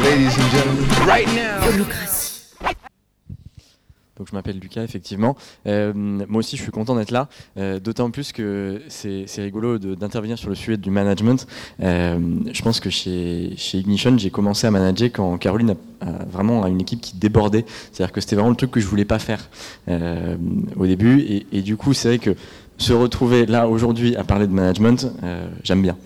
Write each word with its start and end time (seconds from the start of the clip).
Ladies 0.00 0.38
and 0.38 0.50
gentlemen. 0.50 1.06
Right 1.06 1.28
now. 1.34 1.60
Donc 4.16 4.28
je 4.30 4.34
m'appelle 4.34 4.58
Lucas, 4.58 4.82
effectivement. 4.82 5.36
Euh, 5.66 5.92
moi 5.94 6.38
aussi, 6.38 6.56
je 6.56 6.62
suis 6.62 6.72
content 6.72 6.96
d'être 6.96 7.10
là, 7.10 7.28
euh, 7.58 7.78
d'autant 7.78 8.10
plus 8.10 8.32
que 8.32 8.80
c'est 8.88 9.26
rigolo 9.36 9.78
d'intervenir 9.78 10.38
sur 10.38 10.48
le 10.48 10.54
sujet 10.54 10.76
du 10.76 10.90
management. 10.90 11.46
Euh, 11.82 12.18
je 12.50 12.62
pense 12.62 12.80
que 12.80 12.90
chez, 12.90 13.54
Ignition, 13.74 14.16
j'ai 14.16 14.30
commencé 14.30 14.66
à 14.66 14.70
manager 14.70 15.10
quand 15.12 15.36
Caroline 15.36 15.76
a, 16.00 16.06
vraiment 16.30 16.66
une 16.66 16.80
équipe 16.80 17.00
qui 17.00 17.16
débordait. 17.16 17.64
C'est-à-dire 17.92 18.12
que 18.12 18.20
c'était 18.20 18.36
vraiment 18.36 18.50
le 18.50 18.56
truc 18.56 18.70
que 18.70 18.80
je 18.80 18.86
voulais 18.86 19.04
pas 19.04 19.18
faire 19.18 19.50
au 19.88 20.86
début. 20.86 21.44
Et, 21.52 21.62
du 21.62 21.76
coup, 21.76 21.92
c'est 21.92 22.08
vrai 22.08 22.18
que 22.18 22.34
se 22.78 22.92
retrouver 22.92 23.44
là 23.46 23.68
aujourd'hui 23.68 24.16
à 24.16 24.24
parler 24.24 24.46
de 24.46 24.52
management, 24.52 25.12
j'aime 25.62 25.82
bien. 25.82 25.96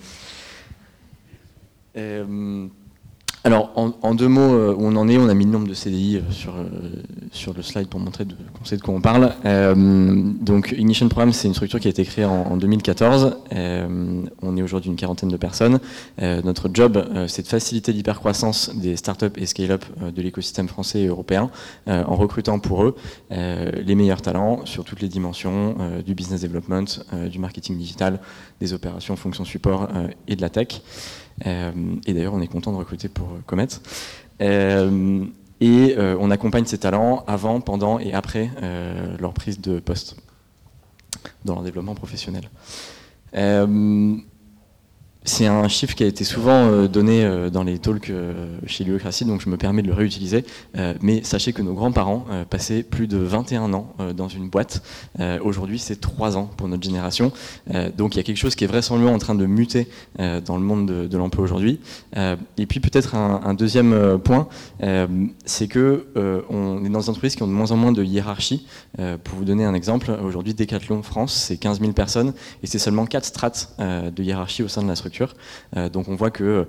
Euh, 1.97 2.67
alors, 3.45 3.71
en, 3.75 4.15
deux 4.15 4.29
mots, 4.29 4.53
euh, 4.53 4.73
où 4.73 4.85
on 4.85 4.95
en 4.95 5.09
est, 5.09 5.17
on 5.17 5.27
a 5.27 5.33
mis 5.33 5.43
le 5.43 5.51
nombre 5.51 5.67
de 5.67 5.73
CDI 5.73 6.15
euh, 6.15 6.31
sur, 6.31 6.53
sur 7.33 7.53
le 7.53 7.61
slide 7.61 7.89
pour 7.89 7.99
montrer 7.99 8.23
de, 8.23 8.35
qu'on 8.57 8.63
sait 8.63 8.77
de 8.77 8.81
quoi 8.81 8.93
on 8.93 9.01
parle. 9.01 9.33
Donc, 10.41 10.73
Ignition 10.77 11.09
Programme, 11.09 11.33
c'est 11.33 11.49
une 11.49 11.53
structure 11.53 11.81
qui 11.81 11.87
a 11.87 11.91
été 11.91 12.05
créée 12.05 12.23
en, 12.23 12.43
en 12.43 12.55
2014. 12.55 13.35
Euh, 13.51 14.21
on 14.41 14.55
est 14.55 14.61
aujourd'hui 14.61 14.89
une 14.89 14.95
quarantaine 14.95 15.27
de 15.27 15.35
personnes. 15.35 15.79
Notre 16.21 16.69
job, 16.73 17.05
c'est 17.27 17.41
de 17.41 17.47
faciliter 17.47 17.91
l'hypercroissance 17.91 18.73
des 18.75 18.95
startups 18.95 19.25
et 19.35 19.45
scale-up 19.45 19.83
de 19.99 20.21
l'écosystème 20.21 20.69
français 20.69 21.01
et 21.01 21.07
européen 21.07 21.49
en 21.87 22.15
recrutant 22.15 22.59
pour 22.59 22.83
eux 22.83 22.95
les 23.29 23.95
meilleurs 23.95 24.21
talents 24.21 24.65
sur 24.65 24.85
toutes 24.85 25.01
les 25.01 25.09
dimensions 25.09 25.75
du 26.05 26.15
business 26.15 26.41
development, 26.41 26.85
du 27.29 27.39
marketing 27.39 27.77
digital, 27.77 28.19
des 28.61 28.73
opérations, 28.73 29.15
fonctions 29.15 29.45
support 29.45 29.89
et 30.27 30.35
de 30.35 30.41
la 30.41 30.49
tech. 30.49 30.81
Euh, 31.45 31.71
et 32.05 32.13
d'ailleurs, 32.13 32.33
on 32.33 32.41
est 32.41 32.47
content 32.47 32.71
de 32.71 32.77
recruter 32.77 33.09
pour 33.09 33.27
euh, 33.29 33.41
Comet. 33.45 33.67
Euh, 34.41 35.25
et 35.61 35.95
on 35.97 36.29
accompagne 36.29 36.65
ces 36.65 36.77
talents 36.77 37.23
avant, 37.25 37.61
pendant 37.61 37.97
et 37.97 38.11
après 38.13 38.49
leur 39.17 39.33
prise 39.33 39.61
de 39.61 39.79
poste 39.79 40.17
dans 41.45 41.53
leur 41.53 41.63
développement 41.63 41.95
professionnel. 41.95 42.49
C'est 45.25 45.47
un 45.47 45.69
chiffre 45.69 45.95
qui 45.95 46.03
a 46.03 46.07
été 46.07 46.25
souvent 46.25 46.67
euh, 46.67 46.87
donné 46.89 47.23
euh, 47.23 47.49
dans 47.49 47.63
les 47.63 47.79
talks 47.79 48.09
euh, 48.09 48.57
chez 48.65 48.83
l'Uocratie, 48.83 49.23
donc 49.23 49.41
je 49.41 49.49
me 49.49 49.55
permets 49.55 49.81
de 49.81 49.87
le 49.87 49.93
réutiliser. 49.93 50.43
Mais 51.01 51.23
sachez 51.23 51.53
que 51.53 51.61
nos 51.61 51.73
grands-parents 51.73 52.25
passaient 52.49 52.83
plus 52.83 53.07
de 53.07 53.17
21 53.17 53.73
ans 53.73 53.93
dans 54.15 54.27
une 54.27 54.49
boîte. 54.49 54.81
Aujourd'hui, 55.41 55.79
c'est 55.79 55.99
3 55.99 56.37
ans 56.37 56.49
pour 56.57 56.67
notre 56.67 56.83
génération. 56.83 57.31
Donc 57.97 58.15
il 58.15 58.17
y 58.17 58.19
a 58.19 58.23
quelque 58.23 58.37
chose 58.37 58.55
qui 58.55 58.63
est 58.63 58.67
vraisemblablement 58.67 59.15
en 59.15 59.19
train 59.19 59.35
de 59.35 59.45
muter 59.45 59.87
dans 60.17 60.57
le 60.57 60.63
monde 60.63 61.07
de, 61.07 61.17
l'emploi 61.17 61.43
aujourd'hui. 61.43 61.79
Et 62.15 62.65
puis 62.65 62.79
peut-être 62.79 63.15
un, 63.15 63.53
deuxième 63.53 64.19
point, 64.19 64.47
c'est 65.45 65.67
que 65.67 66.05
on 66.49 66.83
est 66.83 66.89
dans 66.89 66.99
des 66.99 67.09
entreprises 67.09 67.35
qui 67.35 67.43
ont 67.43 67.47
de 67.47 67.53
moins 67.53 67.71
en 67.71 67.77
moins 67.77 67.91
de 67.91 68.03
hiérarchie. 68.03 68.65
Pour 68.97 69.37
vous 69.37 69.45
donner 69.45 69.65
un 69.65 69.73
exemple, 69.73 70.11
aujourd'hui 70.23 70.53
Decathlon 70.53 71.03
France, 71.03 71.33
c'est 71.33 71.57
15 71.57 71.79
000 71.79 71.91
personnes 71.93 72.33
et 72.63 72.67
c'est 72.67 72.79
seulement 72.79 73.05
4 73.05 73.25
strates 73.25 73.75
de 73.79 74.23
hiérarchie 74.23 74.63
au 74.63 74.67
sein 74.67 74.81
de 74.81 74.87
la 74.87 74.95
structure. 74.95 75.12
Euh, 75.75 75.89
donc 75.89 76.09
on 76.09 76.15
voit 76.15 76.31
qu'il 76.31 76.45
euh, 76.45 76.65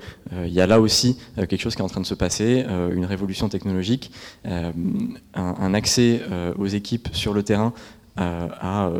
y 0.46 0.60
a 0.60 0.66
là 0.66 0.80
aussi 0.80 1.18
euh, 1.38 1.46
quelque 1.46 1.60
chose 1.60 1.74
qui 1.74 1.82
est 1.82 1.84
en 1.84 1.88
train 1.88 2.00
de 2.00 2.06
se 2.06 2.14
passer, 2.14 2.64
une 2.92 3.04
révolution 3.04 3.48
technologique, 3.48 4.10
un, 4.44 5.74
accès 5.74 6.20
aux 6.58 6.66
équipes 6.66 7.08
sur 7.12 7.32
le 7.32 7.42
terrain 7.42 7.72
à 8.16 8.90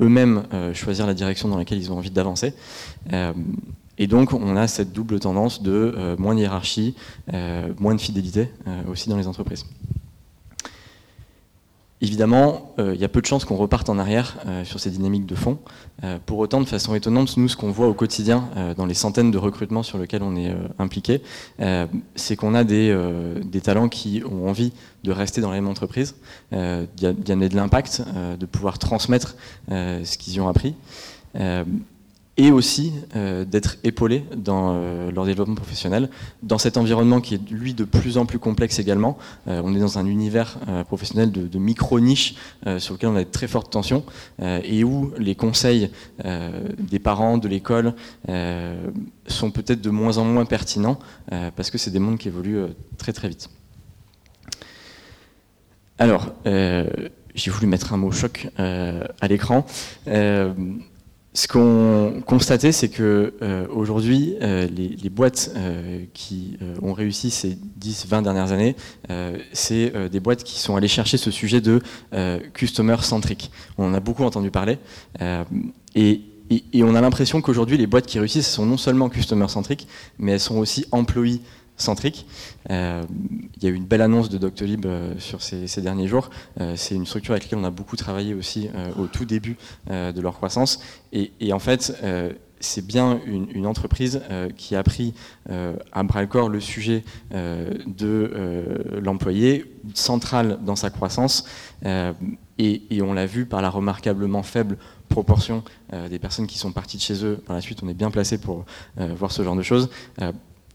eux-mêmes 0.00 0.44
choisir 0.74 1.06
la 1.06 1.14
direction 1.14 1.48
dans 1.48 1.58
laquelle 1.58 1.78
ils 1.78 1.92
ont 1.92 1.98
envie 1.98 2.10
d'avancer. 2.10 2.54
Et 3.98 4.06
donc, 4.06 4.32
on 4.32 4.56
a 4.56 4.66
cette 4.66 4.92
double 4.92 5.20
tendance 5.20 5.62
de 5.62 6.16
moins 6.18 6.34
de 6.34 6.40
hiérarchie, 6.40 6.94
moins 7.78 7.94
de 7.94 8.00
fidélité 8.00 8.50
aussi 8.90 9.08
dans 9.08 9.16
les 9.16 9.26
entreprises. 9.26 9.64
Évidemment, 12.00 12.74
euh, 12.78 12.94
il 12.94 13.00
y 13.00 13.04
a 13.04 13.08
peu 13.08 13.20
de 13.20 13.26
chances 13.26 13.44
qu'on 13.44 13.56
reparte 13.56 13.88
en 13.88 13.98
arrière 13.98 14.36
euh, 14.46 14.64
sur 14.64 14.78
ces 14.78 14.90
dynamiques 14.90 15.26
de 15.26 15.34
fond. 15.34 15.58
Euh, 16.04 16.18
pour 16.24 16.38
autant, 16.38 16.60
de 16.60 16.66
façon 16.66 16.94
étonnante, 16.94 17.36
nous, 17.36 17.48
ce 17.48 17.56
qu'on 17.56 17.72
voit 17.72 17.88
au 17.88 17.94
quotidien 17.94 18.48
dans 18.76 18.86
les 18.86 18.94
centaines 18.94 19.30
de 19.30 19.38
recrutements 19.38 19.82
sur 19.82 19.98
lesquels 19.98 20.22
on 20.22 20.36
est 20.36 20.54
impliqué, 20.78 21.22
c'est 22.14 22.36
qu'on 22.36 22.54
a 22.54 22.64
des, 22.64 22.96
des 23.44 23.60
talents 23.60 23.88
qui 23.88 24.22
ont 24.28 24.48
envie 24.48 24.72
de 25.04 25.12
rester 25.12 25.40
dans 25.40 25.50
la 25.50 25.56
même 25.56 25.68
entreprise, 25.68 26.14
d'y 26.52 27.32
amener 27.32 27.48
de 27.48 27.56
l'impact, 27.56 28.02
de 28.38 28.46
pouvoir 28.46 28.78
transmettre 28.78 29.36
ce 29.68 30.18
qu'ils 30.18 30.34
y 30.34 30.40
ont 30.40 30.48
appris. 30.48 30.74
Et 32.40 32.52
aussi 32.52 32.92
euh, 33.16 33.44
d'être 33.44 33.78
épaulés 33.82 34.24
dans 34.36 34.70
euh, 34.72 35.10
leur 35.10 35.26
développement 35.26 35.56
professionnel, 35.56 36.08
dans 36.44 36.56
cet 36.56 36.76
environnement 36.76 37.20
qui 37.20 37.34
est 37.34 37.50
lui 37.50 37.74
de 37.74 37.82
plus 37.82 38.16
en 38.16 38.26
plus 38.26 38.38
complexe 38.38 38.78
également. 38.78 39.18
Euh, 39.48 39.60
on 39.64 39.74
est 39.74 39.80
dans 39.80 39.98
un 39.98 40.06
univers 40.06 40.56
professionnel 40.86 41.32
de, 41.32 41.58
micro-niches 41.58 42.36
sur 42.78 42.94
lequel 42.94 43.08
on 43.08 43.16
a 43.16 43.24
de 43.24 43.28
très 43.28 43.48
fortes 43.48 43.72
tensions 43.72 44.04
et 44.40 44.84
où 44.84 45.12
les 45.18 45.34
conseils 45.34 45.90
des 46.24 46.98
parents, 47.00 47.38
de 47.38 47.48
l'école 47.48 47.94
sont 49.26 49.50
peut-être 49.50 49.80
de 49.80 49.90
moins 49.90 50.18
en 50.18 50.24
moins 50.24 50.44
pertinents 50.44 50.98
parce 51.56 51.70
que 51.70 51.78
c'est 51.78 51.90
des 51.90 51.98
mondes 51.98 52.18
qui 52.18 52.28
évoluent 52.28 52.66
très 52.96 53.12
très 53.12 53.28
vite. 53.28 53.48
Alors, 55.98 56.32
j'ai 56.44 57.50
voulu 57.50 57.66
mettre 57.66 57.92
un 57.92 57.96
mot 57.96 58.12
choc 58.12 58.48
à 58.56 59.28
l'écran. 59.28 59.66
Ce 61.38 61.46
qu'on 61.46 62.20
constatait, 62.26 62.72
c'est 62.72 62.88
que 62.88 63.34
euh, 63.42 63.64
aujourd'hui, 63.70 64.34
euh, 64.42 64.66
les, 64.66 65.08
boîtes 65.08 65.52
euh, 65.54 66.02
qui 66.12 66.58
ont 66.82 66.92
réussi 66.92 67.30
ces 67.30 67.56
10-20 67.80 68.24
dernières 68.24 68.50
années, 68.50 68.74
c'est 69.52 69.92
des 70.10 70.18
boîtes 70.18 70.42
qui 70.42 70.58
sont 70.58 70.74
allées 70.74 70.88
chercher 70.88 71.16
ce 71.16 71.30
sujet 71.30 71.60
de 71.60 71.80
customer 72.54 72.96
centric. 73.02 73.52
On 73.78 73.86
en 73.86 73.94
a 73.94 74.00
beaucoup 74.00 74.24
entendu 74.24 74.50
parler. 74.50 74.78
et, 75.94 76.22
on 76.82 76.94
a 76.96 77.00
l'impression 77.00 77.40
qu'aujourd'hui, 77.40 77.76
les 77.76 77.86
boîtes 77.86 78.06
qui 78.06 78.18
réussissent 78.18 78.50
sont 78.50 78.66
non 78.66 78.76
seulement 78.76 79.08
customer 79.08 79.46
centric, 79.46 79.86
mais 80.18 80.32
elles 80.32 80.40
sont 80.40 80.58
aussi 80.58 80.86
employee 80.90 81.40
centriques. 81.78 82.26
Euh, 82.70 83.02
il 83.56 83.62
y 83.62 83.66
a 83.66 83.70
eu 83.70 83.74
une 83.74 83.86
belle 83.86 84.02
annonce 84.02 84.28
de 84.28 84.38
Doctolib 84.38 84.84
euh, 84.86 85.14
sur 85.18 85.42
ces, 85.42 85.80
derniers 85.80 86.08
jours. 86.08 86.30
Euh, 86.60 86.74
c'est 86.76 86.94
une 86.94 87.06
structure 87.06 87.32
avec 87.32 87.44
laquelle 87.44 87.58
on 87.58 87.64
a 87.64 87.70
beaucoup 87.70 87.96
travaillé 87.96 88.34
aussi 88.34 88.68
au 88.98 89.06
tout 89.06 89.24
début 89.24 89.56
de 89.88 90.20
leur 90.20 90.34
croissance. 90.34 90.80
Et, 91.12 91.52
en 91.52 91.58
fait, 91.58 92.02
c'est 92.60 92.86
bien 92.86 93.20
une, 93.26 93.66
entreprise 93.66 94.20
qui 94.56 94.76
a 94.76 94.82
pris 94.82 95.14
à 95.48 96.02
bras 96.02 96.20
le 96.20 96.26
corps 96.26 96.48
le 96.48 96.60
sujet 96.60 97.04
de 97.30 99.00
l'employé 99.02 99.72
central 99.94 100.58
dans 100.64 100.76
sa 100.76 100.90
croissance. 100.90 101.44
Et, 101.84 102.82
et 102.90 103.02
on 103.02 103.12
l'a 103.12 103.26
vu 103.26 103.46
par 103.46 103.62
la 103.62 103.70
remarquablement 103.70 104.42
faible 104.42 104.76
proportion 105.08 105.62
des 106.10 106.18
personnes 106.18 106.46
qui 106.46 106.58
sont 106.58 106.72
parties 106.72 106.96
de 106.96 107.02
chez 107.02 107.24
eux. 107.24 107.36
Par 107.46 107.54
la 107.54 107.62
suite, 107.62 107.80
on 107.82 107.88
est 107.88 107.94
bien 107.94 108.10
placé 108.10 108.38
pour 108.38 108.64
voir 108.96 109.32
ce 109.32 109.42
genre 109.42 109.56
de 109.56 109.62
choses. 109.62 109.88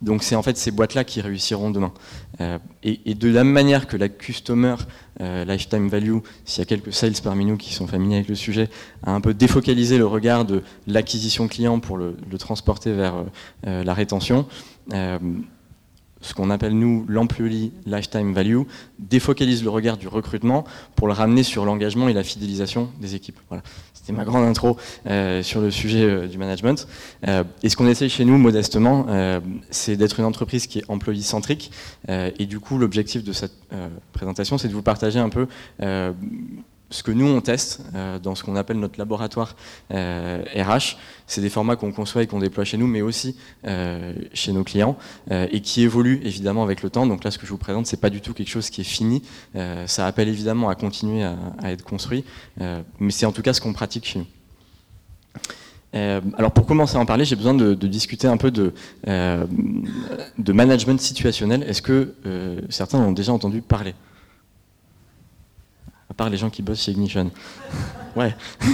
Donc 0.04 0.22
c'est 0.22 0.36
en 0.36 0.44
fait 0.44 0.58
ces 0.58 0.72
boîtes-là 0.72 1.04
qui 1.04 1.22
réussiront 1.22 1.72
demain. 1.72 1.94
Euh, 2.42 2.60
et, 2.84 3.16
de 3.16 3.30
la 3.30 3.44
même 3.44 3.54
manière 3.54 3.88
que 3.88 3.96
la 3.96 4.10
customer 4.10 4.76
euh, 5.22 5.46
lifetime 5.46 5.88
value, 5.88 6.18
s'il 6.46 6.60
y 6.60 6.62
a 6.64 6.66
quelques 6.66 6.94
sales 6.94 7.14
parmi 7.24 7.46
nous 7.46 7.58
qui 7.58 7.74
sont 7.74 7.88
familiers 7.88 8.18
avec 8.18 8.28
le 8.28 8.36
sujet, 8.36 8.70
a 9.04 9.12
un 9.12 9.22
peu 9.22 9.34
défocalisé 9.34 9.98
le 9.98 10.06
regard 10.06 10.44
de 10.46 10.62
l'acquisition 10.88 11.48
client 11.48 11.80
pour 11.80 11.98
le, 11.98 12.16
transporter 12.38 12.92
vers 12.92 13.24
euh, 13.66 13.84
la 13.84 13.94
rétention. 13.94 14.46
ce 14.92 16.34
qu'on 16.34 16.50
appelle 16.50 16.78
nous 16.78 17.06
l'employee 17.08 17.72
lifetime 17.86 18.34
value, 18.34 18.64
défocalise 19.00 19.64
le 19.64 19.70
regard 19.70 19.98
du 19.98 20.08
recrutement 20.08 20.66
pour 20.96 21.08
le 21.08 21.14
ramener 21.14 21.44
sur 21.44 21.64
l'engagement 21.64 22.10
et 22.10 22.14
la 22.14 22.24
fidélisation 22.24 22.90
des 23.00 23.16
équipes. 23.16 23.40
Voilà. 23.50 23.64
C'était 24.04 24.18
ma 24.18 24.26
grande 24.26 24.44
intro 24.44 24.76
euh, 25.08 25.42
sur 25.44 25.62
le 25.62 25.72
sujet 25.72 26.04
euh, 26.04 26.28
du 26.28 26.38
management. 26.38 26.90
Euh, 27.26 27.46
et 27.64 27.70
ce 27.70 27.78
qu'on 27.78 27.88
essaye 27.88 28.10
chez 28.10 28.26
nous, 28.26 28.38
modestement, 28.38 29.08
c'est 29.70 29.96
d'être 29.96 30.20
une 30.20 30.26
entreprise 30.26 30.68
qui 30.68 30.80
est 30.80 30.84
employee 30.90 31.24
centrique. 31.24 31.72
Euh, 32.10 32.30
et 32.38 32.46
du 32.46 32.60
coup, 32.60 32.78
l'objectif 32.78 33.24
de 33.24 33.32
cette 33.32 33.54
présentation, 34.12 34.58
c'est 34.58 34.68
de 34.68 34.74
vous 34.74 34.82
partager 34.82 35.20
un 35.20 35.30
peu 35.30 35.48
ce 36.94 37.04
que 37.04 37.12
nous 37.12 37.26
on 37.26 37.42
teste 37.42 37.82
euh, 37.96 38.20
dans 38.20 38.36
ce 38.36 38.44
qu'on 38.44 38.56
appelle 38.56 38.80
notre 38.80 39.00
laboratoire 39.00 39.56
euh, 39.92 40.44
RH, 40.56 40.98
c'est 41.28 41.42
des 41.42 41.50
formats 41.50 41.76
qu'on 41.76 41.92
conçoit 41.92 42.24
et 42.24 42.28
qu'on 42.28 42.40
déploie 42.40 42.64
chez 42.64 42.78
nous, 42.78 42.88
mais 42.88 43.02
aussi 43.02 43.36
euh, 43.66 44.14
chez 44.34 44.54
nos 44.54 44.64
clients, 44.64 44.96
euh, 45.32 45.48
et 45.52 45.62
qui 45.62 45.82
évoluent 45.82 46.22
évidemment 46.24 46.64
avec 46.64 46.84
le 46.84 46.90
temps. 46.90 47.08
Donc 47.08 47.24
là, 47.24 47.32
ce 47.32 47.38
que 47.38 47.46
je 47.46 47.52
vous 47.52 47.58
présente, 47.58 47.88
c'est 47.88 48.00
pas 48.00 48.10
du 48.10 48.22
tout 48.22 48.34
quelque 48.34 48.50
chose 48.50 48.70
qui 48.70 48.82
est 48.82 48.86
fini. 48.86 49.24
Euh, 49.56 49.88
ça 49.88 50.06
appelle 50.06 50.30
évidemment 50.30 50.70
à 50.70 50.76
continuer 50.76 51.24
à, 51.24 51.72
être 51.72 51.84
construit, 51.84 52.24
euh, 52.62 52.82
mais 53.00 53.12
c'est 53.12 53.26
en 53.26 53.32
tout 53.32 53.42
cas 53.42 53.54
ce 53.54 53.62
qu'on 53.62 53.74
pratique 53.74 54.06
chez 54.06 54.20
nous. 54.20 54.28
Euh, 55.96 56.22
alors 56.38 56.52
pour 56.52 56.66
commencer 56.66 56.98
à 56.98 57.00
en 57.00 57.06
parler, 57.06 57.26
j'ai 57.26 57.36
besoin 57.36 57.54
de, 57.54 57.74
discuter 57.88 58.28
un 58.28 58.38
peu 58.38 58.52
de, 58.52 58.74
euh, 59.08 59.46
management 60.38 61.00
situationnel. 61.00 61.64
Est-ce 61.64 61.82
que 61.82 62.16
euh, 62.26 62.60
certains 62.70 63.00
ont 63.00 63.12
déjà 63.12 63.32
entendu 63.32 63.62
parler? 63.62 63.94
À 66.14 66.16
part 66.16 66.30
les 66.30 66.38
gens 66.38 66.52
qui 66.52 66.62
bossent 66.62 66.84
chez 66.84 66.92
Ignition. 66.92 67.32
Ouais. 68.16 68.36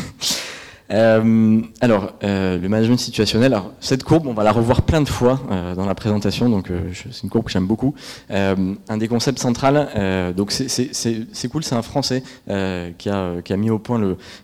Euh, 0.92 1.62
alors, 1.82 2.14
euh, 2.24 2.58
le 2.58 2.68
management 2.68 2.98
situationnel, 2.98 3.54
alors, 3.54 3.72
cette 3.80 4.04
courbe, 4.04 4.26
on 4.26 4.34
va 4.34 4.44
la 4.44 4.52
revoir 4.52 4.82
plein 4.82 5.02
de 5.02 5.08
fois 5.08 5.40
euh, 5.52 5.76
dans 5.76 5.86
la 5.86 5.94
présentation, 5.94 6.50
donc 6.50 6.72
c'est 6.96 7.22
une 7.22 7.30
courbe 7.30 7.46
que 7.46 7.52
j'aime 7.52 7.68
beaucoup. 7.68 7.94
un 8.32 8.98
des 8.98 9.08
concepts 9.08 9.38
centrales, 9.38 10.34
donc 10.36 10.52
c'est 10.52 11.48
cool, 11.52 11.64
c'est 11.64 11.76
un 11.76 11.84
Français 11.84 12.24
qui 12.98 13.08
a, 13.08 13.56
mis 13.56 13.70
au 13.70 13.78
point 13.78 14.00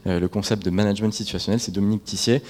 le 0.05 0.27
concept 0.27 0.63
de 0.63 0.69
management 0.69 1.11
situationnel, 1.15 1.59
c'est 1.59 1.71
Dominique 1.71 2.03
Tissier 2.03 2.43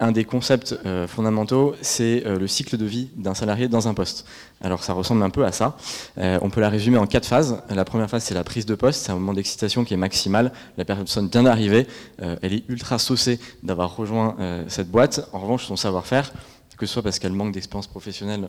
un 0.00 0.12
des 0.12 0.24
concepts 0.24 0.78
euh, 0.86 1.06
fondamentaux, 1.06 1.74
c'est 1.80 2.22
euh, 2.24 2.38
le 2.38 2.46
cycle 2.46 2.76
de 2.76 2.84
vie 2.84 3.08
d'un 3.16 3.34
salarié 3.34 3.68
dans 3.68 3.88
un 3.88 3.94
poste. 3.94 4.26
Alors 4.60 4.84
ça 4.84 4.92
ressemble 4.92 5.22
un 5.22 5.30
peu 5.30 5.44
à 5.44 5.52
ça. 5.52 5.76
Euh, 6.18 6.38
on 6.42 6.50
peut 6.50 6.60
la 6.60 6.68
résumer 6.68 6.98
en 6.98 7.06
quatre 7.06 7.26
phases. 7.26 7.62
La 7.70 7.84
première 7.84 8.08
phase, 8.08 8.24
c'est 8.24 8.34
la 8.34 8.44
prise 8.44 8.66
de 8.66 8.74
poste. 8.74 9.04
C'est 9.04 9.12
un 9.12 9.16
moment 9.16 9.34
d'excitation 9.34 9.84
qui 9.84 9.94
est 9.94 9.98
maximal. 9.98 10.52
La 10.76 10.84
personne 10.84 11.28
vient 11.28 11.42
d'arriver. 11.42 11.86
elle 12.18 12.52
est 12.52 12.68
ultra 12.68 12.98
saucée 12.98 13.38
d'avoir 13.62 13.96
rejoint 13.96 14.36
cette 14.68 14.90
boîte. 14.90 15.28
En 15.32 15.40
revanche, 15.40 15.66
son 15.66 15.76
savoir-faire, 15.76 16.32
que 16.76 16.86
ce 16.86 16.92
soit 16.92 17.02
parce 17.02 17.18
qu'elle 17.18 17.32
manque 17.32 17.52
d'expérience 17.52 17.86
professionnelle 17.86 18.48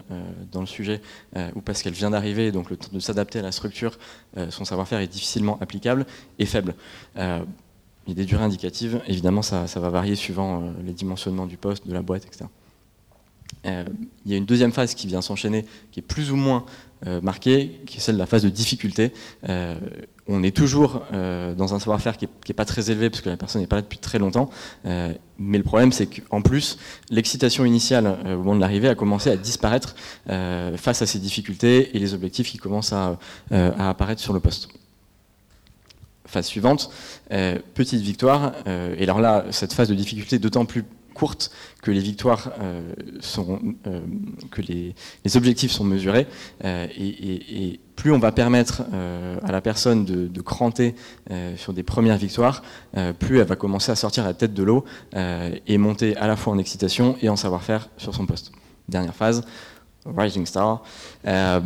dans 0.51 0.61
le 0.61 0.67
sujet 0.67 1.01
ou 1.55 1.61
parce 1.61 1.81
qu'elle 1.81 1.93
vient 1.93 2.11
d'arriver, 2.11 2.51
donc 2.51 2.69
le 2.69 2.77
temps 2.77 2.89
de 2.91 2.99
s'adapter 2.99 3.39
à 3.39 3.41
la 3.41 3.51
structure, 3.51 3.97
son 4.49 4.65
savoir-faire 4.65 4.99
est 4.99 5.07
difficilement 5.07 5.57
applicable 5.61 6.05
et 6.37 6.45
faible. 6.45 6.75
Il 8.07 8.09
y 8.09 8.11
a 8.13 8.15
des 8.15 8.25
durées 8.25 8.43
indicatives, 8.43 9.01
évidemment 9.07 9.41
ça, 9.41 9.65
va 9.65 9.89
varier 9.89 10.15
suivant 10.15 10.63
euh, 10.63 10.71
les 10.83 10.93
dimensionnements 10.93 11.45
du 11.45 11.57
poste, 11.57 11.87
de 11.87 11.93
la 11.93 12.01
boîte, 12.01 12.25
etc. 12.25 12.45
Euh, 13.65 13.83
il 14.25 14.31
y 14.31 14.33
a 14.33 14.37
une 14.37 14.45
deuxième 14.45 14.71
phase 14.71 14.93
qui 14.95 15.05
vient 15.05 15.21
s'enchaîner, 15.21 15.65
qui 15.91 15.99
est 15.99 16.03
plus 16.03 16.31
ou 16.31 16.35
moins 16.35 16.65
euh, 17.05 17.21
marquée, 17.21 17.81
qui 17.85 17.97
est 17.97 17.99
celle 17.99 18.15
de 18.15 18.19
la 18.19 18.25
phase 18.25 18.43
de 18.43 18.49
difficulté. 18.49 19.11
on 20.27 20.43
est 20.43 20.55
toujours 20.55 21.01
dans 21.11 21.73
un 21.73 21.79
savoir-faire 21.79 22.17
qui 22.17 22.27
n'est 22.47 22.53
pas 22.53 22.65
très 22.65 22.91
élevé, 22.91 23.09
parce 23.09 23.21
que 23.21 23.29
la 23.29 23.37
personne 23.37 23.61
n'est 23.61 23.67
pas 23.67 23.77
là 23.77 23.81
depuis 23.81 23.99
très 23.99 24.19
longtemps, 24.19 24.49
mais 24.85 25.57
le 25.57 25.63
problème 25.63 25.91
c'est 25.91 26.07
qu'en 26.07 26.41
plus, 26.41 26.77
l'excitation 27.09 27.65
initiale 27.65 28.17
au 28.25 28.37
moment 28.37 28.55
de 28.55 28.59
l'arrivée 28.61 28.89
a 28.89 28.95
commencé 28.95 29.31
à 29.31 29.37
disparaître 29.37 29.95
face 30.27 31.01
à 31.01 31.07
ces 31.07 31.17
difficultés 31.17 31.95
et 31.95 31.99
les 31.99 32.13
objectifs 32.13 32.51
qui 32.51 32.59
commencent 32.59 32.93
à 32.93 33.17
apparaître 33.51 34.21
sur 34.21 34.33
le 34.33 34.39
poste 34.39 34.69
phase 36.29 36.45
suivante, 36.45 36.89
euh, 37.31 37.57
petite 37.73 38.01
victoire. 38.01 38.53
Euh, 38.67 38.95
et 38.97 39.03
alors 39.03 39.19
là, 39.19 39.45
cette 39.51 39.73
phase 39.73 39.89
de 39.89 39.95
difficulté 39.95 40.37
est 40.37 40.39
d'autant 40.39 40.65
plus 40.65 40.83
courte 41.13 41.51
que 41.81 41.91
les 41.91 41.99
victoires 41.99 42.51
euh, 42.61 42.93
sont, 43.19 43.59
que 44.51 44.61
les, 44.61 44.95
objectifs 45.35 45.71
sont 45.71 45.83
mesurés. 45.83 46.27
Et, 46.63 47.79
plus 47.97 48.13
on 48.13 48.19
va 48.19 48.31
permettre 48.31 48.83
à 49.43 49.51
la 49.51 49.59
personne 49.59 50.05
de, 50.05 50.27
de 50.27 50.41
cranter 50.41 50.95
sur 51.57 51.73
des 51.73 51.83
premières 51.83 52.15
victoires, 52.15 52.63
plus 53.19 53.39
elle 53.39 53.47
va 53.47 53.57
commencer 53.57 53.91
à 53.91 53.97
sortir 53.97 54.23
la 54.23 54.33
tête 54.33 54.53
de 54.53 54.63
l'eau 54.63 54.85
et 55.13 55.77
monter 55.77 56.15
à 56.15 56.27
la 56.27 56.37
fois 56.37 56.53
en 56.53 56.57
excitation 56.59 57.17
et 57.21 57.27
en 57.27 57.35
savoir-faire 57.35 57.89
sur 57.97 58.15
son 58.15 58.25
poste. 58.25 58.53
Dernière 58.87 59.13
phase, 59.13 59.43
Rising 60.05 60.45
Star. 60.45 60.81
Euh, 61.27 61.59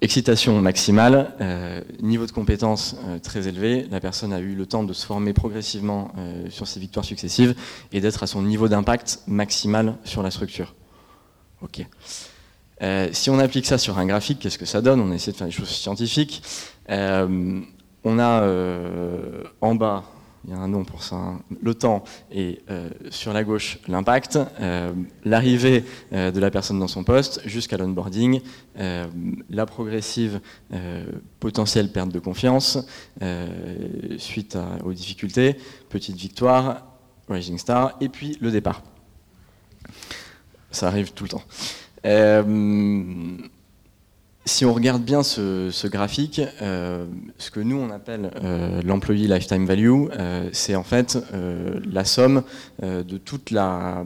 excitation 0.00 0.60
maximale, 0.60 1.34
euh, 1.40 1.80
niveau 2.00 2.26
de 2.26 2.32
compétence 2.32 2.96
euh, 3.06 3.18
très 3.18 3.46
élevé. 3.46 3.86
La 3.90 4.00
personne 4.00 4.32
a 4.32 4.40
eu 4.40 4.54
le 4.54 4.66
temps 4.66 4.84
de 4.84 4.92
se 4.92 5.04
former 5.06 5.32
progressivement 5.32 6.12
sur 6.48 6.66
ses 6.66 6.80
victoires 6.80 7.04
successives 7.04 7.54
et 7.92 8.00
d'être 8.00 8.22
à 8.22 8.26
son 8.26 8.42
niveau 8.42 8.68
d'impact 8.68 9.20
maximal 9.26 9.96
sur 10.04 10.22
la 10.22 10.30
structure. 10.30 10.74
Ok. 11.62 11.86
si 13.12 13.30
on 13.30 13.38
applique 13.38 13.66
ça 13.66 13.78
sur 13.78 13.98
un 13.98 14.06
graphique, 14.06 14.38
qu'est-ce 14.40 14.58
que 14.58 14.66
ça 14.66 14.80
donne? 14.80 15.00
On 15.00 15.12
essaie 15.12 15.32
de 15.32 15.36
faire 15.36 15.46
des 15.46 15.52
choses 15.52 15.68
scientifiques. 15.68 16.42
on 16.88 18.18
a 18.18 18.48
en 19.60 19.74
bas 19.74 20.04
il 20.46 20.50
y 20.50 20.56
a 20.56 20.58
un 20.58 20.68
nom 20.68 20.84
pour 20.84 21.02
ça, 21.02 21.16
hein. 21.16 21.40
le 21.62 21.74
temps, 21.74 22.04
et 22.30 22.60
euh, 22.70 22.90
sur 23.10 23.32
la 23.32 23.44
gauche, 23.44 23.78
l'impact, 23.88 24.38
euh, 24.60 24.92
l'arrivée 25.24 25.84
euh, 26.12 26.30
de 26.30 26.38
la 26.38 26.50
personne 26.50 26.78
dans 26.78 26.88
son 26.88 27.02
poste 27.02 27.40
jusqu'à 27.46 27.78
l'onboarding, 27.78 28.40
la 29.50 29.66
progressive 29.66 30.40
potentielle 31.38 31.92
perte 31.92 32.10
de 32.10 32.18
confiance 32.18 32.78
suite 34.18 34.58
aux 34.84 34.92
difficultés, 34.92 35.56
petite 35.88 36.16
victoire, 36.16 36.84
Rising 37.28 37.56
Star, 37.56 37.96
et 38.00 38.08
puis 38.08 38.36
le 38.40 38.50
départ. 38.50 38.82
Ça 40.72 40.88
arrive 40.88 41.12
tout 41.12 41.24
le 41.24 41.30
temps. 41.30 41.44
Si 44.46 44.66
on 44.66 44.74
regarde 44.74 45.02
bien 45.02 45.22
ce, 45.22 45.86
graphique, 45.86 46.42
euh, 46.60 47.06
ce 47.38 47.50
que 47.50 47.60
nous 47.60 47.78
on 47.78 47.88
appelle 47.90 48.30
euh, 48.44 48.82
l'employee 48.82 49.26
lifetime 49.26 49.64
value, 49.64 50.04
euh, 50.18 50.50
c'est 50.52 50.74
en 50.74 50.82
fait 50.82 51.18
la 51.90 52.04
somme 52.04 52.42
de 52.82 53.16
toute 53.16 53.50
la, 53.50 54.04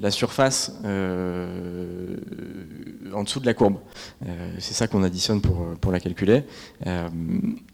la 0.00 0.10
surface 0.10 0.72
en 3.12 3.22
dessous 3.24 3.40
de 3.40 3.46
la 3.46 3.54
courbe. 3.54 3.76
c'est 4.58 4.74
ça 4.74 4.86
qu'on 4.86 5.02
additionne 5.02 5.40
pour, 5.40 5.74
pour 5.80 5.92
la 5.92 6.00
calculer. 6.00 6.44
et 6.86 6.90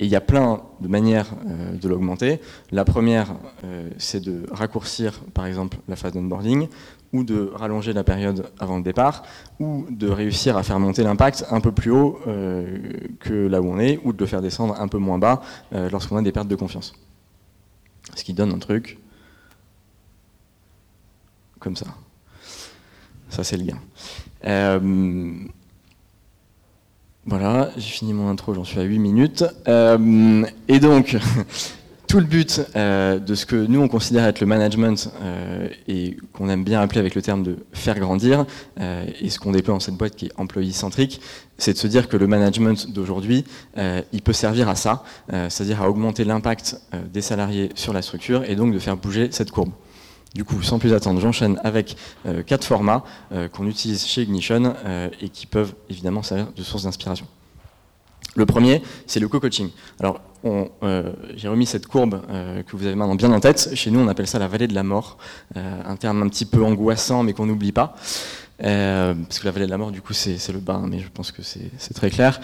il 0.01 0.07
y 0.07 0.17
a 0.17 0.21
plein 0.21 0.63
de 0.81 0.89
manières 0.89 1.35
de 1.81 1.89
l'augmenter. 1.89 2.41
La 2.73 2.85
première, 2.85 3.35
c'est 3.99 4.21
de 4.21 4.47
raccourcir 4.51 5.21
par 5.35 5.47
exemple 5.47 5.79
la 5.89 5.97
phase 5.97 6.13
d'onboarding 6.13 6.69
ou 7.13 7.25
de 7.25 7.51
rallonger 7.55 7.93
la 7.93 8.05
période 8.05 8.51
avant 8.59 8.77
le 8.77 8.83
départ, 8.83 9.23
ou 9.61 9.87
de 9.91 10.09
réussir 10.09 10.57
à 10.57 10.63
faire 10.63 10.79
monter 10.79 11.03
l'impact 11.03 11.47
un 11.51 11.61
peu 11.61 11.73
plus 11.73 11.91
haut 11.91 12.19
euh, 12.27 12.79
que 13.21 13.47
là 13.47 13.61
où 13.61 13.67
on 13.67 13.79
est, 13.79 14.01
ou 14.05 14.13
de 14.13 14.19
le 14.19 14.27
faire 14.27 14.43
descendre 14.43 14.81
un 14.81 14.89
peu 14.89 14.99
moins 14.99 15.19
bas 15.19 15.43
euh, 15.73 15.89
lorsqu'on 15.91 16.17
a 16.17 16.23
des 16.23 16.33
pertes 16.33 16.49
de 16.49 16.57
confiance. 16.57 16.95
Ce 18.15 18.25
qui 18.25 18.35
donne 18.35 18.53
un 18.53 18.59
truc 18.59 18.99
comme 21.67 21.77
ça. 21.77 21.87
C'est 23.43 23.57
le 23.57 23.65
gain. 23.65 23.79
Euh, 24.47 25.33
voilà, 27.27 27.71
j'ai 27.77 27.91
fini 27.91 28.13
mon 28.13 28.29
intro, 28.29 28.55
j'en 28.55 28.63
suis 28.63 28.79
à 28.79 28.85
8 28.85 28.99
minutes. 29.01 29.45
et 29.67 30.79
donc, 30.79 31.17
tout 32.07 32.21
le 32.21 32.27
but 32.27 32.63
euh, 32.77 33.19
de 33.19 33.35
ce 33.35 33.47
que 33.47 33.57
nous 33.57 33.81
on 33.81 33.89
considère 33.89 34.27
être 34.27 34.41
le 34.41 34.47
management 34.47 35.11
euh, 35.23 35.69
et 35.89 36.17
qu'on 36.33 36.49
aime 36.49 36.65
bien 36.65 36.81
appeler 36.81 37.01
avec 37.01 37.15
le 37.15 37.23
terme 37.23 37.43
de 37.43 37.57
faire 37.73 37.99
grandir 37.99 38.47
euh, 38.81 39.05
et 39.21 39.29
ce 39.29 39.39
qu'on 39.39 39.53
déploie 39.53 39.75
dans 39.75 39.81
cette 39.81 39.97
boîte 39.97 40.15
qui 40.15 40.27
est 40.27 40.33
employé 40.37 40.73
centrique, 40.73 41.21
c'est 41.59 41.73
de 41.73 41.79
se 41.79 41.87
dire 41.87 42.09
que 42.09 42.17
le 42.17 42.27
management 42.27 42.93
d'aujourd'hui, 42.93 43.45
il 44.13 44.23
peut 44.23 44.35
servir 44.35 44.69
à 44.69 44.75
ça, 44.75 45.05
c'est-à-dire 45.31 45.81
à 45.81 45.89
augmenter 45.89 46.25
l'impact 46.25 46.79
des 47.13 47.23
salariés 47.23 47.71
sur 47.75 47.95
la 47.95 48.03
structure 48.03 48.45
et 48.45 48.57
donc 48.57 48.75
de 48.75 48.79
faire 48.79 48.99
bouger 48.99 49.29
cette 49.31 49.51
courbe. 49.51 49.71
Du 50.37 50.45
coup, 50.45 50.63
sans 50.63 50.79
plus 50.79 50.93
attendre, 50.93 51.19
j'enchaîne 51.19 51.59
avec 51.65 51.97
quatre 52.47 52.65
formats 52.65 53.05
qu'on 53.53 53.67
utilise 53.67 54.05
chez 54.05 54.21
Ignition 54.21 54.75
et 55.23 55.31
qui 55.31 55.47
peuvent 55.47 55.75
évidemment 55.89 56.23
servir 56.23 56.53
de 56.55 56.63
source 56.63 56.83
d'inspiration. 56.83 57.27
Le 58.37 58.45
premier, 58.45 58.83
c'est 59.07 59.19
le 59.19 59.29
co-coaching. 59.29 59.71
Alors, 59.99 60.21
euh, 60.45 61.13
j'ai 61.37 61.49
remis 61.49 61.65
cette 61.65 61.87
courbe 61.87 62.21
euh, 62.29 62.63
que 62.63 62.77
vous 62.77 62.85
avez 62.85 62.95
maintenant 62.95 63.15
bien 63.15 63.33
en 63.33 63.41
tête. 63.41 63.71
Chez 63.75 63.91
nous, 63.91 63.99
on 63.99 64.09
appelle 64.09 64.27
ça 64.27 64.39
la 64.39 64.47
vallée 64.47 64.69
de 64.69 64.75
la 64.75 64.83
mort, 64.83 65.17
euh, 65.57 65.83
un 65.85 65.97
terme 65.97 66.23
un 66.23 66.29
petit 66.29 66.45
peu 66.45 66.63
angoissant, 66.63 67.23
mais 67.23 67.33
qu'on 67.33 67.47
n'oublie 67.47 67.73
pas. 67.73 67.97
parce 68.59 69.39
que 69.39 69.45
la 69.45 69.51
vallée 69.51 69.65
de 69.65 69.71
la 69.71 69.79
mort, 69.79 69.91
du 69.91 70.03
coup, 70.03 70.13
c'est 70.13 70.53
le 70.53 70.59
bas, 70.59 70.83
mais 70.87 70.99
je 70.99 71.09
pense 71.13 71.33
que 71.33 71.43
c'est 71.43 71.95
très 71.95 72.11
clair. 72.11 72.41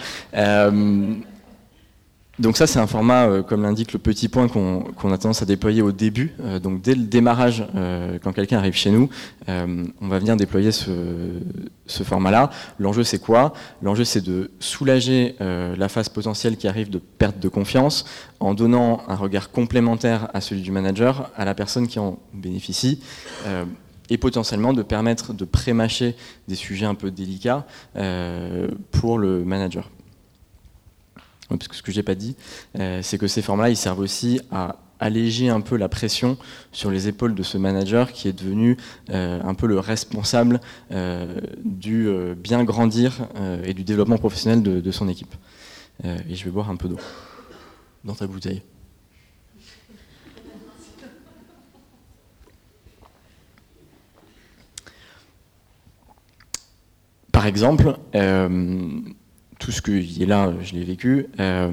Donc 2.39 2.57
ça, 2.57 2.65
c'est 2.65 2.79
un 2.79 2.87
format, 2.87 3.27
euh, 3.27 3.43
comme 3.43 3.61
l'indique 3.61 3.93
le 3.93 3.99
petit 3.99 4.27
point 4.27 4.47
qu'on 4.47 5.11
a 5.11 5.17
tendance 5.19 5.43
à 5.43 5.45
déployer 5.45 5.83
au 5.83 5.91
début. 5.91 6.33
Euh, 6.41 6.59
donc 6.59 6.81
dès 6.81 6.95
le 6.95 7.03
démarrage, 7.03 7.63
euh, 7.75 8.17
quand 8.23 8.33
quelqu'un 8.33 8.57
arrive 8.57 8.73
chez 8.73 8.89
nous, 8.89 9.07
on 9.47 10.07
va 10.07 10.17
venir 10.17 10.35
déployer 10.35 10.71
ce, 10.71 10.89
ce 11.85 12.01
format-là. 12.01 12.49
L'enjeu, 12.79 13.03
c'est 13.03 13.19
quoi? 13.19 13.53
L'enjeu, 13.83 14.03
c'est 14.03 14.21
de 14.21 14.49
soulager 14.59 15.35
la 15.39 15.89
phase 15.89 16.09
potentielle 16.09 16.57
qui 16.57 16.67
arrive 16.67 16.89
de 16.89 16.97
perte 16.97 17.39
de 17.39 17.49
confiance 17.49 18.05
en 18.39 18.53
donnant 18.53 19.03
un 19.07 19.15
regard 19.15 19.51
complémentaire 19.51 20.29
à 20.33 20.41
celui 20.41 20.61
du 20.61 20.71
manager, 20.71 21.29
à 21.35 21.45
la 21.45 21.53
personne 21.53 21.87
qui 21.87 21.99
en 21.99 22.19
bénéficie 22.33 23.01
et 24.09 24.17
potentiellement 24.17 24.73
de 24.73 24.81
permettre 24.81 25.33
de 25.33 25.45
pré-mâcher 25.45 26.15
des 26.47 26.55
sujets 26.55 26.85
un 26.85 26.95
peu 26.95 27.11
délicats 27.11 27.65
pour 28.91 29.17
le 29.17 29.43
manager 29.43 29.89
parce 31.49 31.67
que 31.67 31.75
ce 31.75 31.81
que 31.81 31.91
j'ai 31.91 32.03
pas 32.03 32.15
dit, 32.15 32.35
euh, 32.79 32.99
c'est 33.01 33.17
que 33.17 33.27
ces 33.27 33.41
formats-là, 33.41 33.69
ils 33.69 33.77
servent 33.77 33.99
aussi 33.99 34.41
à 34.51 34.77
alléger 34.99 35.49
un 35.49 35.59
peu 35.59 35.75
la 35.75 35.89
pression 35.89 36.37
sur 36.71 36.89
les 36.89 37.09
épaules 37.09 37.35
de 37.35 37.43
ce 37.43 37.57
manager 37.57 38.13
qui 38.13 38.29
est 38.29 38.33
devenu 38.33 38.77
euh, 39.09 39.41
un 39.43 39.53
peu 39.53 39.67
le 39.67 39.77
responsable 39.77 40.61
euh, 40.91 41.41
du 41.65 42.07
bien 42.37 42.63
grandir 42.63 43.27
et 43.65 43.73
du 43.73 43.83
développement 43.83 44.17
professionnel 44.17 44.63
de 44.63 44.91
son 44.91 45.09
équipe. 45.09 45.35
et 46.03 46.35
je 46.35 46.45
vais 46.45 46.51
boire 46.51 46.69
un 46.69 46.77
peu 46.77 46.87
d'eau 46.87 46.99
dans 48.05 48.13
ta 48.13 48.27
bouteille. 48.27 48.61
Par 57.33 57.45
exemple, 57.45 57.97
tout 59.63 59.71
ce 59.71 59.81
qui 59.81 60.21
est 60.21 60.25
là, 60.25 60.53
je 60.61 60.73
l'ai 60.73 60.83
vécu. 60.83 61.27
Euh, 61.39 61.71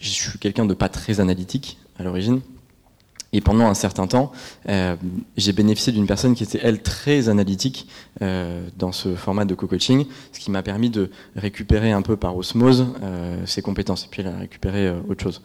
je 0.00 0.08
suis 0.08 0.38
quelqu'un 0.38 0.64
de 0.64 0.74
pas 0.74 0.88
très 0.88 1.18
analytique 1.18 1.78
à 1.98 2.04
l'origine. 2.04 2.40
Et 3.32 3.40
pendant 3.40 3.66
un 3.66 3.74
certain 3.74 4.06
temps, 4.06 4.30
euh, 4.68 4.94
j'ai 5.36 5.52
bénéficié 5.52 5.92
d'une 5.92 6.06
personne 6.06 6.34
qui 6.34 6.44
était, 6.44 6.60
elle, 6.62 6.82
très 6.82 7.28
analytique 7.28 7.88
euh, 8.22 8.68
dans 8.76 8.92
ce 8.92 9.16
format 9.16 9.44
de 9.44 9.54
co-coaching, 9.54 10.06
ce 10.32 10.38
qui 10.38 10.52
m'a 10.52 10.62
permis 10.62 10.90
de 10.90 11.10
récupérer 11.34 11.90
un 11.90 12.02
peu 12.02 12.16
par 12.16 12.36
osmose 12.36 12.86
ses 13.46 13.62
compétences, 13.62 14.04
et 14.04 14.08
puis 14.08 14.22
elle 14.22 14.28
a 14.28 14.38
récupéré 14.38 14.92
autre 15.08 15.22
chose. 15.22 15.42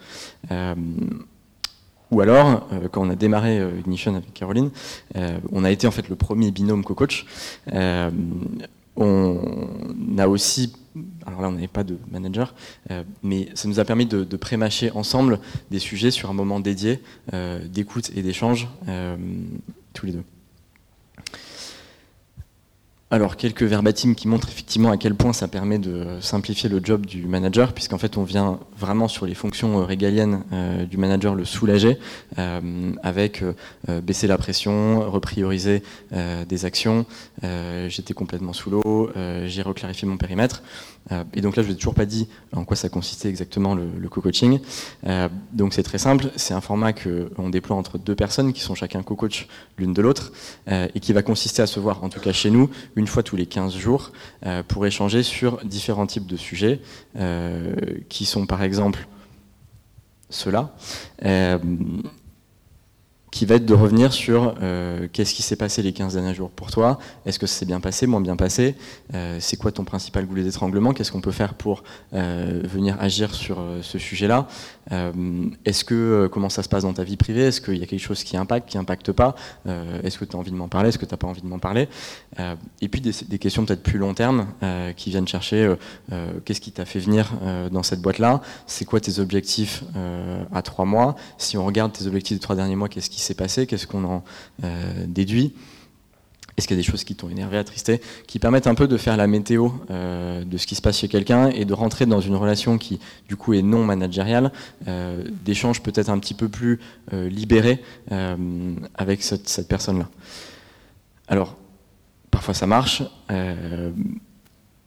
ou 2.11 2.21
alors, 2.21 2.67
quand 2.91 3.05
on 3.05 3.09
a 3.09 3.15
démarré 3.15 3.61
Ignition 3.79 4.15
avec 4.15 4.33
Caroline, 4.33 4.69
on 5.51 5.63
a 5.63 5.71
été 5.71 5.85
en 5.85 5.91
fait 5.91 6.07
le 6.09 6.15
premier 6.15 6.49
binôme 6.51 6.83
co-coach. 6.83 7.25
On 8.95 10.17
a 10.17 10.27
aussi 10.27 10.73
alors 11.25 11.41
là 11.41 11.49
on 11.49 11.53
n'avait 11.53 11.67
pas 11.67 11.83
de 11.83 11.97
manager, 12.11 12.53
euh, 12.91 13.03
mais 13.23 13.49
ça 13.53 13.67
nous 13.67 13.79
a 13.79 13.85
permis 13.85 14.05
de, 14.05 14.23
de 14.23 14.37
pré-mâcher 14.37 14.91
ensemble 14.91 15.39
des 15.71 15.79
sujets 15.79 16.11
sur 16.11 16.29
un 16.29 16.33
moment 16.33 16.59
dédié 16.59 17.01
euh, 17.33 17.65
d'écoute 17.67 18.11
et 18.15 18.21
d'échange, 18.21 18.67
euh, 18.87 19.17
tous 19.93 20.05
les 20.05 20.13
deux. 20.13 20.23
Alors, 23.15 23.37
quelques 23.37 23.63
verbatims 23.63 24.13
qui 24.13 24.27
montrent 24.27 24.49
effectivement 24.49 24.91
à 24.91 24.97
quel 24.97 25.15
point 25.15 25.31
ça 25.31 25.47
permet 25.47 25.79
de 25.79 26.05
simplifier 26.19 26.67
le 26.67 26.81
job 26.83 27.05
du 27.05 27.27
manager, 27.27 27.71
puisqu'en 27.71 27.97
fait, 27.97 28.17
on 28.17 28.23
vient 28.23 28.59
vraiment 28.77 29.07
sur 29.07 29.25
les 29.25 29.35
fonctions 29.35 29.79
euh, 29.79 29.85
régaliennes 29.85 30.43
euh, 30.51 30.85
du 30.85 30.97
manager 30.97 31.33
le 31.33 31.45
soulager, 31.45 31.97
euh, 32.39 32.91
avec 33.03 33.41
baisser 33.87 34.27
la 34.27 34.37
pression, 34.37 35.09
reprioriser 35.09 35.81
des 36.11 36.65
actions. 36.65 37.05
J'étais 37.87 38.13
complètement 38.13 38.51
sous 38.51 38.69
l'eau, 38.69 39.11
j'ai 39.45 39.61
reclarifié 39.61 40.07
mon 40.07 40.17
périmètre. 40.17 40.63
Et 41.33 41.41
donc 41.41 41.55
là, 41.55 41.61
je 41.61 41.67
ne 41.67 41.73
vous 41.73 41.77
ai 41.77 41.77
toujours 41.77 41.93
pas 41.93 42.05
dit 42.05 42.27
en 42.51 42.65
quoi 42.65 42.75
ça 42.75 42.89
consistait 42.89 43.29
exactement 43.29 43.75
le, 43.75 44.09
co-coaching. 44.09 44.59
donc 45.53 45.73
c'est 45.73 45.83
très 45.83 45.97
simple, 45.97 46.31
c'est 46.35 46.53
un 46.53 46.61
format 46.61 46.93
qu'on 46.93 47.49
déploie 47.49 47.75
entre 47.75 47.97
deux 47.97 48.15
personnes 48.15 48.53
qui 48.53 48.61
sont 48.61 48.75
chacun 48.75 49.03
co-coach 49.03 49.47
l'une 49.77 49.93
de 49.93 50.01
l'autre, 50.01 50.31
et 50.67 50.99
qui 50.99 51.13
va 51.13 51.21
consister 51.21 51.61
à 51.61 51.67
se 51.67 51.79
voir, 51.79 52.03
en 52.03 52.09
tout 52.09 52.19
cas 52.19 52.31
chez 52.31 52.49
nous, 52.49 52.69
une 52.95 53.07
fois 53.07 53.23
tous 53.23 53.35
les 53.35 53.45
15 53.45 53.75
jours 53.75 54.11
euh, 54.45 54.63
pour 54.63 54.85
échanger 54.85 55.23
sur 55.23 55.63
différents 55.65 56.07
types 56.07 56.27
de 56.27 56.37
sujets 56.37 56.81
euh, 57.17 57.75
qui 58.09 58.25
sont 58.25 58.45
par 58.45 58.63
exemple 58.63 59.07
ceux-là 60.29 60.75
euh, 61.23 61.57
qui 63.35 63.45
va 63.45 63.55
être 63.55 63.65
de 63.65 63.73
revenir 63.73 64.13
sur 64.13 64.55
euh, 64.61 65.09
qu'est-ce 65.11 65.35
qui 65.35 65.43
s'est 65.43 65.57
passé 65.57 65.81
les 65.81 65.91
15 65.91 66.13
derniers 66.13 66.33
jours 66.33 66.49
pour 66.49 66.71
toi, 66.71 66.99
est-ce 67.25 67.37
que 67.37 67.47
ça 67.47 67.59
s'est 67.59 67.65
bien 67.65 67.81
passé, 67.81 68.07
moins 68.07 68.21
bien 68.21 68.37
passé, 68.37 68.75
euh, 69.13 69.39
c'est 69.41 69.57
quoi 69.57 69.73
ton 69.73 69.83
principal 69.83 70.25
goulet 70.25 70.41
d'étranglement, 70.41 70.93
qu'est-ce 70.93 71.11
qu'on 71.11 71.19
peut 71.19 71.33
faire 71.33 71.53
pour 71.53 71.83
euh, 72.13 72.61
venir 72.63 72.95
agir 72.97 73.35
sur 73.35 73.61
ce 73.81 73.99
sujet-là, 73.99 74.47
est-ce 75.65 75.83
que 75.83 76.29
comment 76.31 76.47
ça 76.47 76.63
se 76.63 76.69
passe 76.69 76.83
dans 76.83 76.93
ta 76.93 77.03
vie 77.03 77.17
privée, 77.17 77.41
est-ce 77.47 77.59
qu'il 77.59 77.77
y 77.77 77.83
a 77.83 77.87
quelque 77.87 77.99
chose 77.99 78.23
qui 78.23 78.37
impacte, 78.37 78.69
qui 78.69 78.77
impacte 78.77 79.11
pas, 79.11 79.35
est-ce 80.03 80.17
que 80.17 80.23
tu 80.23 80.37
as 80.37 80.39
envie 80.39 80.51
de 80.51 80.55
m'en 80.55 80.69
parler, 80.69 80.89
est-ce 80.89 80.97
que 80.97 81.05
tu 81.05 81.13
n'as 81.13 81.17
pas 81.17 81.27
envie 81.27 81.41
de 81.41 81.47
m'en 81.47 81.59
parler, 81.59 81.89
et 82.81 82.87
puis 82.87 83.01
des, 83.01 83.11
des 83.27 83.39
questions 83.39 83.65
peut-être 83.65 83.83
plus 83.83 83.97
long 83.97 84.13
terme 84.13 84.47
qui 84.95 85.09
viennent 85.09 85.27
chercher 85.27 85.75
qu'est-ce 86.45 86.61
qui 86.61 86.71
t'a 86.71 86.85
fait 86.85 86.99
venir 86.99 87.33
dans 87.71 87.83
cette 87.83 88.01
boîte-là, 88.01 88.41
c'est 88.65 88.85
quoi 88.85 89.01
tes 89.01 89.19
objectifs 89.19 89.83
à 90.53 90.61
trois 90.61 90.85
mois, 90.85 91.15
si 91.37 91.57
on 91.57 91.65
regarde 91.65 91.91
tes 91.91 92.05
objectifs 92.05 92.37
des 92.37 92.41
trois 92.41 92.55
derniers 92.55 92.75
mois, 92.77 92.87
qu'est-ce 92.87 93.09
qui 93.09 93.24
s'est 93.25 93.35
passé, 93.35 93.67
qu'est-ce 93.67 93.87
qu'on 93.87 94.03
en 94.05 94.23
euh, 94.63 95.05
déduit? 95.07 95.53
Est-ce 96.57 96.67
qu'il 96.67 96.77
y 96.77 96.79
a 96.79 96.81
des 96.81 96.89
choses 96.89 97.03
qui 97.03 97.15
t'ont 97.15 97.29
énervé, 97.29 97.57
attristé, 97.57 97.99
qui 98.27 98.39
permettent 98.39 98.67
un 98.67 98.75
peu 98.75 98.87
de 98.87 98.95
faire 98.95 99.17
la 99.17 99.27
météo 99.27 99.71
euh, 99.89 100.45
de 100.45 100.57
ce 100.57 100.65
qui 100.65 100.75
se 100.75 100.81
passe 100.81 100.99
chez 100.99 101.09
quelqu'un 101.09 101.49
et 101.49 101.65
de 101.65 101.73
rentrer 101.73 102.05
dans 102.05 102.21
une 102.21 102.35
relation 102.35 102.77
qui, 102.77 102.99
du 103.27 103.35
coup, 103.35 103.53
est 103.53 103.61
non 103.61 103.83
managériale, 103.83 104.53
euh, 104.87 105.21
d'échanges 105.43 105.81
peut-être 105.81 106.09
un 106.09 106.17
petit 106.17 106.33
peu 106.33 106.47
plus 106.47 106.79
libérés 107.11 107.81
avec 108.95 109.21
cette, 109.21 109.67
personne-là? 109.67 110.07
Alors, 111.27 111.57
parfois 112.31 112.53
ça 112.53 112.67
marche, 112.67 113.03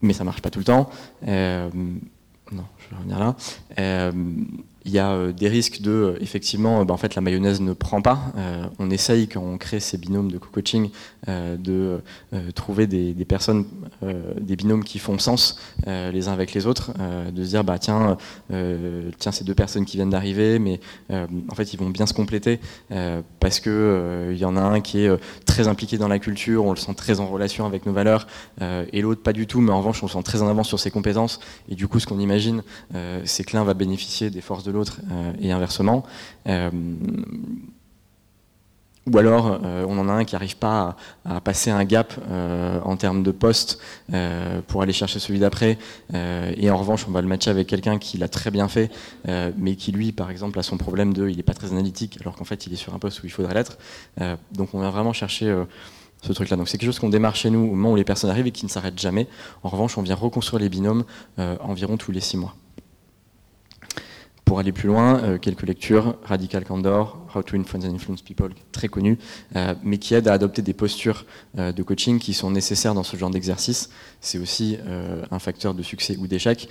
mais 0.01 0.13
ça 0.13 0.25
marche 0.25 0.41
pas 0.41 0.51
tout 0.51 0.61
le 0.61 0.65
temps. 0.65 0.89
non, 1.23 2.65
je 2.79 2.91
vais 2.91 2.97
revenir 2.97 3.19
là 3.19 3.37
il 4.85 4.93
y 4.93 4.99
a 4.99 5.11
euh, 5.11 5.33
des 5.33 5.49
risques 5.49 5.81
de, 5.81 5.91
euh, 5.91 6.19
effectivement, 6.21 6.85
bah, 6.85 6.95
en 6.95 6.97
fait, 6.97 7.15
la 7.15 7.21
mayonnaise 7.21 7.61
ne 7.61 7.73
prend 7.73 8.01
pas. 8.01 8.33
Euh, 8.37 8.65
on 8.79 8.91
essaye, 8.91 9.29
quand 9.29 9.41
on 9.41 9.59
crée 9.59 9.81
ces 9.81 9.99
binômes 9.99 10.31
de 10.31 10.39
co-coaching, 10.39 10.91
de 11.27 12.01
trouver 12.55 12.87
des, 12.87 13.13
personnes, 13.25 13.67
des 14.41 14.57
binômes 14.57 14.83
qui 14.83 14.99
font 14.99 15.19
sens 15.19 15.59
les 15.87 16.29
uns 16.29 16.33
avec 16.33 16.55
les 16.55 16.67
autres, 16.67 16.93
de 17.33 17.45
se 17.45 17.49
dire, 17.49 17.65
bah, 17.65 17.79
tiens, 17.79 18.17
tiens, 19.19 19.33
ces 19.33 19.45
deux 19.45 19.55
personnes 19.55 19.85
qui 19.85 19.97
viennent 19.97 20.11
d'arriver, 20.11 20.59
mais 20.59 20.81
en 21.11 21.55
fait, 21.55 21.75
ils 21.75 21.79
vont 21.79 21.91
bien 21.91 22.07
se 22.07 22.15
compléter 22.15 22.61
parce 23.41 23.61
qu'il 23.61 23.73
il 24.31 24.39
y 24.39 24.45
en 24.45 24.57
a 24.57 24.63
un 24.63 24.81
qui 24.81 25.01
est 25.01 25.11
très 25.45 25.69
impliqué 25.69 25.99
dans 25.99 26.09
la 26.09 26.19
culture, 26.19 26.65
on 26.65 26.71
le 26.71 26.79
sent 26.79 26.95
très 26.95 27.21
en 27.21 27.27
relation 27.27 27.67
avec 27.67 27.85
nos 27.85 27.93
valeurs, 27.93 28.27
et 28.61 29.03
l'autre 29.03 29.23
pas 29.23 29.33
du 29.35 29.47
tout, 29.47 29.61
mais 29.61 29.73
en 29.73 29.79
revanche, 29.79 30.03
on 30.03 30.07
le 30.07 30.13
sent 30.13 30.23
très 30.23 30.41
en 30.41 30.49
avance 30.49 30.69
sur 30.69 30.81
ses 30.81 30.91
compétences, 30.91 31.41
et 31.69 31.75
du 31.75 31.89
coup, 31.89 32.01
ce 32.01 32.07
qu'on 32.07 32.21
imagine, 32.21 32.63
c'est 33.25 33.45
que 33.45 33.57
l'un 33.57 33.65
va 33.65 33.75
bénéficier 33.75 34.31
des 34.31 34.41
forces 34.41 34.65
de 34.65 34.68
l'autre 34.71 35.01
euh, 35.11 35.33
et 35.41 35.53
inversement. 35.53 36.05
Euh, 36.49 36.71
ou 39.11 39.17
alors, 39.17 39.61
euh, 39.65 39.87
on 39.89 39.99
en 39.99 40.09
a 40.09 40.13
un 40.13 40.25
qui 40.25 40.35
n'arrive 40.35 40.59
pas 40.59 40.97
à, 41.25 41.41
passer 41.41 41.71
un 41.71 41.85
gap 41.85 42.13
en 42.85 42.97
termes 42.97 43.23
de 43.23 43.31
poste 43.31 43.81
pour 44.67 44.83
aller 44.83 44.93
chercher 44.93 45.19
celui 45.19 45.39
d'après. 45.39 45.79
et 46.13 46.71
en 46.71 46.77
revanche, 46.77 47.07
on 47.09 47.11
va 47.11 47.23
le 47.23 47.27
matcher 47.27 47.49
avec 47.49 47.69
quelqu'un 47.69 47.97
qui 47.99 48.19
l'a 48.19 48.29
très 48.29 48.51
bien 48.51 48.69
fait, 48.69 48.91
mais 49.57 49.77
qui, 49.77 49.93
lui, 49.93 50.13
par 50.13 50.31
exemple, 50.31 50.59
a 50.59 50.63
son 50.63 50.77
problème 50.77 51.15
de 51.15 51.27
il 51.27 51.39
n'est 51.39 51.43
pas 51.43 51.55
très 51.55 51.73
analytique, 51.73 52.19
alors 52.21 52.37
qu'en 52.37 52.45
fait, 52.45 52.67
il 52.67 52.75
est 52.75 52.77
sur 52.77 52.95
un 52.95 52.99
poste 52.99 53.23
où 53.23 53.27
il 53.27 53.31
faudrait 53.31 53.55
l'être. 53.55 53.79
donc, 54.53 54.75
on 54.75 54.79
va 54.81 54.91
vraiment 54.91 55.15
chercher 55.15 55.57
ce 56.21 56.33
truc-là. 56.35 56.59
Donc, 56.59 56.69
c'est 56.69 56.77
quelque 56.77 56.91
chose 56.91 56.99
qu'on 56.99 57.09
démarre 57.09 57.37
chez 57.37 57.49
nous 57.49 57.61
au 57.61 57.75
moment 57.75 57.93
où 57.93 57.97
les 57.97 58.05
personnes 58.05 58.29
arrivent 58.29 58.49
et 58.49 58.53
qui 58.53 58.67
ne 58.67 58.71
s'arrête 58.71 58.99
jamais. 58.99 59.27
En 59.63 59.71
revanche, 59.71 59.97
on 59.97 60.03
vient 60.03 60.17
reconstruire 60.17 60.61
les 60.61 60.69
binômes 60.69 61.05
environ 61.39 61.97
tous 61.97 62.13
les 62.13 62.21
six 62.21 62.37
mois. 62.37 62.55
Pour 64.59 64.63
aller 64.63 64.73
plus 64.73 64.89
loin, 64.89 65.23
euh, 65.23 65.39
quelques 65.39 65.63
lectures, 65.63 66.17
Radical 66.25 66.65
Candor, 66.65 67.25
How 67.33 67.45
to 67.45 67.57
Influence 67.57 67.85
and 67.85 67.95
Influence 67.95 68.23
People, 68.23 68.51
très 68.73 68.89
connu, 68.89 69.17
euh, 69.55 69.77
mais 69.85 69.99
qui 69.99 70.15
aident 70.15 70.27
à 70.27 70.33
adopter 70.33 70.63
des 70.63 70.73
postures 70.73 71.27
euh, 71.59 71.71
de 71.71 71.81
coaching 71.85 72.19
qui 72.19 72.35
sont 72.35 72.51
nécessaires 72.51 72.93
dans 72.93 73.05
ce 73.05 73.17
genre 73.17 73.31
d'exercice. 73.31 73.89
C'est 74.21 74.41
aussi 74.41 74.77
un 75.31 75.39
facteur 75.39 75.75
de 75.75 75.83
succès 75.85 76.17
ou 76.17 76.27
d'échec. 76.27 76.69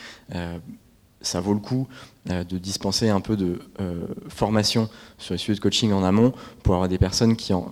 ça 1.22 1.39
vaut 1.39 1.53
le 1.53 1.62
coup 1.62 1.88
de 2.25 2.58
dispenser 2.58 3.08
un 3.08 3.22
peu 3.22 3.38
de 3.38 3.60
formation 4.27 4.89
sur 5.17 5.34
les 5.34 5.38
sujets 5.38 5.56
de 5.56 5.62
coaching 5.62 5.94
en 5.94 6.03
amont 6.03 6.34
pour 6.63 6.74
avoir 6.74 6.89
des 6.89 6.98
personnes 6.98 7.38
qui 7.38 7.53
en, 7.53 7.72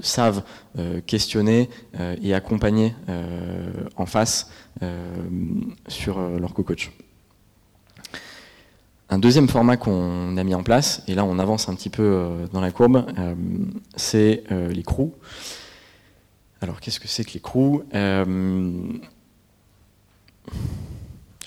savent 0.00 0.44
questionner 1.06 1.68
et 2.22 2.32
accompagner 2.32 2.94
en 3.96 4.06
face 4.06 4.50
sur 5.88 6.18
leur 6.18 6.54
co-coach. 6.54 6.90
Un 9.08 9.18
deuxième 9.18 9.48
format 9.48 9.76
qu'on 9.76 10.36
a 10.36 10.42
mis 10.42 10.54
en 10.54 10.64
place, 10.64 11.04
et 11.06 11.14
là 11.14 11.24
on 11.24 11.38
avance 11.38 11.68
un 11.68 11.76
petit 11.76 11.90
peu 11.90 12.02
euh, 12.02 12.46
dans 12.52 12.60
la 12.60 12.72
courbe, 12.72 13.06
euh, 13.18 13.34
c'est 13.94 14.42
euh, 14.50 14.68
les 14.68 14.82
crews. 14.82 15.12
Alors 16.60 16.80
qu'est-ce 16.80 16.98
que 16.98 17.06
c'est 17.06 17.24
que 17.24 17.34
les 17.34 17.40
crews? 17.40 17.84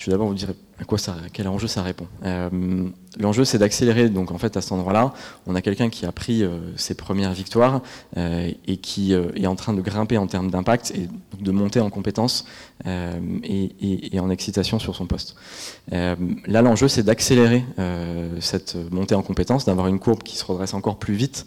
Je 0.00 0.06
vais 0.06 0.12
d'abord 0.12 0.28
vous 0.28 0.34
dire 0.34 0.48
à 0.80 0.84
quoi 0.84 0.96
ça, 0.96 1.14
quel 1.34 1.46
enjeu 1.46 1.66
ça 1.66 1.82
répond. 1.82 2.06
Euh, 2.24 2.48
l'enjeu, 3.18 3.44
c'est 3.44 3.58
d'accélérer. 3.58 4.08
Donc, 4.08 4.30
en 4.30 4.38
fait, 4.38 4.56
à 4.56 4.62
cet 4.62 4.72
endroit-là, 4.72 5.12
on 5.46 5.54
a 5.54 5.60
quelqu'un 5.60 5.90
qui 5.90 6.06
a 6.06 6.12
pris 6.12 6.42
euh, 6.42 6.58
ses 6.76 6.94
premières 6.94 7.34
victoires 7.34 7.82
euh, 8.16 8.50
et 8.66 8.78
qui 8.78 9.12
est 9.12 9.46
en 9.46 9.56
train 9.56 9.74
de 9.74 9.82
grimper 9.82 10.16
en 10.16 10.26
termes 10.26 10.50
d'impact 10.50 10.94
et 10.96 11.06
de 11.38 11.50
monter 11.50 11.80
en 11.80 11.90
compétences 11.90 12.46
et, 12.86 14.14
et, 14.14 14.20
en 14.20 14.30
excitation 14.30 14.78
sur 14.78 14.96
son 14.96 15.04
poste. 15.04 15.36
là, 15.90 16.62
l'enjeu, 16.62 16.88
c'est 16.88 17.02
d'accélérer 17.02 17.62
cette 18.40 18.78
montée 18.90 19.14
en 19.14 19.22
compétences, 19.22 19.66
d'avoir 19.66 19.88
une 19.88 19.98
courbe 19.98 20.22
qui 20.22 20.36
se 20.36 20.44
redresse 20.46 20.72
encore 20.72 20.98
plus 20.98 21.14
vite. 21.14 21.46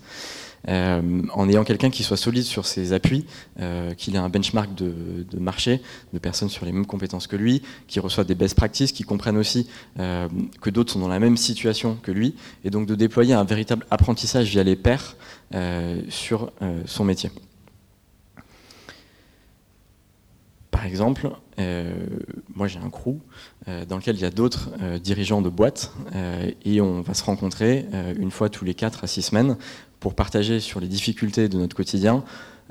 Euh, 0.69 1.21
en 1.33 1.49
ayant 1.49 1.63
quelqu'un 1.63 1.89
qui 1.89 2.03
soit 2.03 2.17
solide 2.17 2.43
sur 2.43 2.65
ses 2.65 2.93
appuis, 2.93 3.25
euh, 3.59 3.93
qu'il 3.93 4.15
ait 4.15 4.19
un 4.19 4.29
benchmark 4.29 4.73
de, 4.75 5.25
marché, 5.39 5.81
de 6.13 6.19
personnes 6.19 6.49
sur 6.49 6.65
les 6.65 6.71
mêmes 6.71 6.85
compétences 6.85 7.27
que 7.27 7.35
lui, 7.35 7.61
qui 7.87 7.99
reçoit 7.99 8.23
des 8.23 8.35
best 8.35 8.55
practices, 8.55 8.91
qui 8.91 9.03
comprennent 9.03 9.37
aussi 9.37 9.67
euh, 9.99 10.27
que 10.61 10.69
d'autres 10.69 10.93
sont 10.93 10.99
dans 10.99 11.07
la 11.07 11.19
même 11.19 11.37
situation 11.37 11.97
que 12.01 12.11
lui, 12.11 12.35
et 12.63 12.69
donc 12.69 12.87
de 12.87 12.95
déployer 12.95 13.33
un 13.33 13.43
véritable 13.43 13.85
apprentissage 13.91 14.47
via 14.49 14.63
les 14.63 14.75
pairs 14.75 15.15
sur 16.09 16.51
son 16.85 17.03
métier. 17.03 17.29
Par 20.71 20.85
exemple, 20.85 21.29
moi 22.55 22.67
j'ai 22.67 22.79
un 22.79 22.89
crew 22.89 23.19
dans 23.87 23.97
lequel 23.97 24.15
il 24.15 24.21
y 24.21 24.25
a 24.25 24.31
d'autres 24.31 24.71
dirigeants 24.97 25.41
de 25.43 25.49
boîtes 25.49 25.93
et 26.65 26.81
on 26.81 27.01
va 27.01 27.13
se 27.13 27.23
rencontrer 27.23 27.85
une 28.17 28.31
fois 28.31 28.49
tous 28.49 28.65
les 28.65 28.73
4 28.73 29.03
à 29.03 29.07
6 29.07 29.21
semaines 29.21 29.57
pour 30.03 30.13
partager 30.13 30.59
sur 30.59 30.79
les 30.81 30.87
difficultés 30.87 31.47
de 31.47 31.57
notre 31.57 31.75
quotidien, 31.75 32.23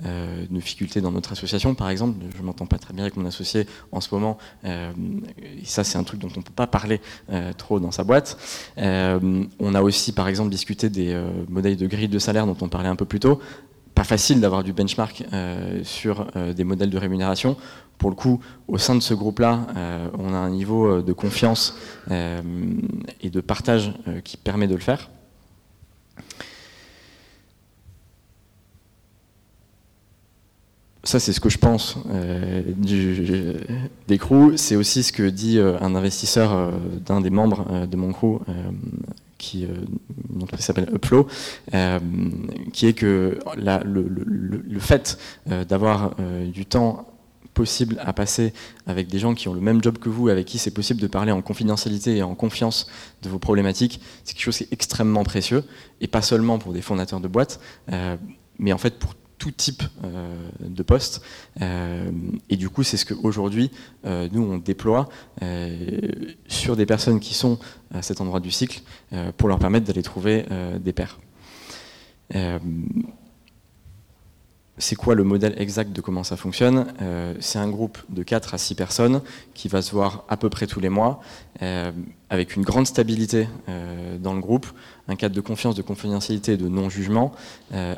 euh, 0.05 0.45
difficultés 0.51 1.01
dans 1.01 1.11
notre 1.11 1.33
association, 1.33 1.75
par 1.75 1.89
exemple. 1.89 2.19
Je 2.37 2.43
m'entends 2.43 2.67
pas 2.67 2.79
très 2.79 2.93
bien 2.93 3.05
avec 3.05 3.17
mon 3.17 3.25
associé 3.27 3.67
en 3.91 4.01
ce 4.03 4.15
moment. 4.15 4.37
et 4.65 5.65
ça, 5.65 5.83
c'est 5.83 5.97
un 5.97 6.05
truc 6.05 6.21
dont 6.21 6.29
on 6.37 6.43
peut 6.43 6.53
pas 6.55 6.67
parler 6.67 7.01
trop 7.57 7.81
dans 7.81 7.91
sa 7.91 8.05
boîte. 8.05 8.37
on 8.77 9.75
a 9.75 9.83
aussi, 9.83 10.12
par 10.12 10.29
exemple, 10.29 10.51
discuté 10.51 10.91
des 10.91 11.19
modèles 11.49 11.77
de 11.77 11.87
grille 11.87 12.09
de 12.09 12.19
salaire 12.19 12.47
dont 12.47 12.57
on 12.61 12.69
parlait 12.69 12.91
un 12.91 12.97
peu 12.97 13.07
plus 13.07 13.21
tôt 13.21 13.41
pas 13.95 14.05
facile 14.05 14.41
d'avoir 14.41 14.65
du 14.65 14.73
benchmark 14.73 15.23
sur 15.83 16.27
des 16.55 16.65
modèles 16.65 16.91
de 16.91 16.99
rémunération 16.99 17.57
pour 18.03 18.11
le 18.11 18.17
coup, 18.17 18.41
au 18.67 18.79
sein 18.79 18.97
de 18.97 19.01
ce 19.01 19.15
groupe-là, 19.15 19.65
euh, 19.77 20.09
on 20.19 20.35
a 20.35 20.37
un 20.37 20.51
niveau 20.51 20.87
euh, 20.89 21.03
de 21.03 21.12
confiance 21.12 21.79
euh, 22.11 22.43
et 23.21 23.31
de 23.31 23.41
partage 23.41 23.93
qui 24.25 24.37
permet 24.37 24.67
de 24.67 24.75
le 24.75 24.81
faire. 24.81 25.09
Ça, 31.04 31.18
c'est 31.18 31.32
ce 31.32 31.40
que 31.40 31.49
je 31.49 31.59
pense 31.59 31.99
des 34.06 34.18
crews. 34.18 34.56
C'est 34.56 34.76
aussi 34.76 35.02
ce 35.02 35.12
que 35.12 35.28
dit 35.28 35.59
un 35.59 35.94
investisseur 35.94 36.73
d'un 37.04 37.21
des 37.21 37.30
membres 37.30 37.87
de 37.87 37.97
mon 37.97 38.12
crew, 38.12 38.40
qui 39.37 39.66
s'appelle 40.59 40.88
Upflow, 40.94 41.26
qui 42.73 42.87
est 42.87 42.92
que 42.92 43.38
le, 43.56 44.78
fait 44.78 45.18
d'avoir 45.68 46.14
du 46.52 46.66
temps 46.66 47.12
possible 47.54 48.00
à 48.04 48.12
passer 48.12 48.52
avec 48.87 49.09
des 49.09 49.18
gens 49.18 49.35
qui 49.35 49.49
ont 49.49 49.54
le 49.54 49.61
même 49.61 49.82
job 49.82 49.99
que 49.99 50.09
vous, 50.09 50.28
avec 50.28 50.47
qui 50.47 50.59
c'est 50.59 50.71
possible 50.71 51.00
de 51.00 51.06
parler 51.06 51.32
en 51.32 51.42
confidentialité 51.42 52.16
et 52.16 52.23
en 52.23 52.35
confiance 52.35 52.88
de 53.23 53.28
vos 53.28 53.38
problématiques, 53.38 54.00
c'est 54.25 54.35
quelque 54.35 54.44
chose 54.44 54.59
qui 54.59 54.64
est 54.64 54.73
extrêmement 54.73 55.25
précieux, 55.25 55.64
et 56.00 56.06
pas 56.06 56.23
seulement 56.23 56.59
pour 56.59 56.73
des 56.73 56.82
fondateurs 56.82 57.21
de 57.21 57.28
boîtes, 57.28 57.61
euh, 57.92 58.16
mais 58.59 58.73
en 58.73 58.78
fait 58.78 58.99
pour 58.99 59.14
tout 59.43 59.51
type 59.51 59.83
euh, 60.05 60.33
de 60.61 60.83
poste. 60.85 61.21
Euh, 61.61 62.13
et 62.49 62.57
du 62.57 62.69
coup, 62.69 62.85
c'est 62.85 62.97
ce 62.97 63.05
qu'aujourd'hui, 63.05 63.73
nous, 64.05 64.43
on 64.43 64.59
déploie 64.59 65.09
sur 66.47 66.77
des 66.77 66.87
personnes 66.87 67.19
qui 67.19 67.35
sont 67.35 67.59
à 67.93 68.03
cet 68.03 68.21
endroit 68.21 68.41
du 68.41 68.51
cycle 68.51 68.83
pour 69.37 69.49
leur 69.49 69.59
permettre 69.59 69.87
d'aller 69.87 70.03
trouver 70.03 70.45
des 70.81 70.93
pairs 70.93 71.19
c'est 74.83 74.97
quoi 74.97 75.15
le 75.15 75.23
modèle 75.23 75.55
exact 75.59 75.93
de 75.93 76.01
comment 76.01 76.25
ça 76.25 76.37
fonctionne. 76.37 76.93
Euh, 77.01 77.35
C'est 77.41 77.59
un 77.59 77.69
groupe 77.69 77.99
de 78.09 78.23
4 78.23 78.55
à 78.55 78.59
6 78.59 78.75
personnes 78.75 79.21
qui 79.55 79.69
va 79.69 79.81
se 79.81 79.93
voir 79.93 80.25
à 80.29 80.37
peu 80.37 80.51
près 80.51 80.67
tous 80.67 80.81
les 80.81 80.89
mois, 80.89 81.21
euh, 81.62 81.93
avec 82.31 82.57
une 82.57 82.65
grande 82.65 82.87
stabilité 82.87 83.49
euh, 83.69 84.19
dans 84.19 84.35
le 84.35 84.41
groupe, 84.41 84.67
un 85.07 85.15
cadre 85.15 85.35
de 85.35 85.41
confiance, 85.41 85.77
de 85.77 85.83
confidentialité 85.83 86.57
de 86.57 86.69
non-jugement, 86.69 87.33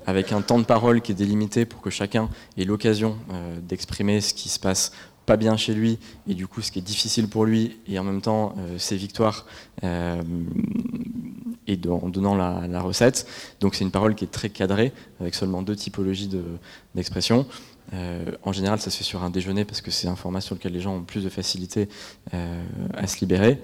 avec 0.06 0.32
un 0.32 0.40
temps 0.40 0.58
de 0.58 0.64
parole 0.64 1.00
qui 1.00 1.12
est 1.12 1.14
délimité 1.14 1.64
pour 1.66 1.80
que 1.80 1.90
chacun 1.90 2.28
ait 2.56 2.64
l'occasion 2.64 3.16
d'exprimer 3.62 4.20
ce 4.20 4.32
qui 4.32 4.48
se 4.48 4.58
passe 4.58 4.92
pas 5.26 5.36
bien 5.36 5.56
chez 5.56 5.74
lui 5.74 5.98
et 6.28 6.34
du 6.34 6.46
coup 6.46 6.60
ce 6.60 6.70
qui 6.70 6.78
est 6.78 6.82
difficile 6.82 7.28
pour 7.28 7.44
lui 7.44 7.78
et 7.86 7.98
en 7.98 8.04
même 8.04 8.20
temps 8.20 8.54
ses 8.78 8.96
victoires 8.96 9.46
et 11.66 11.78
en 11.88 12.08
donnant 12.08 12.34
la, 12.34 12.80
recette. 12.80 13.26
Donc 13.60 13.74
c'est 13.74 13.84
une 13.84 13.90
parole 13.90 14.14
qui 14.14 14.24
est 14.24 14.30
très 14.30 14.50
cadrée, 14.50 14.92
avec 15.20 15.34
seulement 15.34 15.62
deux 15.62 15.76
typologies 15.76 16.30
d'expression. 16.94 17.46
Euh, 17.92 18.32
en 18.42 18.52
général, 18.52 18.80
ça 18.80 18.90
se 18.90 18.98
fait 18.98 19.04
sur 19.04 19.22
un 19.22 19.30
déjeuner 19.30 19.64
parce 19.64 19.80
que 19.80 19.90
c'est 19.90 20.08
un 20.08 20.16
format 20.16 20.40
sur 20.40 20.54
lequel 20.54 20.72
les 20.72 20.80
gens 20.80 20.96
ont 20.96 21.02
plus 21.02 21.24
de 21.24 21.28
facilité 21.28 21.88
euh, 22.32 22.62
à 22.94 23.06
se 23.06 23.20
libérer. 23.20 23.60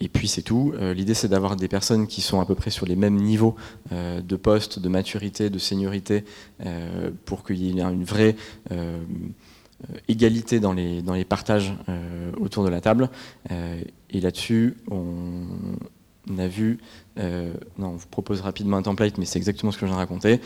Euh, 0.00 0.04
et 0.04 0.08
puis 0.08 0.28
c'est 0.28 0.42
tout. 0.42 0.74
L'idée 0.94 1.14
c'est 1.14 1.28
d'avoir 1.28 1.56
des 1.56 1.68
personnes 1.68 2.06
qui 2.06 2.20
sont 2.20 2.40
à 2.40 2.46
peu 2.46 2.54
près 2.54 2.70
sur 2.70 2.86
les 2.86 2.96
mêmes 2.96 3.16
niveaux 3.16 3.54
de 3.92 4.36
poste, 4.36 4.78
de 4.78 4.88
maturité, 4.88 5.50
de 5.50 5.58
seniorité, 5.58 6.24
pour 7.24 7.44
qu'il 7.44 7.62
y 7.62 7.68
ait 7.68 7.82
une 7.82 8.04
vraie 8.04 8.34
euh, 9.90 9.98
égalité 10.08 10.60
dans 10.60 10.72
les, 10.72 11.24
partages 11.24 11.74
euh, 11.88 12.30
autour 12.38 12.64
de 12.64 12.68
la 12.68 12.80
table. 12.80 13.10
Euh, 13.50 13.80
et 14.10 14.20
là-dessus, 14.20 14.76
on, 14.90 16.38
a 16.38 16.46
vu, 16.46 16.78
non, 17.16 17.88
on 17.88 17.96
vous 17.96 18.06
propose 18.06 18.40
rapidement 18.40 18.76
un 18.76 18.82
template, 18.82 19.18
mais 19.18 19.24
c'est 19.24 19.38
exactement 19.38 19.72
ce 19.72 19.78
que 19.78 19.86
je 19.86 19.90
viens 19.90 19.96
de 19.96 20.00
raconter. 20.00 20.40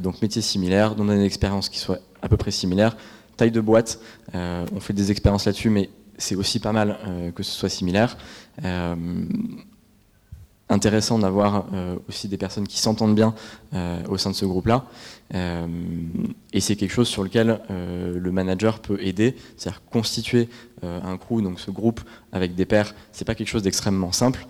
donc 0.00 0.20
métier 0.20 0.42
similaire, 0.42 0.94
donner 0.94 1.14
une 1.14 1.22
expérience 1.22 1.68
qui 1.68 1.78
soit 1.78 2.00
à 2.20 2.28
peu 2.28 2.36
près 2.36 2.50
similaire, 2.50 2.96
taille 3.36 3.50
de 3.50 3.60
boîte, 3.60 3.98
on 4.34 4.80
fait 4.80 4.92
des 4.92 5.10
expériences 5.10 5.46
là-dessus, 5.46 5.70
mais 5.70 5.88
c'est 6.18 6.34
aussi 6.34 6.58
pas 6.60 6.72
mal 6.72 6.98
que 7.34 7.42
ce 7.42 7.52
soit 7.52 7.70
similaire 7.70 8.18
intéressant 10.72 11.18
d'avoir 11.18 11.66
euh, 11.72 11.96
aussi 12.08 12.28
des 12.28 12.38
personnes 12.38 12.66
qui 12.66 12.78
s'entendent 12.78 13.14
bien 13.14 13.34
euh, 13.74 14.02
au 14.08 14.16
sein 14.16 14.30
de 14.30 14.34
ce 14.34 14.46
groupe-là. 14.46 14.86
Euh, 15.34 15.66
et 16.52 16.60
c'est 16.60 16.76
quelque 16.76 16.90
chose 16.90 17.08
sur 17.08 17.22
lequel 17.22 17.60
le 17.70 18.32
manager 18.32 18.80
peut 18.80 18.98
aider, 19.00 19.34
c'est-à-dire 19.56 19.82
constituer 19.90 20.48
un 20.82 21.16
crew, 21.16 21.40
donc 21.42 21.60
ce 21.60 21.70
groupe 21.70 22.00
avec 22.32 22.54
des 22.54 22.66
pairs, 22.66 22.94
c'est 23.12 23.24
pas 23.24 23.34
quelque 23.34 23.48
chose 23.48 23.62
d'extrêmement 23.62 24.12
simple. 24.12 24.46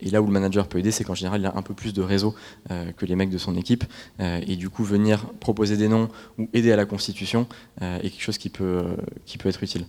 et 0.00 0.10
là 0.10 0.20
où 0.20 0.26
le 0.26 0.32
manager 0.32 0.66
peut 0.66 0.78
aider, 0.78 0.90
c'est 0.90 1.04
qu'en 1.04 1.14
général, 1.14 1.40
il 1.40 1.46
a 1.46 1.56
un 1.56 1.62
peu 1.62 1.74
plus 1.74 1.92
de 1.92 2.02
réseau 2.02 2.34
que 2.68 3.06
les 3.06 3.14
mecs 3.14 3.30
de 3.30 3.38
son 3.38 3.54
équipe. 3.56 3.84
et 4.18 4.56
du 4.56 4.68
coup, 4.68 4.82
venir 4.82 5.26
proposer 5.38 5.76
des 5.76 5.86
noms 5.86 6.08
ou 6.38 6.48
aider 6.54 6.72
à 6.72 6.76
la 6.76 6.86
constitution 6.86 7.46
est 7.80 8.10
quelque 8.10 8.22
chose 8.22 8.38
qui 8.38 8.48
peut, 8.48 8.84
qui 9.26 9.38
peut 9.38 9.48
être 9.48 9.62
utile. 9.62 9.86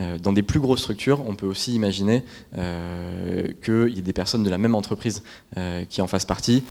Euh, 0.00 0.18
dans 0.18 0.32
des 0.32 0.42
plus 0.42 0.60
grosses 0.60 0.80
structures, 0.80 1.26
on 1.26 1.34
peut 1.34 1.46
aussi 1.46 1.74
imaginer 1.74 2.22
euh, 2.58 3.48
qu'il 3.64 3.94
y 3.94 3.98
ait 3.98 4.02
des 4.02 4.12
personnes 4.12 4.42
de 4.42 4.50
la 4.50 4.58
même 4.58 4.74
entreprise 4.74 5.22
euh, 5.56 5.84
qui 5.86 6.02
en 6.02 6.06
fassent 6.06 6.26
partie. 6.26 6.64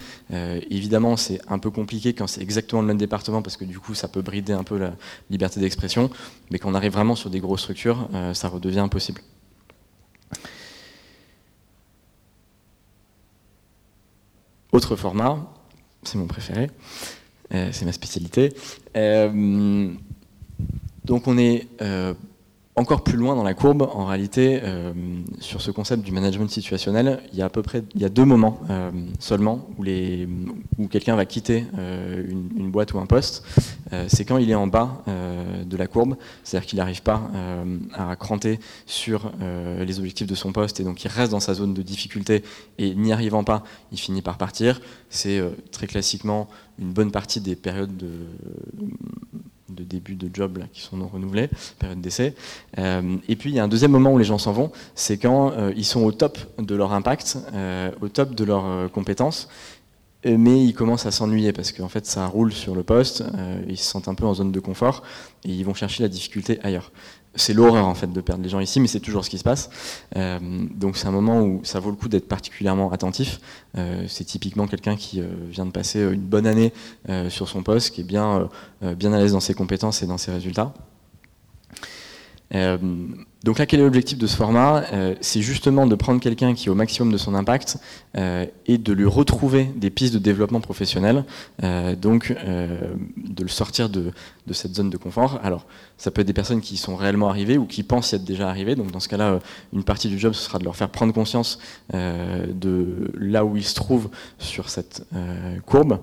évidemment, 0.69 1.17
c'est 1.17 1.39
un 1.47 1.59
peu 1.59 1.71
compliqué 1.71 2.13
quand 2.13 2.27
c'est 2.27 2.41
exactement 2.41 2.81
le 2.81 2.87
même 2.87 2.97
département 2.97 3.41
parce 3.41 3.57
que 3.57 3.65
du 3.65 3.79
coup, 3.79 3.95
ça 3.95 4.07
peut 4.07 4.21
brider 4.21 4.53
un 4.53 4.63
peu 4.63 4.77
la 4.77 4.93
liberté 5.29 5.59
d'expression. 5.59 6.09
Mais 6.51 6.59
quand 6.59 6.69
on 6.69 6.75
arrive 6.75 6.93
vraiment 6.93 7.15
sur 7.15 7.29
des 7.29 7.39
grosses 7.39 7.61
structures, 7.61 8.07
ça 8.33 8.49
redevient 8.49 8.79
impossible. 8.79 9.21
Autre 14.71 14.95
format, 14.95 15.39
c'est 16.03 16.17
mon 16.17 16.27
préféré, 16.27 16.69
c'est 17.49 17.85
ma 17.85 17.93
spécialité. 17.93 18.53
donc 21.05 21.27
on 21.27 21.37
est 21.37 21.67
encore 22.77 23.03
plus 23.03 23.17
loin 23.17 23.35
dans 23.35 23.43
la 23.43 23.53
courbe, 23.53 23.83
en 23.83 24.05
réalité, 24.05 24.59
euh, 24.63 24.93
sur 25.39 25.61
ce 25.61 25.71
concept 25.71 26.03
du 26.03 26.11
management 26.11 26.49
situationnel, 26.49 27.21
il 27.31 27.39
y 27.39 27.41
a 27.41 27.45
à 27.45 27.49
peu 27.49 27.61
près 27.61 27.83
il 27.95 28.01
y 28.01 28.05
a 28.05 28.09
deux 28.09 28.25
moments 28.25 28.59
euh, 28.69 28.91
seulement 29.19 29.67
où, 29.77 29.83
les, 29.83 30.27
où 30.77 30.87
quelqu'un 30.87 31.15
va 31.15 31.25
quitter 31.25 31.65
euh, 31.77 32.23
une, 32.29 32.69
boîte 32.71 32.93
ou 32.93 32.99
un 32.99 33.05
poste. 33.05 33.45
c'est 34.07 34.25
quand 34.25 34.37
il 34.37 34.49
est 34.51 34.55
en 34.55 34.67
bas 34.67 35.03
de 35.07 35.77
la 35.77 35.87
courbe, 35.87 36.17
c'est-à-dire 36.43 36.67
qu'il 36.67 36.77
n'arrive 36.77 37.03
pas 37.03 37.21
à 37.93 38.15
cranter 38.17 38.59
sur 38.85 39.31
les 39.39 39.99
objectifs 39.99 40.27
de 40.27 40.35
son 40.35 40.51
poste 40.51 40.79
et 40.79 40.83
donc 40.83 41.05
il 41.05 41.07
reste 41.07 41.31
dans 41.31 41.39
sa 41.39 41.53
zone 41.53 41.73
de 41.73 41.81
difficulté 41.81 42.43
et 42.79 42.95
n'y 42.95 43.13
arrivant 43.13 43.45
pas, 43.45 43.63
il 43.93 43.99
finit 43.99 44.21
par 44.21 44.37
partir. 44.37 44.81
C'est 45.09 45.41
très 45.71 45.87
classiquement 45.87 46.49
une 46.79 46.91
bonne 46.91 47.11
partie 47.11 47.39
des 47.39 47.55
périodes 47.55 47.95
de 47.95 48.09
de 49.69 49.83
début 49.83 50.15
de 50.15 50.29
job 50.33 50.63
qui 50.73 50.81
sont 50.81 50.97
non 50.97 51.07
renouvelés, 51.07 51.49
période 51.79 52.01
d'essai. 52.01 52.35
Euh, 52.77 53.17
et 53.27 53.35
puis 53.35 53.49
il 53.49 53.55
y 53.55 53.59
a 53.59 53.63
un 53.63 53.67
deuxième 53.67 53.91
moment 53.91 54.13
où 54.13 54.17
les 54.17 54.23
gens 54.23 54.37
s'en 54.37 54.51
vont, 54.51 54.71
c'est 54.93 55.17
quand 55.17 55.51
euh, 55.51 55.73
ils 55.75 55.85
sont 55.85 56.03
au 56.03 56.11
top 56.11 56.37
de 56.59 56.75
leur 56.75 56.93
impact, 56.93 57.37
euh, 57.53 57.91
au 58.01 58.09
top 58.09 58.35
de 58.35 58.43
leurs 58.43 58.91
compétences, 58.91 59.49
mais 60.23 60.63
ils 60.65 60.73
commencent 60.73 61.05
à 61.05 61.11
s'ennuyer 61.11 61.53
parce 61.53 61.71
qu'en 61.71 61.87
fait 61.87 62.07
ça 62.07 62.25
roule 62.25 62.51
sur 62.51 62.73
le 62.73 62.81
poste, 62.81 63.23
ils 63.67 63.77
se 63.77 63.83
sentent 63.83 64.07
un 64.07 64.15
peu 64.15 64.25
en 64.25 64.33
zone 64.33 64.51
de 64.51 64.59
confort 64.59 65.03
et 65.43 65.51
ils 65.51 65.63
vont 65.63 65.75
chercher 65.75 66.01
la 66.01 66.09
difficulté 66.09 66.59
ailleurs 66.63 66.91
c'est 67.35 67.53
l'horreur 67.53 67.85
en 67.85 67.95
fait 67.95 68.11
de 68.11 68.21
perdre 68.21 68.43
les 68.43 68.49
gens 68.49 68.59
ici, 68.59 68.79
mais 68.79 68.87
c'est 68.87 68.99
toujours 68.99 69.25
ce 69.25 69.29
qui 69.29 69.37
se 69.37 69.43
passe. 69.43 69.69
Euh, 70.15 70.39
donc 70.73 70.97
c'est 70.97 71.07
un 71.07 71.11
moment 71.11 71.41
où 71.41 71.61
ça 71.63 71.79
vaut 71.79 71.89
le 71.89 71.95
coup 71.95 72.09
d'être 72.09 72.27
particulièrement 72.27 72.91
attentif. 72.91 73.39
Euh, 73.77 74.05
c'est 74.07 74.23
typiquement 74.23 74.67
quelqu'un 74.67 74.95
qui 74.95 75.21
euh, 75.21 75.27
vient 75.49 75.65
de 75.65 75.71
passer 75.71 76.01
une 76.01 76.21
bonne 76.21 76.47
année 76.47 76.73
sur 77.29 77.47
son 77.47 77.63
poste, 77.63 77.93
qui 77.93 78.01
est 78.01 78.05
bien, 78.05 78.49
bien 78.81 79.13
à 79.13 79.19
l'aise 79.19 79.33
dans 79.33 79.39
ses 79.39 79.53
compétences 79.53 80.01
et 80.01 80.07
dans 80.07 80.17
ses 80.17 80.31
résultats. 80.31 80.73
Euh, 83.45 83.55
donc 83.55 83.59
là, 83.59 83.65
quel 83.65 83.79
est 83.79 83.83
l'objectif 83.83 84.17
de 84.17 84.27
ce 84.27 84.35
format? 84.35 84.83
Euh, 84.93 85.15
C'est 85.21 85.41
justement 85.41 85.87
de 85.87 85.95
prendre 85.95 86.19
quelqu'un 86.19 86.53
qui 86.53 86.67
est 86.67 86.71
au 86.71 86.75
maximum 86.75 87.11
de 87.11 87.17
son 87.17 87.33
impact 87.35 87.77
euh, 88.17 88.45
et 88.65 88.77
de 88.77 88.93
lui 88.93 89.05
retrouver 89.05 89.69
des 89.75 89.89
pistes 89.89 90.13
de 90.13 90.19
développement 90.19 90.61
professionnel, 90.61 91.25
donc 92.01 92.33
de 92.33 93.43
le 93.43 93.47
sortir 93.47 93.89
de, 93.89 94.11
cette 94.51 94.75
zone 94.75 94.89
de 94.89 94.97
confort. 94.97 95.39
Alors, 95.43 95.65
ça 95.97 96.11
peut 96.11 96.21
être 96.21 96.27
des 96.27 96.33
personnes 96.33 96.61
qui 96.61 96.77
sont 96.77 96.95
réellement 96.95 97.29
arrivées 97.29 97.57
ou 97.57 97.65
qui 97.65 97.83
pensent 97.83 98.11
y 98.11 98.15
être 98.15 98.23
déjà 98.23 98.49
arrivées. 98.49 98.75
Donc 98.75 98.91
dans 98.91 98.99
ce 98.99 99.07
cas-là, 99.09 99.39
une 99.73 99.83
partie 99.83 100.09
du 100.09 100.19
job, 100.19 100.33
ce 100.33 100.43
sera 100.43 100.59
de 100.59 100.63
leur 100.63 100.75
faire 100.75 100.89
prendre 100.89 101.13
conscience 101.13 101.59
de 101.93 103.11
là 103.17 103.45
où 103.45 103.57
ils 103.57 103.63
se 103.63 103.75
trouvent 103.75 104.09
sur 104.39 104.69
cette 104.69 105.03
courbe. 105.65 105.99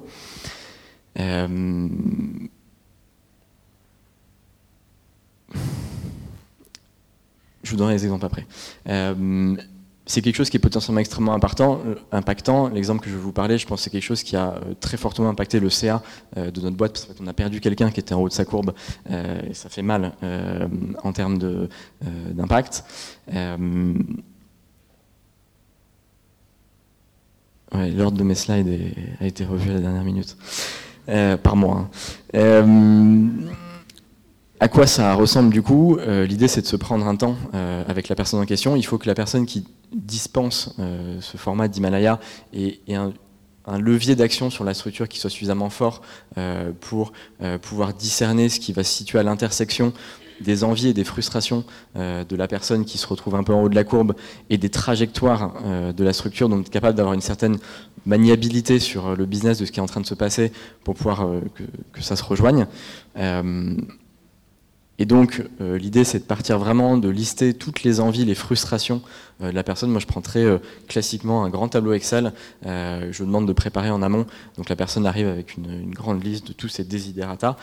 Je 7.62 7.70
vous 7.70 7.76
donnerai 7.76 7.94
les 7.94 8.04
exemples 8.04 8.26
après. 8.26 8.46
Euh, 8.88 9.56
c'est 10.04 10.20
quelque 10.20 10.34
chose 10.34 10.50
qui 10.50 10.56
est 10.56 10.60
potentiellement 10.60 11.00
extrêmement 11.00 11.32
impactant. 11.32 11.80
impactant. 12.10 12.68
L'exemple 12.68 13.04
que 13.04 13.10
je 13.10 13.14
vais 13.14 13.20
vous 13.20 13.32
parler, 13.32 13.56
je 13.56 13.66
pense 13.66 13.78
que 13.78 13.84
c'est 13.84 13.90
quelque 13.90 14.02
chose 14.02 14.24
qui 14.24 14.34
a 14.34 14.60
très 14.80 14.96
fortement 14.96 15.28
impacté 15.28 15.60
le 15.60 15.70
CA 15.70 16.02
de 16.36 16.60
notre 16.60 16.76
boîte, 16.76 17.06
parce 17.06 17.18
qu'on 17.18 17.26
a 17.28 17.32
perdu 17.32 17.60
quelqu'un 17.60 17.90
qui 17.90 18.00
était 18.00 18.12
en 18.12 18.20
haut 18.20 18.28
de 18.28 18.32
sa 18.32 18.44
courbe, 18.44 18.74
et 19.08 19.54
ça 19.54 19.68
fait 19.68 19.82
mal 19.82 20.10
en 21.04 21.12
termes 21.12 21.38
d'impact. 22.32 22.84
L'ordre 27.72 28.18
de 28.18 28.24
mes 28.24 28.34
slides 28.34 28.92
a 29.20 29.26
été 29.26 29.44
revu 29.44 29.70
à 29.70 29.74
la 29.74 29.80
dernière 29.80 30.04
minute, 30.04 30.36
par 31.44 31.54
moi. 31.54 31.88
Hein. 32.34 33.18
À 34.62 34.68
quoi 34.68 34.86
ça 34.86 35.14
ressemble 35.14 35.52
du 35.52 35.60
coup 35.60 35.96
euh, 35.98 36.24
L'idée 36.24 36.46
c'est 36.46 36.60
de 36.60 36.66
se 36.68 36.76
prendre 36.76 37.04
un 37.08 37.16
temps 37.16 37.34
euh, 37.52 37.82
avec 37.88 38.08
la 38.08 38.14
personne 38.14 38.38
en 38.38 38.46
question. 38.46 38.76
Il 38.76 38.84
faut 38.84 38.96
que 38.96 39.08
la 39.08 39.14
personne 39.16 39.44
qui 39.44 39.66
dispense 39.92 40.76
euh, 40.78 41.16
ce 41.20 41.36
format 41.36 41.66
d'Himalaya 41.66 42.20
ait, 42.54 42.78
un, 42.94 43.12
levier 43.80 44.14
d'action 44.14 44.50
sur 44.50 44.62
la 44.62 44.72
structure 44.72 45.08
qui 45.08 45.18
soit 45.18 45.30
suffisamment 45.30 45.68
fort 45.68 46.02
pour 46.80 47.12
pouvoir 47.62 47.94
discerner 47.94 48.48
ce 48.48 48.58
qui 48.58 48.72
va 48.72 48.82
se 48.82 48.92
situer 48.92 49.18
à 49.18 49.22
l'intersection 49.24 49.92
des 50.40 50.64
envies 50.64 50.88
et 50.88 50.94
des 50.94 51.04
frustrations 51.04 51.64
de 51.94 52.36
la 52.36 52.48
personne 52.48 52.84
qui 52.84 52.98
se 52.98 53.06
retrouve 53.06 53.36
un 53.36 53.44
peu 53.44 53.52
en 53.52 53.62
haut 53.62 53.68
de 53.68 53.76
la 53.76 53.84
courbe 53.84 54.14
et 54.50 54.58
des 54.58 54.68
trajectoires 54.68 55.54
de 55.96 56.04
la 56.04 56.12
structure, 56.12 56.48
donc 56.48 56.70
capable 56.70 56.96
d'avoir 56.96 57.14
une 57.14 57.20
certaine 57.20 57.56
maniabilité 58.04 58.80
sur 58.80 59.14
le 59.14 59.26
business 59.26 59.60
de 59.60 59.64
ce 59.64 59.70
qui 59.70 59.78
est 59.78 59.82
en 59.82 59.86
train 59.86 60.00
de 60.00 60.06
se 60.06 60.14
passer 60.14 60.50
pour 60.82 60.96
pouvoir 60.96 61.28
que, 61.54 61.62
que, 61.92 62.02
ça 62.02 62.16
se 62.16 62.24
rejoigne. 62.24 62.66
Et 64.98 65.06
donc, 65.06 65.42
euh, 65.60 65.78
l'idée, 65.78 66.04
c'est 66.04 66.20
de 66.20 66.24
partir 66.24 66.58
vraiment, 66.58 66.96
de 66.96 67.08
lister 67.08 67.54
toutes 67.54 67.82
les 67.82 68.00
envies, 68.00 68.24
les 68.24 68.34
frustrations 68.34 69.02
la 69.50 69.62
personne. 69.62 69.90
Moi, 69.90 70.00
je 70.00 70.06
prendrais 70.06 70.44
euh, 70.44 70.58
classiquement 70.88 71.44
un 71.44 71.50
grand 71.50 71.68
tableau 71.68 71.92
Excel. 71.92 72.32
je 72.64 73.24
demande 73.24 73.46
de 73.46 73.52
préparer 73.52 73.90
en 73.90 74.02
amont. 74.02 74.26
Donc, 74.56 74.68
la 74.68 74.76
personne 74.76 75.06
arrive 75.06 75.26
avec 75.26 75.56
une, 75.56 75.90
grande 75.92 76.22
liste 76.24 76.48
de 76.48 76.52
tous 76.52 76.68
ces 76.68 76.84
desiderata, 76.84 77.56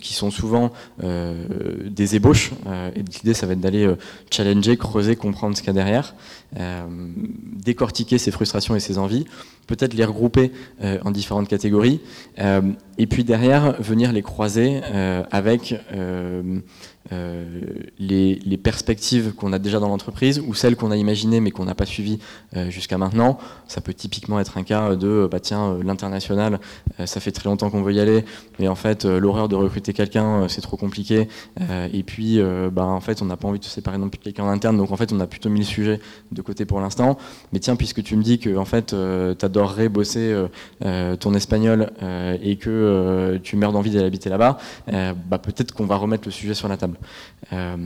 qui 0.00 0.14
sont 0.14 0.30
souvent 0.30 0.72
des 1.00 2.16
ébauches. 2.16 2.52
et 2.94 3.02
l'idée, 3.02 3.34
ça 3.34 3.46
va 3.46 3.52
être 3.52 3.60
d'aller 3.60 3.88
challenger, 4.30 4.76
creuser, 4.76 5.16
comprendre 5.16 5.56
ce 5.56 5.62
qu'il 5.62 5.68
y 5.68 5.70
a 5.70 5.82
derrière, 5.84 6.14
décortiquer 6.54 8.18
ses 8.18 8.30
frustrations 8.30 8.76
et 8.76 8.80
ses 8.80 8.98
envies 8.98 9.26
peut-être 9.68 9.94
les 9.94 10.04
regrouper 10.04 10.50
euh, 10.82 10.98
en 11.04 11.12
différentes 11.12 11.46
catégories, 11.46 12.00
euh, 12.40 12.62
et 12.96 13.06
puis 13.06 13.22
derrière 13.22 13.80
venir 13.80 14.10
les 14.12 14.22
croiser 14.22 14.80
euh, 14.82 15.22
avec 15.30 15.76
euh, 17.12 17.62
les, 17.98 18.58
perspectives 18.58 19.32
qu'on 19.34 19.52
a 19.52 19.58
déjà 19.58 19.78
dans 19.78 19.88
l'entreprise 19.88 20.42
ou 20.46 20.52
celles 20.52 20.76
qu'on 20.76 20.90
a 20.90 20.96
imaginées 20.96 21.40
mais 21.40 21.52
qu'on 21.52 21.64
n'a 21.64 21.76
pas 21.76 21.86
suivies 21.86 22.18
euh, 22.56 22.70
jusqu'à 22.70 22.98
maintenant. 22.98 23.38
Ça 23.66 23.80
peut 23.80 23.94
typiquement 23.94 24.40
être 24.40 24.58
un 24.58 24.64
cas 24.64 24.96
de 24.96 25.28
bah 25.30 25.40
tiens 25.40 25.70
euh, 25.70 25.82
l'international, 25.82 26.58
ça 27.04 27.20
fait 27.20 27.30
très 27.30 27.48
longtemps 27.48 27.70
qu'on 27.70 27.82
veut 27.82 27.94
y 27.94 28.00
aller, 28.00 28.24
mais 28.58 28.68
en 28.68 28.74
fait 28.74 29.04
l'horreur 29.04 29.48
de 29.48 29.54
recruter 29.54 29.92
quelqu'un 29.92 30.48
c'est 30.48 30.60
trop 30.60 30.76
compliqué. 30.76 31.28
et 31.92 32.02
puis 32.02 32.40
bah 32.72 32.84
en 32.84 33.00
fait 33.00 33.22
on 33.22 33.26
n'a 33.26 33.36
pas 33.36 33.48
envie 33.48 33.60
de 33.60 33.64
se 33.64 33.70
séparer 33.70 33.96
non 33.98 34.08
plus 34.08 34.18
de 34.18 34.24
quelqu'un 34.24 34.44
en 34.44 34.48
interne, 34.48 34.76
donc 34.76 34.90
en 34.90 34.96
fait 34.96 35.12
on 35.12 35.20
a 35.20 35.26
plutôt 35.26 35.48
mis 35.48 35.60
le 35.60 35.64
sujet 35.64 36.00
de 36.32 36.42
côté 36.42 36.64
pour 36.64 36.80
l'instant. 36.80 37.16
Mais 37.52 37.60
tiens 37.60 37.76
puisque 37.76 38.02
tu 38.02 38.16
me 38.16 38.22
dis 38.22 38.38
que 38.38 38.56
en 38.56 38.64
fait 38.64 38.86
tu 38.88 39.44
adorerais 39.44 39.88
bosser 39.88 40.34
ton 41.20 41.34
espagnol 41.34 41.90
et 42.42 42.56
que 42.56 43.38
tu 43.42 43.56
meurs 43.56 43.72
d'envie 43.72 43.90
d'aller 43.90 44.06
habiter 44.06 44.28
là-bas, 44.28 44.58
bah 44.88 45.38
peut-être 45.38 45.72
qu'on 45.72 45.86
va 45.86 45.96
remettre 45.96 46.26
le 46.26 46.32
sujet 46.32 46.54
sur 46.54 46.68
la 46.68 46.76
table. 46.76 46.87
Euh, 47.52 47.76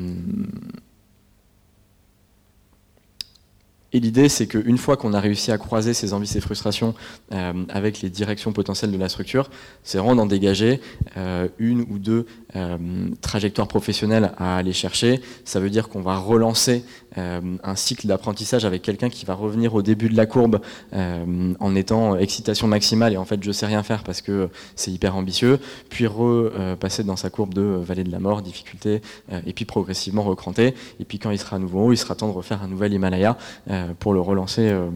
et 3.93 4.01
l'idée, 4.01 4.29
c'est 4.29 4.47
qu'une 4.47 4.79
fois 4.79 4.97
qu'on 4.97 5.13
a 5.13 5.21
réussi 5.21 5.53
à 5.53 5.59
croiser 5.59 5.93
ces 5.93 6.15
envies, 6.15 6.27
ces 6.27 6.41
frustrations 6.41 6.95
euh, 7.33 7.53
avec 7.69 8.01
les 8.01 8.09
directions 8.09 8.53
potentielles 8.53 8.91
de 8.91 8.97
la 8.97 9.09
structure, 9.09 9.51
c'est 9.83 9.99
vraiment 9.99 10.17
d'en 10.17 10.27
dégager 10.27 10.81
euh, 11.19 11.49
une 11.59 11.83
ou 11.83 11.99
deux 11.99 12.27
euh, 12.57 12.77
trajectoires 13.21 13.69
professionnelles 13.69 14.33
à 14.39 14.57
aller 14.57 14.73
chercher. 14.73 15.21
Ça 15.45 15.61
veut 15.61 15.71
dire 15.71 15.89
qu'on 15.89 16.01
va 16.01 16.17
relancer 16.19 16.85
un 17.15 17.77
cycle 17.77 18.07
d'apprentissage 18.07 18.65
avec 18.65 18.81
quelqu'un 18.81 19.11
qui 19.11 19.27
va 19.27 19.35
revenir 19.35 19.75
au 19.75 19.83
début 19.83 20.09
de 20.09 20.17
la 20.17 20.25
courbe 20.25 20.61
en 20.95 21.75
étant 21.75 22.17
excitation 22.17 22.67
maximale 22.67 23.13
et 23.13 23.19
en 23.19 23.27
fait 23.27 23.45
je 23.45 23.53
sais 23.53 23.67
rien 23.67 23.83
faire 23.83 24.03
parce 24.03 24.23
que 24.23 24.49
c'est 24.77 24.91
hyper 24.91 25.15
ambitieux, 25.15 25.61
puis 25.91 26.07
repasser 26.07 27.05
dans 27.05 27.17
sa 27.17 27.29
courbe 27.29 27.53
de 27.53 27.61
vallée 27.61 28.05
de 28.05 28.11
la 28.11 28.19
mort, 28.19 28.41
difficulté, 28.41 29.03
et 29.47 29.53
puis 29.53 29.67
progressivement 29.67 30.23
recranter. 30.23 30.75
Et 31.01 31.05
puis 31.05 31.19
quand 31.19 31.31
il 31.31 31.39
sera 31.39 31.57
à 31.57 31.59
nouveau 31.59 31.89
haut, 31.89 31.93
il 31.93 31.99
sera 31.99 32.15
temps 32.15 32.29
de 32.29 32.33
refaire 32.33 32.63
un 32.63 32.69
nouvel 32.69 32.93
Himalaya 32.93 33.37
euh, 33.71 33.93
pour 33.99 34.15
le 34.15 34.21
relancer 34.21 34.69
euh, 34.69 34.89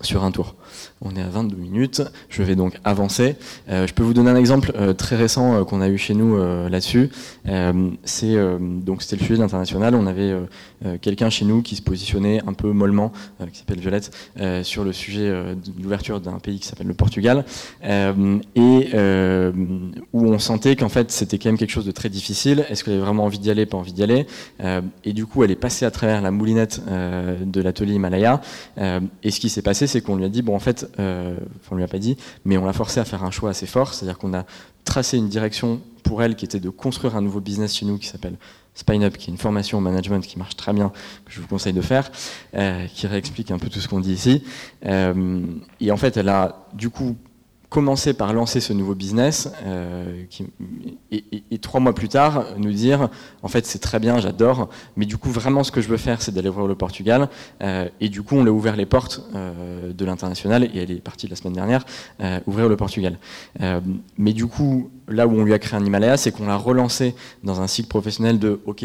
sur 0.00 0.24
un 0.24 0.30
tour. 0.30 0.54
On 1.00 1.16
est 1.16 1.22
à 1.22 1.28
22 1.28 1.56
minutes, 1.56 2.02
je 2.28 2.42
vais 2.42 2.54
donc 2.54 2.78
avancer. 2.84 3.36
Euh, 3.68 3.86
je 3.86 3.94
peux 3.94 4.02
vous 4.02 4.14
donner 4.14 4.30
un 4.30 4.36
exemple 4.36 4.72
très 4.94 5.16
récent 5.16 5.64
qu'on 5.64 5.80
a 5.80 5.88
eu 5.88 5.98
chez 5.98 6.14
nous 6.14 6.36
là-dessus. 6.68 7.10
c'est 8.04 8.36
donc 8.60 9.02
c'était 9.02 9.16
le 9.16 9.22
sujet 9.22 9.38
d'international. 9.38 9.94
On 9.94 10.06
avait 10.06 10.34
quelqu'un 11.00 11.30
chez 11.30 11.44
nous 11.44 11.62
qui 11.62 11.76
se 11.76 11.82
positionnait 11.82 12.40
un 12.46 12.52
peu 12.52 12.70
mollement, 12.72 13.12
qui 13.52 13.58
s'appelle 13.58 13.80
Violette, 13.80 14.10
sur 14.62 14.84
le 14.84 14.92
sujet 14.92 15.28
de 15.28 15.82
l'ouverture 15.82 16.20
d'un 16.20 16.38
pays 16.38 16.58
qui 16.58 16.66
s'appelle 16.66 16.86
le 16.86 16.94
Portugal, 16.94 17.44
et 17.82 18.90
où 20.12 20.26
on 20.26 20.38
sentait 20.38 20.76
qu'en 20.76 20.88
fait 20.88 21.10
c'était 21.10 21.38
quand 21.38 21.48
même 21.48 21.58
quelque 21.58 21.70
chose 21.70 21.86
de 21.86 21.92
très 21.92 22.08
difficile. 22.08 22.66
Est-ce 22.68 22.84
qu'elle 22.84 22.94
avait 22.94 23.02
vraiment 23.02 23.24
envie 23.24 23.38
d'y 23.38 23.50
aller, 23.50 23.66
pas 23.66 23.76
envie 23.76 23.92
d'y 23.92 24.02
aller 24.02 24.26
Et 25.04 25.12
du 25.12 25.26
coup, 25.26 25.44
elle 25.44 25.50
est 25.50 25.56
passée 25.56 25.84
à 25.84 25.90
travers 25.90 26.20
la 26.22 26.30
moulinette 26.30 26.82
de 26.86 27.60
l'atelier 27.60 27.94
Himalaya. 27.94 28.40
et 28.78 29.30
ce 29.30 29.40
qui 29.40 29.48
s'est 29.48 29.62
passé, 29.62 29.86
c'est 29.86 30.00
qu'on 30.00 30.16
lui 30.16 30.24
a 30.24 30.28
dit, 30.28 30.42
bon 30.42 30.54
en 30.54 30.60
fait, 30.60 30.86
euh, 30.98 31.36
on 31.70 31.76
lui 31.76 31.84
a 31.84 31.88
pas 31.88 31.98
dit, 31.98 32.16
mais 32.44 32.56
on 32.56 32.64
l'a 32.64 32.72
forcé 32.72 33.00
à 33.00 33.04
faire 33.04 33.24
un 33.24 33.30
choix 33.30 33.50
assez 33.50 33.66
fort, 33.66 33.94
c'est-à-dire 33.94 34.18
qu'on 34.18 34.34
a 34.34 34.44
tracé 34.84 35.16
une 35.16 35.28
direction 35.28 35.80
pour 36.02 36.22
elle 36.22 36.36
qui 36.36 36.44
était 36.44 36.60
de 36.60 36.70
construire 36.70 37.16
un 37.16 37.20
nouveau 37.20 37.40
business 37.40 37.74
chez 37.74 37.86
nous 37.86 37.98
qui 37.98 38.06
s'appelle 38.06 38.36
SpineUp, 38.76 39.16
qui 39.16 39.30
est 39.30 39.32
une 39.32 39.38
formation 39.38 39.78
au 39.78 39.80
management 39.80 40.20
qui 40.20 40.38
marche 40.38 40.54
très 40.54 40.72
bien, 40.72 40.92
que 41.24 41.32
je 41.32 41.40
vous 41.40 41.48
conseille 41.48 41.72
de 41.72 41.80
faire, 41.80 42.10
euh, 42.54 42.86
qui 42.86 43.06
réexplique 43.08 43.50
un 43.50 43.58
peu 43.58 43.68
tout 43.68 43.80
ce 43.80 43.88
qu'on 43.88 44.00
dit 44.00 44.12
ici. 44.12 44.44
Euh, 44.84 45.40
et 45.80 45.90
en 45.90 45.96
fait, 45.96 46.16
elle 46.16 46.28
a 46.28 46.66
du 46.74 46.90
coup 46.90 47.16
commencer 47.68 48.14
par 48.14 48.32
lancer 48.32 48.60
ce 48.60 48.72
nouveau 48.72 48.94
business 48.94 49.50
euh, 49.64 50.22
et, 51.10 51.58
trois 51.58 51.80
mois 51.80 51.94
plus 51.94 52.08
tard 52.08 52.44
nous 52.58 52.70
dire 52.70 53.08
en 53.42 53.48
fait 53.48 53.66
c'est 53.66 53.80
très 53.80 53.98
bien 53.98 54.20
j'adore 54.20 54.68
mais 54.94 55.04
du 55.04 55.16
coup 55.16 55.30
vraiment 55.30 55.64
ce 55.64 55.72
que 55.72 55.80
je 55.80 55.88
veux 55.88 55.96
faire 55.96 56.22
c'est 56.22 56.32
d'aller 56.32 56.48
ouvrir 56.48 56.68
le 56.68 56.76
Portugal 56.76 57.28
et 57.60 58.08
du 58.08 58.22
coup 58.22 58.36
on 58.36 58.42
lui 58.44 58.50
a 58.50 58.52
ouvert 58.52 58.76
les 58.76 58.86
portes 58.86 59.28
de 59.34 60.04
l'international 60.04 60.62
et 60.62 60.78
elle 60.78 60.92
est 60.92 61.00
partie 61.00 61.26
la 61.26 61.34
semaine 61.34 61.54
dernière 61.54 61.84
ouvrir 62.46 62.68
le 62.68 62.76
Portugal 62.76 63.18
mais 64.16 64.32
du 64.32 64.46
coup 64.46 64.88
là 65.08 65.26
où 65.26 65.32
on 65.32 65.44
lui 65.44 65.54
a 65.54 65.58
créé 65.58 65.78
un 65.78 65.84
Himalaya 65.84 66.16
c'est 66.16 66.32
qu'on 66.32 66.46
l'a 66.46 66.56
relancé 66.56 67.14
dans 67.44 67.60
un 67.60 67.66
cycle 67.66 67.88
professionnel 67.88 68.38
de 68.38 68.60
ok 68.66 68.84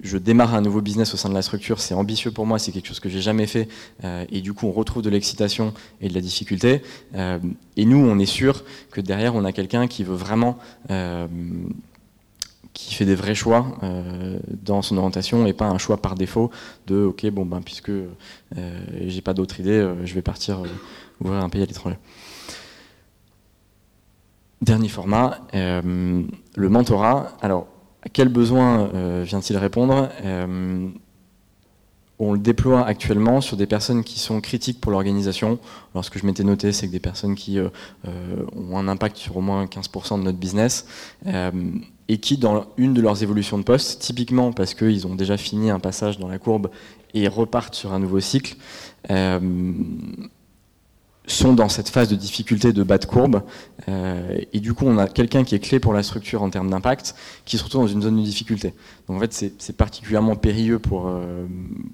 je 0.00 0.18
démarre 0.18 0.54
un 0.54 0.60
nouveau 0.60 0.80
business 0.80 1.14
au 1.14 1.16
sein 1.16 1.28
de 1.28 1.34
la 1.34 1.42
structure, 1.42 1.80
c'est 1.80 1.94
ambitieux 1.94 2.30
pour 2.30 2.46
moi, 2.46 2.58
c'est 2.58 2.72
quelque 2.72 2.86
chose 2.86 3.00
que 3.00 3.08
j'ai 3.08 3.20
jamais 3.20 3.46
fait, 3.46 3.68
euh, 4.04 4.24
et 4.30 4.40
du 4.40 4.52
coup 4.52 4.66
on 4.66 4.72
retrouve 4.72 5.02
de 5.02 5.10
l'excitation 5.10 5.72
et 6.00 6.08
de 6.08 6.14
la 6.14 6.20
difficulté. 6.20 6.82
Euh, 7.14 7.38
et 7.76 7.84
nous, 7.84 7.98
on 7.98 8.18
est 8.18 8.26
sûr 8.26 8.64
que 8.90 9.00
derrière, 9.00 9.34
on 9.34 9.44
a 9.44 9.52
quelqu'un 9.52 9.86
qui 9.86 10.04
veut 10.04 10.14
vraiment, 10.14 10.58
euh, 10.90 11.26
qui 12.72 12.94
fait 12.94 13.06
des 13.06 13.14
vrais 13.14 13.34
choix 13.34 13.78
dans 14.62 14.82
son 14.82 14.98
orientation 14.98 15.46
et 15.46 15.54
pas 15.54 15.64
un 15.64 15.78
choix 15.78 15.96
par 15.96 16.14
défaut 16.14 16.50
de, 16.86 17.04
ok, 17.04 17.26
bon 17.30 17.46
ben 17.46 17.62
puisque 17.62 17.90
j'ai 19.06 19.22
pas 19.22 19.32
d'autre 19.32 19.58
idée, 19.60 19.94
je 20.04 20.12
vais 20.12 20.20
partir 20.20 20.62
ouvrir 21.22 21.42
un 21.42 21.48
pays 21.48 21.62
à 21.62 21.64
l'étranger. 21.64 21.96
Dernier 24.62 24.88
format, 24.88 25.38
le 25.52 26.68
mentorat. 26.68 27.36
Alors 27.42 27.66
à 28.06 28.08
quel 28.08 28.28
besoin 28.28 28.88
euh, 28.94 29.24
vient-il 29.26 29.56
répondre 29.56 30.08
euh, 30.24 30.88
on 32.18 32.32
le 32.32 32.38
déploie 32.38 32.86
actuellement 32.86 33.42
sur 33.42 33.58
des 33.58 33.66
personnes 33.66 34.02
qui 34.02 34.18
sont 34.18 34.40
critiques 34.40 34.80
pour 34.80 34.90
l'organisation. 34.90 35.58
Alors 35.92 36.02
ce 36.02 36.10
que 36.10 36.18
je 36.18 36.24
m'étais 36.24 36.44
noté, 36.44 36.72
c'est 36.72 36.86
que 36.86 36.92
des 36.92 37.00
personnes 37.00 37.34
qui 37.34 37.58
euh, 37.58 37.68
ont 38.56 38.78
un 38.78 38.88
impact 38.88 39.18
sur 39.18 39.36
au 39.36 39.42
moins 39.42 39.66
15% 39.66 40.20
de 40.20 40.24
notre 40.24 40.38
business 40.38 40.86
et 42.08 42.18
qui, 42.18 42.38
dans 42.38 42.68
une 42.78 42.94
de 42.94 43.02
leurs 43.02 43.22
évolutions 43.22 43.58
de 43.58 43.64
poste, 43.64 44.00
typiquement 44.00 44.50
parce 44.52 44.72
qu'ils 44.72 45.06
ont 45.06 45.14
déjà 45.14 45.36
fini 45.36 45.68
un 45.68 45.78
passage 45.78 46.18
dans 46.18 46.28
la 46.28 46.38
courbe 46.38 46.70
et 47.12 47.28
repartent 47.28 47.74
sur 47.74 47.92
un 47.92 47.98
nouveau 47.98 48.20
cycle, 48.20 48.56
sont 51.26 51.52
dans 51.52 51.68
cette 51.68 51.88
phase 51.88 52.08
de 52.08 52.16
difficulté 52.16 52.72
de 52.72 52.82
bas 52.82 52.98
de 52.98 53.04
courbe. 53.04 53.42
Euh, 53.88 54.38
et 54.52 54.60
du 54.60 54.74
coup, 54.74 54.86
on 54.86 54.98
a 54.98 55.08
quelqu'un 55.08 55.44
qui 55.44 55.54
est 55.54 55.58
clé 55.58 55.80
pour 55.80 55.92
la 55.92 56.02
structure 56.02 56.42
en 56.42 56.50
termes 56.50 56.70
d'impact, 56.70 57.14
qui 57.44 57.58
se 57.58 57.64
retrouve 57.64 57.82
dans 57.82 57.88
une 57.88 58.02
zone 58.02 58.16
de 58.16 58.22
difficulté. 58.22 58.74
Donc 59.08 59.18
en 59.18 59.20
fait, 59.20 59.32
c'est 59.58 59.76
particulièrement 59.76 60.36
périlleux 60.36 60.78
pour, 60.78 61.08
euh, 61.08 61.46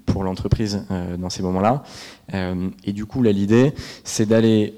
pour 0.05 0.23
l'entreprise 0.23 0.85
euh, 0.91 1.17
dans 1.17 1.29
ces 1.29 1.41
moments-là. 1.43 1.83
et 2.83 2.93
du 2.93 3.05
coup, 3.05 3.21
là, 3.21 3.31
l'idée, 3.31 3.73
c'est 4.03 4.25
d'aller 4.25 4.75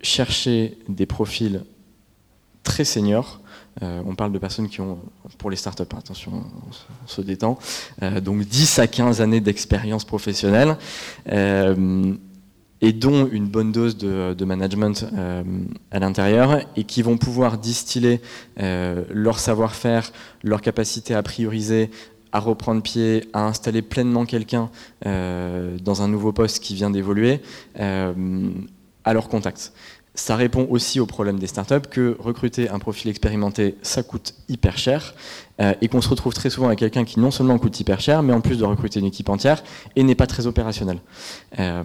chercher 0.00 0.78
des 0.88 1.06
profils 1.06 1.64
très 2.62 2.84
seniors. 2.84 3.40
on 3.80 4.14
parle 4.14 4.32
de 4.32 4.38
personnes 4.38 4.68
qui 4.68 4.80
ont, 4.80 4.98
pour 5.38 5.50
les 5.50 5.56
startups, 5.56 5.82
attention, 5.96 6.32
on 6.68 7.06
se, 7.06 7.20
détend, 7.20 7.58
donc 8.22 8.44
10 8.44 8.78
à 8.78 8.86
15 8.86 9.20
années 9.20 9.40
d'expérience 9.40 10.04
professionnelle 10.04 10.76
et 12.80 12.92
dont 12.92 13.28
une 13.30 13.46
bonne 13.46 13.72
dose 13.72 13.96
de, 13.96 14.44
management 14.44 15.06
euh, 15.14 15.42
à 15.90 15.98
l'intérieur, 15.98 16.60
et 16.76 16.84
qui 16.84 17.02
vont 17.02 17.16
pouvoir 17.16 17.58
distiller 17.58 18.20
euh, 18.60 19.04
leur 19.10 19.38
savoir-faire, 19.38 20.12
leur 20.42 20.60
capacité 20.60 21.14
à 21.14 21.22
prioriser, 21.22 21.90
à 22.32 22.40
reprendre 22.40 22.82
pied, 22.82 23.28
à 23.32 23.46
installer 23.46 23.82
pleinement 23.82 24.26
quelqu'un 24.26 24.70
euh, 25.06 25.78
dans 25.82 26.02
un 26.02 26.08
nouveau 26.08 26.32
poste 26.32 26.62
qui 26.62 26.74
vient 26.74 26.90
d'évoluer, 26.90 27.40
à 27.78 29.12
leur 29.12 29.28
contact 29.28 29.72
ça 30.16 30.34
répond 30.34 30.66
aussi 30.70 30.98
au 30.98 31.06
problème 31.06 31.38
des 31.38 31.46
startups 31.46 31.88
que 31.90 32.16
recruter 32.18 32.68
un 32.68 32.78
profil 32.78 33.10
expérimenté, 33.10 33.76
ça 33.82 34.02
coûte 34.02 34.34
hyper 34.48 34.78
cher 34.78 35.14
euh, 35.60 35.74
et 35.80 35.88
qu'on 35.88 36.00
se 36.00 36.08
retrouve 36.08 36.32
très 36.32 36.50
souvent 36.50 36.66
avec 36.68 36.78
quelqu'un 36.78 37.04
qui 37.04 37.20
non 37.20 37.30
seulement 37.30 37.58
coûte 37.58 37.78
hyper 37.78 38.00
cher, 38.00 38.22
mais 38.22 38.32
en 38.32 38.40
plus 38.40 38.58
de 38.58 38.64
recruter 38.64 38.98
une 38.98 39.06
équipe 39.06 39.28
entière 39.28 39.62
et 39.94 40.02
n'est 40.02 40.14
pas 40.14 40.26
très 40.26 40.46
opérationnel. 40.46 40.98
Euh, 41.58 41.82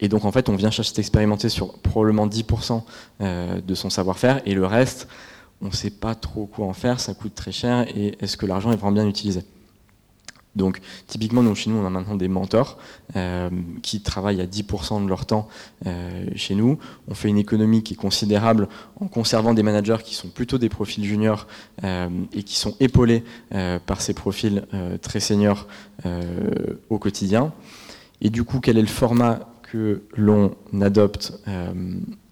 et 0.00 0.08
donc 0.08 0.24
en 0.24 0.32
fait, 0.32 0.48
on 0.48 0.54
vient 0.54 0.70
chercher 0.70 0.90
cet 0.90 0.98
expérimenté 0.98 1.48
sur 1.48 1.78
probablement 1.78 2.26
10% 2.26 2.82
euh, 3.20 3.60
de 3.60 3.74
son 3.74 3.90
savoir-faire 3.90 4.42
et 4.44 4.54
le 4.54 4.66
reste, 4.66 5.08
on 5.62 5.66
ne 5.66 5.72
sait 5.72 5.90
pas 5.90 6.14
trop 6.14 6.46
quoi 6.46 6.66
en 6.66 6.74
faire, 6.74 7.00
ça 7.00 7.14
coûte 7.14 7.34
très 7.34 7.52
cher 7.52 7.86
et 7.96 8.16
est-ce 8.20 8.36
que 8.36 8.46
l'argent 8.46 8.70
est 8.70 8.76
vraiment 8.76 8.92
bien 8.92 9.08
utilisé? 9.08 9.42
Donc 10.54 10.80
typiquement, 11.06 11.42
nous, 11.42 11.54
chez 11.54 11.70
nous, 11.70 11.76
on 11.76 11.86
a 11.86 11.90
maintenant 11.90 12.16
des 12.16 12.28
mentors 12.28 12.78
euh, 13.16 13.48
qui 13.82 14.02
travaillent 14.02 14.40
à 14.40 14.46
10% 14.46 15.02
de 15.02 15.08
leur 15.08 15.24
temps 15.24 15.48
euh, 15.86 16.26
chez 16.36 16.54
nous. 16.54 16.78
On 17.08 17.14
fait 17.14 17.28
une 17.28 17.38
économie 17.38 17.82
qui 17.82 17.94
est 17.94 17.96
considérable 17.96 18.68
en 19.00 19.08
conservant 19.08 19.54
des 19.54 19.62
managers 19.62 19.98
qui 20.04 20.14
sont 20.14 20.28
plutôt 20.28 20.58
des 20.58 20.68
profils 20.68 21.04
juniors 21.04 21.46
euh, 21.84 22.08
et 22.32 22.42
qui 22.42 22.56
sont 22.56 22.76
épaulés 22.80 23.24
par 23.86 24.00
ces 24.00 24.14
profils 24.14 24.64
très 25.02 25.20
seniors 25.20 25.66
au 26.88 26.98
quotidien. 26.98 27.52
Et 28.20 28.30
du 28.30 28.44
coup, 28.44 28.60
quel 28.60 28.78
est 28.78 28.82
le 28.82 28.86
format 28.86 29.40
que 29.62 30.02
l'on 30.14 30.54
adopte 30.80 31.32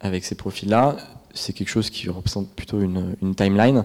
avec 0.01 0.25
ces 0.25 0.35
profils-là? 0.35 0.97
C'est 1.33 1.53
quelque 1.53 1.69
chose 1.69 1.91
qui 1.91 2.09
représente 2.09 2.49
plutôt 2.51 2.81
une, 2.81 3.17
une 3.23 3.35
timeline 3.35 3.85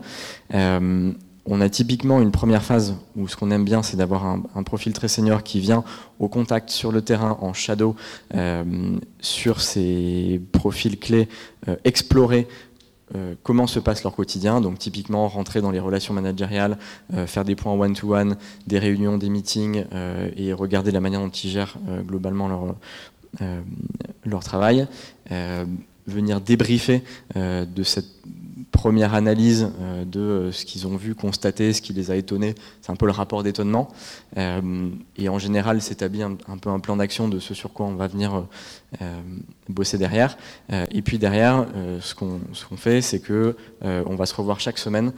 on 1.45 1.62
a 1.62 1.69
typiquement 1.69 2.21
une 2.21 2.31
première 2.31 2.63
phase 2.63 2.95
où 3.15 3.27
ce 3.27 3.36
qu'on 3.36 3.51
aime 3.51 3.65
bien, 3.65 3.84
c'est 3.84 3.97
d'avoir 3.97 4.25
un, 4.25 4.63
profil 4.63 4.93
très 4.93 5.08
senior 5.08 5.43
qui 5.43 5.60
vient 5.60 5.84
au 6.19 6.27
contact 6.27 6.69
sur 6.69 6.91
le 6.91 7.01
terrain 7.01 7.38
en 7.41 7.53
shadow 7.53 7.95
euh, 8.34 8.97
sur 9.19 9.62
ces 9.62 10.41
profils 10.51 10.97
clés, 10.99 11.29
euh, 11.67 11.75
explorer 11.84 12.47
euh, 13.13 13.36
comment 13.43 13.67
se 13.67 13.79
passe 13.79 14.03
leur 14.03 14.15
quotidien. 14.15 14.60
Donc 14.60 14.79
typiquement 14.79 15.27
rentrer 15.27 15.62
dans 15.62 15.69
les 15.69 15.79
relations 15.79 16.15
managériales, 16.15 16.77
faire 17.27 17.45
des 17.45 17.55
points 17.55 17.73
one-to-one, 17.73 18.38
des 18.65 18.79
réunions, 18.79 19.19
des 19.19 19.29
meetings 19.29 19.86
et 20.36 20.51
regarder 20.53 20.91
la 20.91 20.99
manière 20.99 21.19
dont 21.19 21.29
ils 21.29 21.49
gèrent 21.49 21.77
globalement 22.08 22.47
leur, 22.47 22.75
leur 24.25 24.43
travail. 24.43 24.88
venir 26.08 26.41
débriefer 26.41 27.03
de 27.36 27.84
cette 27.84 28.10
première 28.86 29.15
analyse 29.15 29.71
euh, 29.82 30.06
de 30.06 30.19
euh, 30.19 30.52
ce 30.52 30.63
qu'ils 30.63 30.86
ont 30.86 30.95
vu, 30.95 31.15
constaté, 31.15 31.74
ce 31.74 31.82
qui 31.82 31.91
les 31.91 32.12
a 32.12 32.15
étonnés. 32.15 32.54
C'est 32.82 32.91
un 32.91 32.95
peu 32.95 33.08
le 33.08 33.12
rapport 33.12 33.41
d'étonnement. 33.41 33.88
Euh, 34.38 34.91
et 35.17 35.28
en 35.28 35.39
général, 35.39 35.82
s'établit 35.82 36.21
un, 36.21 36.36
peu 36.36 36.69
un 36.69 36.80
plan 36.80 36.95
d'action 36.95 37.28
de 37.28 37.39
ce 37.39 37.56
sur 37.56 37.74
quoi 37.74 37.88
on 37.88 37.95
va 37.95 38.06
venir 38.06 38.45
bosser 39.67 39.98
derrière. 39.98 40.38
et 40.69 41.02
puis 41.02 41.17
derrière, 41.17 41.65
ce 42.00 42.13
qu'on 42.15 42.78
fait, 42.78 43.02
c'est 43.02 43.19
que 43.19 43.58
on 43.82 44.15
va 44.15 44.26
se 44.26 44.34
revoir 44.36 44.60
chaque 44.60 44.78
semaine 44.78 45.12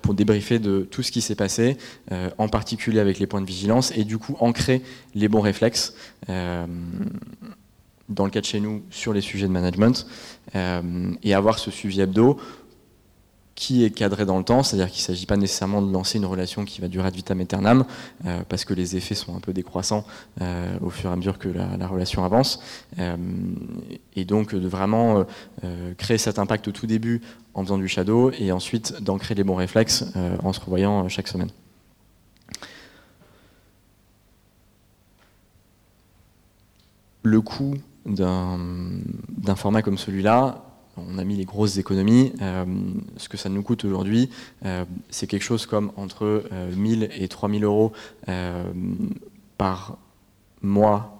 pour 0.00 0.14
débriefer 0.14 0.58
de 0.58 0.86
tout 0.90 1.02
ce 1.02 1.12
qui 1.12 1.20
s'est 1.20 1.34
passé, 1.34 1.76
en 2.38 2.48
particulier 2.48 3.00
avec 3.00 3.18
les 3.18 3.26
points 3.26 3.42
de 3.42 3.46
vigilance, 3.46 3.92
et 3.94 4.04
du 4.04 4.16
coup 4.16 4.36
ancrer 4.40 4.82
les 5.14 5.28
bons 5.28 5.42
réflexes 5.42 5.94
dans 6.28 8.24
le 8.24 8.30
cas 8.30 8.40
de 8.40 8.46
chez 8.46 8.60
nous, 8.60 8.82
sur 8.90 9.12
les 9.12 9.20
sujets 9.20 9.48
de 9.48 9.52
management, 9.52 10.06
et 10.54 11.34
avoir 11.34 11.58
ce 11.58 11.70
suivi 11.70 12.00
hebdo 12.00 12.38
qui 13.60 13.84
est 13.84 13.90
cadré 13.90 14.24
dans 14.24 14.38
le 14.38 14.44
temps, 14.44 14.62
c'est-à-dire 14.62 14.90
qu'il 14.90 15.02
ne 15.02 15.04
s'agit 15.04 15.26
pas 15.26 15.36
nécessairement 15.36 15.82
de 15.82 15.92
lancer 15.92 16.16
une 16.16 16.24
relation 16.24 16.64
qui 16.64 16.80
va 16.80 16.88
durer 16.88 17.08
ad 17.08 17.14
vitam 17.14 17.38
aeternam, 17.40 17.84
euh, 18.24 18.40
parce 18.48 18.64
que 18.64 18.72
les 18.72 18.96
effets 18.96 19.14
sont 19.14 19.36
un 19.36 19.40
peu 19.40 19.52
décroissants 19.52 20.06
euh, 20.40 20.78
au 20.80 20.88
fur 20.88 21.10
et 21.10 21.12
à 21.12 21.16
mesure 21.16 21.38
que 21.38 21.50
la, 21.50 21.86
relation 21.86 22.24
avance, 22.24 22.62
euh, 22.98 23.16
et 24.16 24.24
donc 24.24 24.54
de 24.54 24.66
vraiment 24.66 25.26
créer 25.98 26.16
cet 26.16 26.38
impact 26.38 26.68
au 26.68 26.72
tout 26.72 26.86
début 26.86 27.20
en 27.52 27.62
faisant 27.62 27.76
du 27.76 27.86
shadow, 27.86 28.30
et 28.38 28.50
ensuite 28.50 29.02
d'ancrer 29.02 29.34
les 29.34 29.44
bons 29.44 29.56
réflexes 29.56 30.06
en 30.42 30.54
se 30.54 30.60
revoyant 30.60 31.06
chaque 31.10 31.28
semaine. 31.28 31.50
Le 37.22 37.42
coût 37.42 37.74
d'un 38.06 39.54
format 39.54 39.82
comme 39.82 39.98
celui-là, 39.98 40.69
on 41.08 41.18
a 41.18 41.24
mis 41.24 41.36
les 41.36 41.44
grosses 41.44 41.78
économies. 41.78 42.32
Euh, 42.42 42.64
ce 43.16 43.28
que 43.28 43.36
ça 43.36 43.48
nous 43.48 43.62
coûte 43.62 43.84
aujourd'hui, 43.84 44.30
euh, 44.64 44.84
c'est 45.10 45.26
quelque 45.26 45.42
chose 45.42 45.66
comme 45.66 45.92
entre 45.96 46.44
1000 46.76 47.04
euh, 47.04 47.08
et 47.16 47.28
3000 47.28 47.64
euros 47.64 47.92
par 49.58 49.98
mois. 50.62 51.16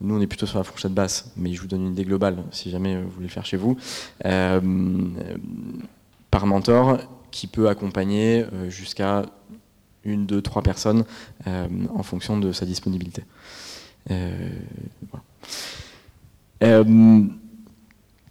Nous, 0.00 0.16
on 0.16 0.20
est 0.20 0.26
plutôt 0.26 0.46
sur 0.46 0.58
la 0.58 0.64
fourchette 0.64 0.94
basse, 0.94 1.32
mais 1.36 1.52
je 1.52 1.60
vous 1.60 1.66
donne 1.66 1.82
une 1.82 1.92
idée 1.92 2.04
globale 2.04 2.44
si 2.52 2.70
jamais 2.70 3.02
vous 3.02 3.10
voulez 3.10 3.26
le 3.26 3.32
faire 3.32 3.46
chez 3.46 3.56
vous. 3.56 3.76
par 6.30 6.46
mentor 6.46 6.98
qui 7.30 7.46
peut 7.46 7.68
accompagner 7.68 8.44
jusqu'à 8.68 9.26
une, 10.04 10.24
deux, 10.24 10.40
trois 10.40 10.62
personnes 10.62 11.04
en 11.46 12.02
fonction 12.02 12.38
de 12.38 12.52
sa 12.52 12.64
disponibilité. 12.64 13.24
Voilà. 16.60 16.84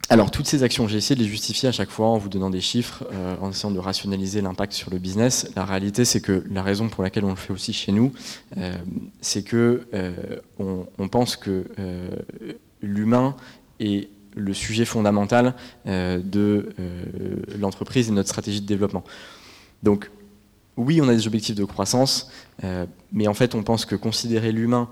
Alors 0.09 0.31
toutes 0.31 0.47
ces 0.47 0.63
actions, 0.63 0.87
j'ai 0.87 0.97
essayé 0.97 1.17
de 1.17 1.21
les 1.21 1.29
justifier 1.29 1.67
à 1.67 1.73
chaque 1.73 1.89
fois 1.89 2.07
en 2.07 2.17
vous 2.17 2.29
donnant 2.29 2.49
des 2.49 2.61
chiffres, 2.61 3.03
euh, 3.11 3.35
en 3.41 3.49
essayant 3.49 3.71
de 3.71 3.79
rationaliser 3.79 4.39
l'impact 4.39 4.71
sur 4.71 4.89
le 4.89 4.99
business. 4.99 5.51
La 5.57 5.65
réalité, 5.65 6.05
c'est 6.05 6.21
que 6.21 6.45
la 6.49 6.63
raison 6.63 6.87
pour 6.87 7.03
laquelle 7.03 7.25
on 7.25 7.31
le 7.31 7.35
fait 7.35 7.51
aussi 7.51 7.73
chez 7.73 7.91
nous, 7.91 8.13
euh, 8.57 8.73
c'est 9.19 9.43
que 9.43 9.85
euh, 9.93 10.37
pense 11.11 11.35
que 11.35 11.65
l'humain 12.81 13.35
est 13.81 14.09
le 14.35 14.53
sujet 14.53 14.85
fondamental 14.85 15.55
de 15.85 16.69
l'entreprise 17.59 18.07
et 18.07 18.11
de 18.11 18.15
notre 18.15 18.29
stratégie 18.29 18.61
de 18.61 18.67
développement. 18.67 19.03
Donc 19.83 20.11
oui, 20.75 21.01
on 21.01 21.09
a 21.09 21.13
des 21.13 21.27
objectifs 21.27 21.55
de 21.55 21.65
croissance, 21.65 22.29
mais 23.11 23.27
en 23.27 23.33
fait, 23.33 23.55
on 23.55 23.63
pense 23.63 23.85
que 23.85 23.95
considérer 23.95 24.51
l'humain 24.51 24.89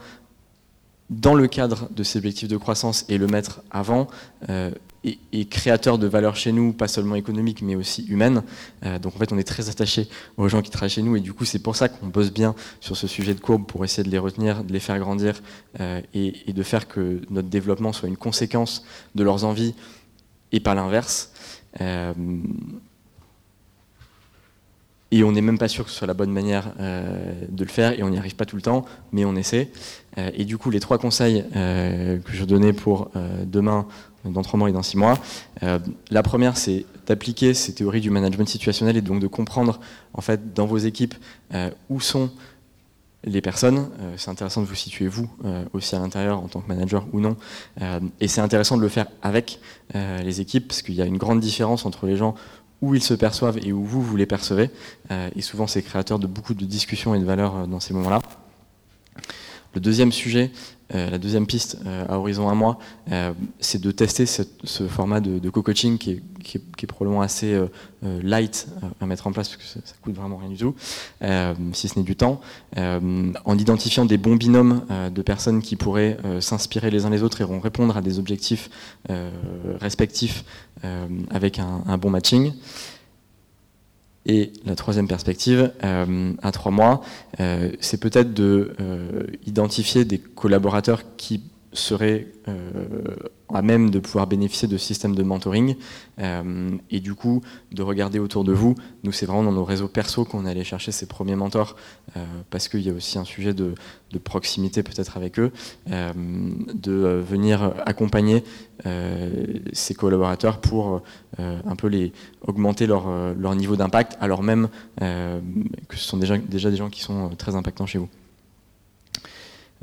dans 1.09 1.35
le 1.35 1.47
cadre 1.47 1.87
de 1.91 2.03
ces 2.03 2.17
objectifs 2.19 2.47
de 2.47 2.57
croissance 2.57 3.05
et 3.09 3.17
le 3.17 3.27
mettre 3.27 3.61
avant 3.69 4.07
et, 5.31 5.45
créateur 5.45 5.97
de 5.97 6.07
valeur 6.07 6.35
chez 6.35 6.51
nous, 6.51 6.73
pas 6.73 6.87
seulement 6.87 7.15
économique, 7.15 7.61
mais 7.61 7.75
aussi 7.75 8.05
humaine. 8.05 8.43
Euh, 8.85 8.99
donc 8.99 9.15
en 9.15 9.19
fait, 9.19 9.31
on 9.31 9.37
est 9.37 9.43
très 9.43 9.69
attaché 9.69 10.07
aux 10.37 10.47
gens 10.47 10.61
qui 10.61 10.71
travaillent 10.71 10.89
chez 10.89 11.01
nous, 11.01 11.15
et 11.15 11.19
du 11.19 11.33
coup, 11.33 11.45
c'est 11.45 11.59
pour 11.59 11.75
ça 11.75 11.89
qu'on 11.89 12.07
bosse 12.07 12.31
bien 12.31 12.55
sur 12.79 12.97
ce 12.97 13.07
sujet 13.07 13.33
de 13.33 13.39
courbe 13.39 13.65
pour 13.65 13.83
essayer 13.85 14.03
de 14.03 14.09
les 14.09 14.17
retenir, 14.17 14.63
de 14.63 14.73
les 14.73 14.79
faire 14.79 14.97
grandir, 14.99 15.41
euh, 15.79 16.01
et, 16.13 16.51
de 16.51 16.63
faire 16.63 16.87
que 16.87 17.21
notre 17.29 17.49
développement 17.49 17.93
soit 17.93 18.09
une 18.09 18.17
conséquence 18.17 18.83
de 19.13 19.23
leurs 19.23 19.43
envies 19.43 19.75
et 20.51 20.59
pas 20.59 20.73
l'inverse. 20.73 21.31
Euh, 25.15 25.19
et 25.19 25.23
on 25.23 25.31
n'est 25.31 25.41
même 25.41 25.57
pas 25.57 25.67
sûr 25.67 25.85
que 25.85 25.91
ce 25.91 25.97
soit 25.97 26.07
la 26.07 26.13
bonne 26.13 26.31
manière 26.31 26.73
de 26.77 27.63
le 27.63 27.69
faire, 27.69 27.97
et 27.97 28.03
on 28.03 28.09
n'y 28.09 28.17
arrive 28.17 28.35
pas 28.35 28.45
tout 28.45 28.55
le 28.55 28.61
temps, 28.61 28.85
mais 29.11 29.25
on 29.25 29.35
essaie. 29.35 29.69
et 30.17 30.45
du 30.45 30.57
coup, 30.57 30.69
les 30.69 30.79
trois 30.79 30.97
conseils 30.97 31.43
que 31.53 32.31
je 32.31 32.45
donnais 32.45 32.73
pour 32.73 33.11
demain 33.45 33.87
dans 34.31 34.41
trois 34.41 34.57
mois 34.57 34.69
et 34.69 34.73
dans 34.73 34.83
six 34.83 34.97
mois. 34.97 35.17
Euh, 35.63 35.79
la 36.09 36.23
première, 36.23 36.57
c'est 36.57 36.85
d'appliquer 37.07 37.53
ces 37.53 37.73
théories 37.73 38.01
du 38.01 38.09
management 38.09 38.47
situationnel 38.47 38.97
et 38.97 39.01
donc 39.01 39.19
de 39.19 39.27
comprendre 39.27 39.79
en 40.13 40.21
fait 40.21 40.53
dans 40.53 40.65
vos 40.65 40.77
équipes 40.77 41.15
euh, 41.53 41.69
où 41.89 41.99
sont 41.99 42.31
les 43.23 43.41
personnes. 43.41 43.89
Euh, 43.99 44.13
c'est 44.17 44.29
intéressant 44.29 44.61
de 44.61 44.67
vous 44.67 44.75
situer 44.75 45.07
vous 45.07 45.29
aussi 45.73 45.95
à 45.95 45.99
l'intérieur 45.99 46.39
en 46.39 46.47
tant 46.47 46.61
que 46.61 46.67
manager 46.67 47.05
ou 47.13 47.19
non. 47.19 47.37
et 48.19 48.27
c'est 48.27 48.41
intéressant 48.41 48.77
de 48.77 48.81
le 48.81 48.89
faire 48.89 49.07
avec 49.21 49.59
les 49.93 50.41
équipes 50.41 50.67
parce 50.67 50.81
qu'il 50.81 50.95
y 50.95 51.01
a 51.01 51.05
une 51.05 51.17
grande 51.17 51.39
différence 51.39 51.85
entre 51.85 52.05
les 52.05 52.17
gens 52.17 52.35
où 52.81 52.95
ils 52.95 53.03
se 53.03 53.13
perçoivent 53.13 53.57
et 53.63 53.71
où 53.71 53.83
vous, 53.83 54.01
vous 54.01 54.15
les 54.15 54.25
percevez. 54.25 54.69
et 55.09 55.41
souvent, 55.41 55.67
c'est 55.67 55.81
créateur 55.81 56.19
de 56.19 56.27
beaucoup 56.27 56.53
de 56.53 56.65
discussions 56.65 57.15
et 57.15 57.19
de 57.19 57.25
valeurs 57.25 57.67
dans 57.67 57.79
ces 57.79 57.93
moments-là. 57.93 58.21
Le 59.73 59.81
deuxième 59.81 60.11
sujet, 60.11 60.51
euh, 60.93 61.09
la 61.09 61.17
deuxième 61.17 61.47
piste 61.47 61.79
euh, 61.85 62.05
à 62.07 62.19
horizon 62.19 62.47
un 62.47 62.53
mois, 62.53 62.77
euh, 63.11 63.33
c'est 63.59 63.81
de 63.81 63.89
tester 63.89 64.27
ce 64.27 64.87
format 64.87 65.19
de, 65.19 65.49
co-coaching 65.49 65.97
qui, 65.97 66.11
est, 66.11 66.87
probablement 66.87 67.21
assez 67.21 67.59
light 68.03 68.67
à 69.01 69.05
mettre 69.07 69.25
en 69.25 69.31
place 69.31 69.49
parce 69.49 69.57
que 69.57 69.67
ça, 69.67 69.79
ça, 69.83 69.95
coûte 70.01 70.13
vraiment 70.13 70.37
rien 70.37 70.49
du 70.49 70.57
tout, 70.57 70.75
si 71.73 71.87
ce 71.87 71.97
n'est 71.97 72.05
du 72.05 72.15
temps, 72.15 72.39
en 72.75 73.57
identifiant 73.57 74.05
des 74.05 74.17
bons 74.17 74.35
binômes 74.35 74.85
de 75.13 75.21
personnes 75.23 75.61
qui 75.61 75.75
pourraient 75.75 76.17
s'inspirer 76.39 76.91
les 76.91 77.05
uns 77.05 77.09
les 77.09 77.23
autres 77.23 77.41
et 77.41 77.43
vont 77.43 77.59
répondre 77.59 77.97
à 77.97 78.01
des 78.01 78.19
objectifs 78.19 78.69
respectifs 79.79 80.45
avec 81.31 81.59
un, 81.59 81.97
bon 81.97 82.11
matching. 82.11 82.53
Et 84.25 84.51
la 84.65 84.75
troisième 84.75 85.07
perspective, 85.07 85.71
à 85.81 86.51
trois 86.51 86.71
mois, 86.71 87.01
c'est 87.79 87.99
peut-être 87.99 88.33
de 88.33 88.73
identifier 89.45 90.03
des 90.05 90.17
collaborateurs 90.17 91.03
qui 91.17 91.41
seraient 91.75 92.27
à 93.53 93.61
même 93.61 93.89
de 93.89 93.99
pouvoir 93.99 94.27
bénéficier 94.27 94.67
de 94.67 94.77
systèmes 94.77 95.15
de 95.15 95.23
mentoring 95.23 95.75
euh, 96.19 96.71
et 96.89 96.99
du 96.99 97.13
coup 97.13 97.41
de 97.71 97.83
regarder 97.83 98.19
autour 98.19 98.43
de 98.43 98.51
vous. 98.51 98.75
Nous, 99.03 99.11
c'est 99.11 99.25
vraiment 99.25 99.43
dans 99.43 99.51
nos 99.51 99.63
réseaux 99.63 99.87
perso 99.87 100.25
qu'on 100.25 100.45
allait 100.45 100.63
chercher 100.63 100.91
ces 100.91 101.05
premiers 101.05 101.35
mentors 101.35 101.75
euh, 102.17 102.25
parce 102.49 102.67
qu'il 102.67 102.81
y 102.81 102.89
a 102.89 102.93
aussi 102.93 103.17
un 103.17 103.25
sujet 103.25 103.53
de, 103.53 103.73
proximité 104.23 104.81
peut-être 104.81 105.17
avec 105.17 105.37
eux, 105.39 105.51
euh, 105.91 106.13
de 106.73 107.21
venir 107.27 107.73
accompagner 107.85 108.45
ces 109.73 109.93
collaborateurs 109.93 110.61
pour 110.61 111.01
un 111.37 111.75
peu 111.75 111.87
les 111.87 112.13
augmenter 112.41 112.87
leur, 112.87 113.55
niveau 113.55 113.75
d'impact 113.75 114.17
alors 114.21 114.41
même 114.41 114.69
que 114.99 115.97
ce 115.97 116.03
sont 116.03 116.17
déjà 116.17 116.37
des 116.37 116.75
gens 116.77 116.89
qui 116.89 117.01
sont 117.01 117.31
très 117.37 117.55
impactants 117.55 117.85
chez 117.85 117.97
vous. 117.97 118.09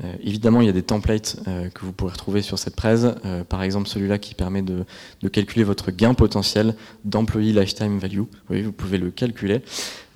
Euh, 0.03 0.13
évidemment, 0.23 0.61
il 0.61 0.65
y 0.65 0.69
a 0.69 0.73
des 0.73 0.83
templates 0.83 1.37
euh, 1.47 1.69
que 1.69 1.85
vous 1.85 1.93
pourrez 1.93 2.11
retrouver 2.11 2.41
sur 2.41 2.57
cette 2.57 2.75
presse. 2.75 3.05
Euh, 3.25 3.43
par 3.43 3.61
exemple, 3.61 3.87
celui-là 3.87 4.17
qui 4.17 4.33
permet 4.33 4.61
de, 4.61 4.85
calculer 5.29 5.63
votre 5.63 5.91
gain 5.91 6.13
potentiel 6.13 6.75
d'employee 7.05 7.53
lifetime 7.53 7.99
value. 7.99 8.23
Oui, 8.49 8.61
vous 8.63 8.71
pouvez 8.71 8.97
le 8.97 9.11
calculer. 9.11 9.61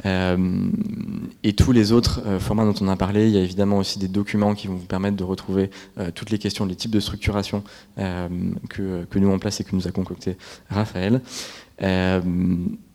et 0.05 1.53
tous 1.53 1.71
les 1.71 1.91
autres 1.91 2.21
formats 2.39 2.65
dont 2.65 2.75
on 2.81 2.87
a 2.87 2.95
parlé, 2.95 3.27
il 3.27 3.33
y 3.33 3.37
a 3.37 3.41
évidemment 3.41 3.79
aussi 3.79 3.97
des 3.99 4.07
documents 4.07 4.53
qui 4.53 4.67
vont 4.67 4.75
vous 4.75 4.85
permettre 4.85 5.17
de 5.17 5.23
retrouver 5.23 5.71
toutes 6.13 6.29
les 6.29 6.37
questions, 6.37 6.65
les 6.65 6.75
types 6.75 6.91
de 6.91 6.99
structuration 6.99 7.63
que, 7.97 9.05
que, 9.05 9.19
nous 9.19 9.31
en 9.31 9.39
place 9.39 9.59
et 9.59 9.63
que 9.63 9.75
nous 9.75 9.87
a 9.87 9.91
concocté 9.91 10.37
Raphaël. 10.69 11.21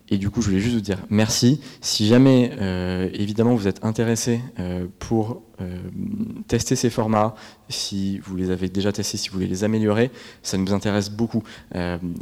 Et 0.09 0.19
du 0.19 0.29
coup, 0.29 0.43
je 0.43 0.49
voulais 0.49 0.61
juste 0.61 0.75
vous 0.75 0.83
dire 0.83 0.99
merci. 1.09 1.61
Si 1.81 2.07
jamais, 2.07 2.53
euh, 2.61 3.09
évidemment, 3.15 3.55
vous 3.55 3.67
êtes 3.67 3.85
intéressé 3.85 4.41
euh, 4.59 4.87
pour 4.99 5.43
euh, 5.61 5.79
tester 6.49 6.77
ces 6.77 6.91
formats, 6.91 7.35
si 7.71 8.19
vous 8.19 8.37
les 8.37 8.51
avez 8.51 8.69
déjà 8.69 8.93
testés, 8.93 9.17
si 9.17 9.31
vous 9.31 9.35
voulez 9.35 9.47
les 9.47 9.65
améliorer, 9.65 10.11
ça 10.43 10.59
nous 10.59 10.75
intéresse 10.75 11.09
beaucoup. 11.09 11.43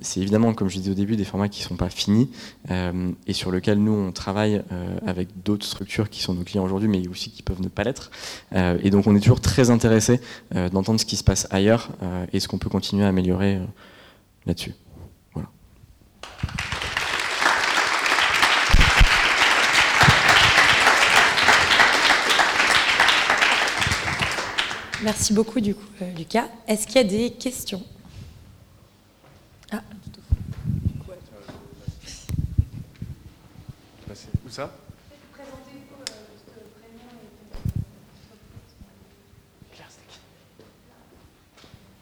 c'est 0.03 0.21
évidemment, 0.21 0.55
comme 0.55 0.69
je 0.69 0.77
disais 0.77 0.91
au 0.93 0.95
début, 0.95 1.17
des 1.17 1.25
formats 1.25 1.49
qui 1.49 1.63
ne 1.63 1.69
sont 1.69 1.77
pas 1.77 1.91
finis 1.91 2.31
et 2.69 3.33
sur 3.33 3.51
lesquels 3.51 3.83
nous, 3.83 3.93
on 3.93 4.13
travaille 4.13 4.63
avec 5.05 5.43
d'autres 5.43 5.67
structures 5.67 6.09
qui 6.09 6.23
sont 6.23 6.35
nos 6.35 6.45
clients 6.45 6.65
aujourd'hui, 6.65 6.89
mais 6.89 7.09
aussi 7.09 7.31
qui 7.31 7.43
peuvent 7.43 7.63
ne 7.63 7.69
pas 7.69 7.83
l'être. 7.83 8.13
et 8.55 8.91
donc, 8.91 9.09
on 9.09 9.17
est 9.17 9.21
toujours 9.21 9.41
très 9.41 9.71
intéressé 9.71 10.21
d'entendre 10.55 11.01
ce 11.01 11.07
qui 11.07 11.17
se 11.17 11.25
passe 11.25 11.49
ailleurs 11.51 11.89
et 12.33 12.39
ce 12.39 12.47
qu'on 12.47 12.59
peut 12.59 12.71
continuer 12.71 13.05
à 13.05 13.09
améliorer 13.09 13.59
là-dessus. 14.47 14.75
Voilà. 15.35 15.49
Merci 25.03 25.33
beaucoup, 25.33 25.61
du 25.61 25.75
coup, 25.75 25.87
euh, 26.03 26.13
Lucas. 26.13 26.49
Est-ce 26.69 26.87
qu'il 26.87 26.97
y 26.97 26.99
a 26.99 27.05
des 27.05 27.31
questions? 27.31 27.83
Ah, 29.73 29.83
Où 34.47 34.51
ça? 34.51 34.71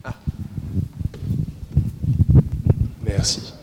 Ah. 0.02 0.14
Merci. 3.04 3.57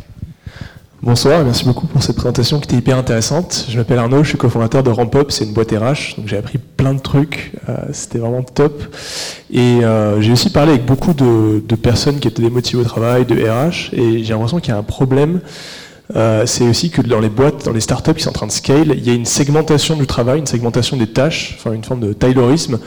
Bonsoir, 1.06 1.44
merci 1.46 1.66
beaucoup 1.66 1.86
pour 1.86 2.02
cette 2.02 2.16
présentation 2.16 2.60
qui 2.60 2.66
était 2.66 2.78
hyper 2.78 2.98
intéressante. 2.98 3.68
Je 3.70 3.78
m'appelle 3.78 4.00
Arnaud, 4.00 4.24
je 4.24 4.30
suis 4.30 4.40
cofondateur 4.40 4.82
de 4.82 4.90
Rampop, 4.90 5.32
c'est 5.32 5.46
une 5.46 5.54
boîte 5.54 5.70
RH, 5.70 6.18
donc 6.18 6.28
j'ai 6.28 6.36
appris 6.36 6.58
plein 6.58 6.96
de 6.96 7.00
trucs, 7.00 7.52
euh, 7.70 7.78
c'était 7.92 8.18
vraiment 8.18 8.42
top. 8.42 8.82
Et 9.54 9.86
euh, 9.86 10.20
j'ai 10.20 10.32
aussi 10.32 10.50
parlé 10.50 10.72
avec 10.72 10.86
beaucoup 10.86 11.14
de, 11.14 11.62
personnes 11.76 12.20
qui 12.20 12.28
étaient 12.28 12.42
démotivées 12.42 12.82
au 12.82 12.86
travail, 12.86 13.24
de 13.28 13.36
RH, 13.36 13.94
et 13.94 14.24
j'ai 14.24 14.34
l'impression 14.34 14.60
qu'il 14.60 14.70
y 14.70 14.76
a 14.76 14.80
un 14.80 14.84
problème. 14.84 15.42
Euh, 16.16 16.48
c'est 16.48 16.68
aussi 16.68 16.90
que 16.90 17.04
dans 17.04 17.20
les 17.20 17.30
boîtes, 17.30 17.66
dans 17.66 17.74
les 17.74 17.82
startups 17.82 18.16
qui 18.16 18.24
sont 18.24 18.30
en 18.30 18.34
train 18.34 18.48
de 18.48 18.52
scale, 18.52 18.96
il 18.98 19.06
y 19.06 19.12
a 19.12 19.14
une 19.14 19.26
segmentation 19.26 19.96
du 19.96 20.08
travail, 20.08 20.40
une 20.40 20.48
segmentation 20.48 20.98
des 20.98 21.08
tâches, 21.08 21.56
enfin 21.60 21.74
une 21.74 21.84
forme 21.84 22.00
de 22.00 22.14
taylorisme 22.14 22.80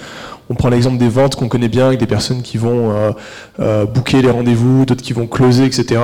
on 0.50 0.54
prend 0.54 0.68
l'exemple 0.68 0.98
des 0.98 1.08
ventes 1.08 1.37
qu'on 1.37 1.48
connaît 1.48 1.68
bien, 1.68 1.88
avec 1.88 2.00
des 2.00 2.06
personnes 2.06 2.42
qui 2.42 2.56
vont 2.56 2.90
euh, 2.90 3.11
euh, 3.61 3.84
booker 3.84 4.22
les 4.22 4.30
rendez-vous, 4.30 4.84
d'autres 4.87 5.02
qui 5.02 5.12
vont 5.12 5.26
closer, 5.26 5.64
etc. 5.64 6.00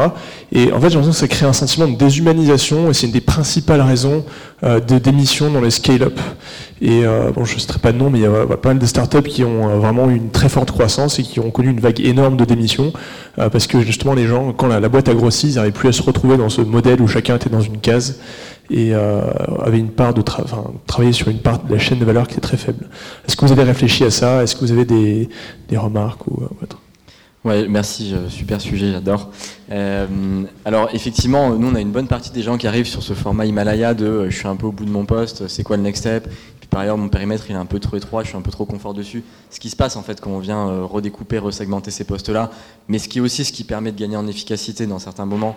Et 0.53 0.73
en 0.73 0.81
fait, 0.81 0.91
j'ai 0.91 0.97
l'impression 0.97 1.11
que 1.11 1.17
ça 1.17 1.29
crée 1.29 1.47
un 1.47 1.53
sentiment 1.53 1.89
de 1.89 1.97
déshumanisation, 1.97 2.91
et 2.91 2.95
c'est 2.95 3.07
une 3.07 3.13
des 3.13 3.21
principales 3.21 3.81
raisons 3.81 4.25
euh, 4.63 4.81
de 4.81 4.99
démission 4.99 5.51
dans 5.51 5.61
les 5.61 5.71
scale-up. 5.71 6.19
Et 6.87 7.03
bon, 7.35 7.47
je 7.47 7.55
ne 7.55 7.61
citerai 7.61 7.79
pas 7.79 7.93
de 7.93 7.97
nom, 7.97 8.11
mais 8.11 8.19
il 8.19 8.23
y 8.23 8.27
a 8.27 8.47
pas 8.59 8.69
mal 8.69 8.79
de 8.79 8.85
startups 8.85 9.23
qui 9.23 9.43
ont 9.43 9.79
vraiment 9.79 10.11
eu 10.11 10.17
une 10.17 10.31
très 10.31 10.51
forte 10.51 10.71
croissance 10.71 11.19
et 11.19 11.23
qui 11.23 11.41
ont 11.41 11.51
connu 11.51 11.71
une 11.71 11.81
vague 11.81 11.99
énorme 12.01 12.37
de 12.37 12.45
démissions, 12.45 12.93
parce 13.37 13.67
que 13.67 13.81
justement, 13.81 14.13
les 14.13 14.27
gens, 14.27 14.53
quand 14.53 14.67
la, 14.67 14.87
boîte 14.91 15.09
a 15.09 15.15
grossi, 15.15 15.49
ils 15.49 15.55
n'arrivaient 15.55 15.73
plus 15.73 15.89
à 15.89 15.93
se 15.93 16.03
retrouver 16.03 16.37
dans 16.37 16.51
ce 16.51 16.61
modèle 16.61 17.01
où 17.01 17.09
chacun 17.09 17.37
était 17.37 17.49
dans 17.49 17.63
une 17.63 17.79
case 17.79 18.19
et 18.71 18.95
euh, 18.95 19.23
avait 19.63 19.79
une 19.79 19.91
part 19.91 20.15
de 20.15 20.23
travailler 20.23 21.13
sur 21.13 21.29
une 21.29 21.39
part 21.39 21.63
de 21.63 21.73
la 21.73 21.79
chaîne 21.79 21.99
de 21.99 22.05
valeur 22.05 22.27
qui 22.27 22.37
est 22.37 22.41
très 22.41 22.57
faible. 22.57 22.87
Est-ce 23.27 23.37
que 23.37 23.45
vous 23.45 23.53
avez 23.53 23.65
réfléchi 23.65 24.05
à 24.05 24.11
ça? 24.11 24.43
Est-ce 24.43 24.55
que 24.55 24.61
vous 24.61 24.73
avez 24.73 24.85
des, 24.85 25.29
remarques 25.77 26.27
ou 26.27 26.43
euh, 26.43 26.63
autre? 26.63 26.79
Ouais, 27.45 27.67
merci, 27.69 28.15
euh, 28.15 28.31
super 28.31 28.59
sujet, 28.59 28.93
j'adore. 28.93 29.31
alors 30.65 30.89
effectivement, 30.95 31.55
nous 31.57 31.69
on 31.69 31.75
a 31.75 31.81
une 31.81 31.91
bonne 31.91 32.07
partie 32.07 32.31
des 32.31 32.41
gens 32.41 32.57
qui 32.57 32.67
arrivent 32.67 32.87
sur 32.87 33.03
ce 33.03 33.13
format 33.13 33.45
Himalaya 33.45 33.93
de 33.93 34.31
je 34.31 34.37
suis 34.37 34.49
un 34.49 34.57
peu 34.57 34.67
au 34.67 34.73
bout 34.73 34.87
de 34.87 34.91
mon 34.91 35.05
poste, 35.05 35.47
c'est 35.49 35.63
quoi 35.63 35.77
le 35.77 35.83
next 35.83 36.03
step? 36.03 36.29
Par 36.75 36.81
ailleurs 36.81 36.99
mon 36.99 37.09
périmètre 37.09 37.45
il 37.49 37.53
est 37.53 37.59
un 37.59 37.67
peu 37.67 37.79
trop 37.79 37.97
étroit, 37.97 38.25
je 38.25 38.31
suis 38.31 38.37
un 38.37 38.43
peu 38.43 38.51
trop 38.51 38.65
confort 38.65 38.95
dessus. 38.95 39.23
Ce 39.49 39.61
qui 39.61 39.71
se 39.71 39.77
passe 39.77 39.95
en 39.95 40.03
fait 40.03 40.21
quand 40.21 40.33
on 40.33 40.41
vient 40.41 40.83
redécouper, 40.83 41.39
resegmenter 41.39 41.93
ces 41.93 42.03
postes-là, 42.03 42.51
mais 42.89 42.99
ce 42.99 43.09
qui 43.09 43.19
est 43.19 43.21
aussi 43.21 43.45
ce 43.45 43.53
qui 43.53 43.63
permet 43.63 43.93
de 43.93 43.97
gagner 43.97 44.17
en 44.17 44.27
efficacité 44.27 44.85
dans 44.89 44.99
certains 44.99 45.25
moments, 45.25 45.55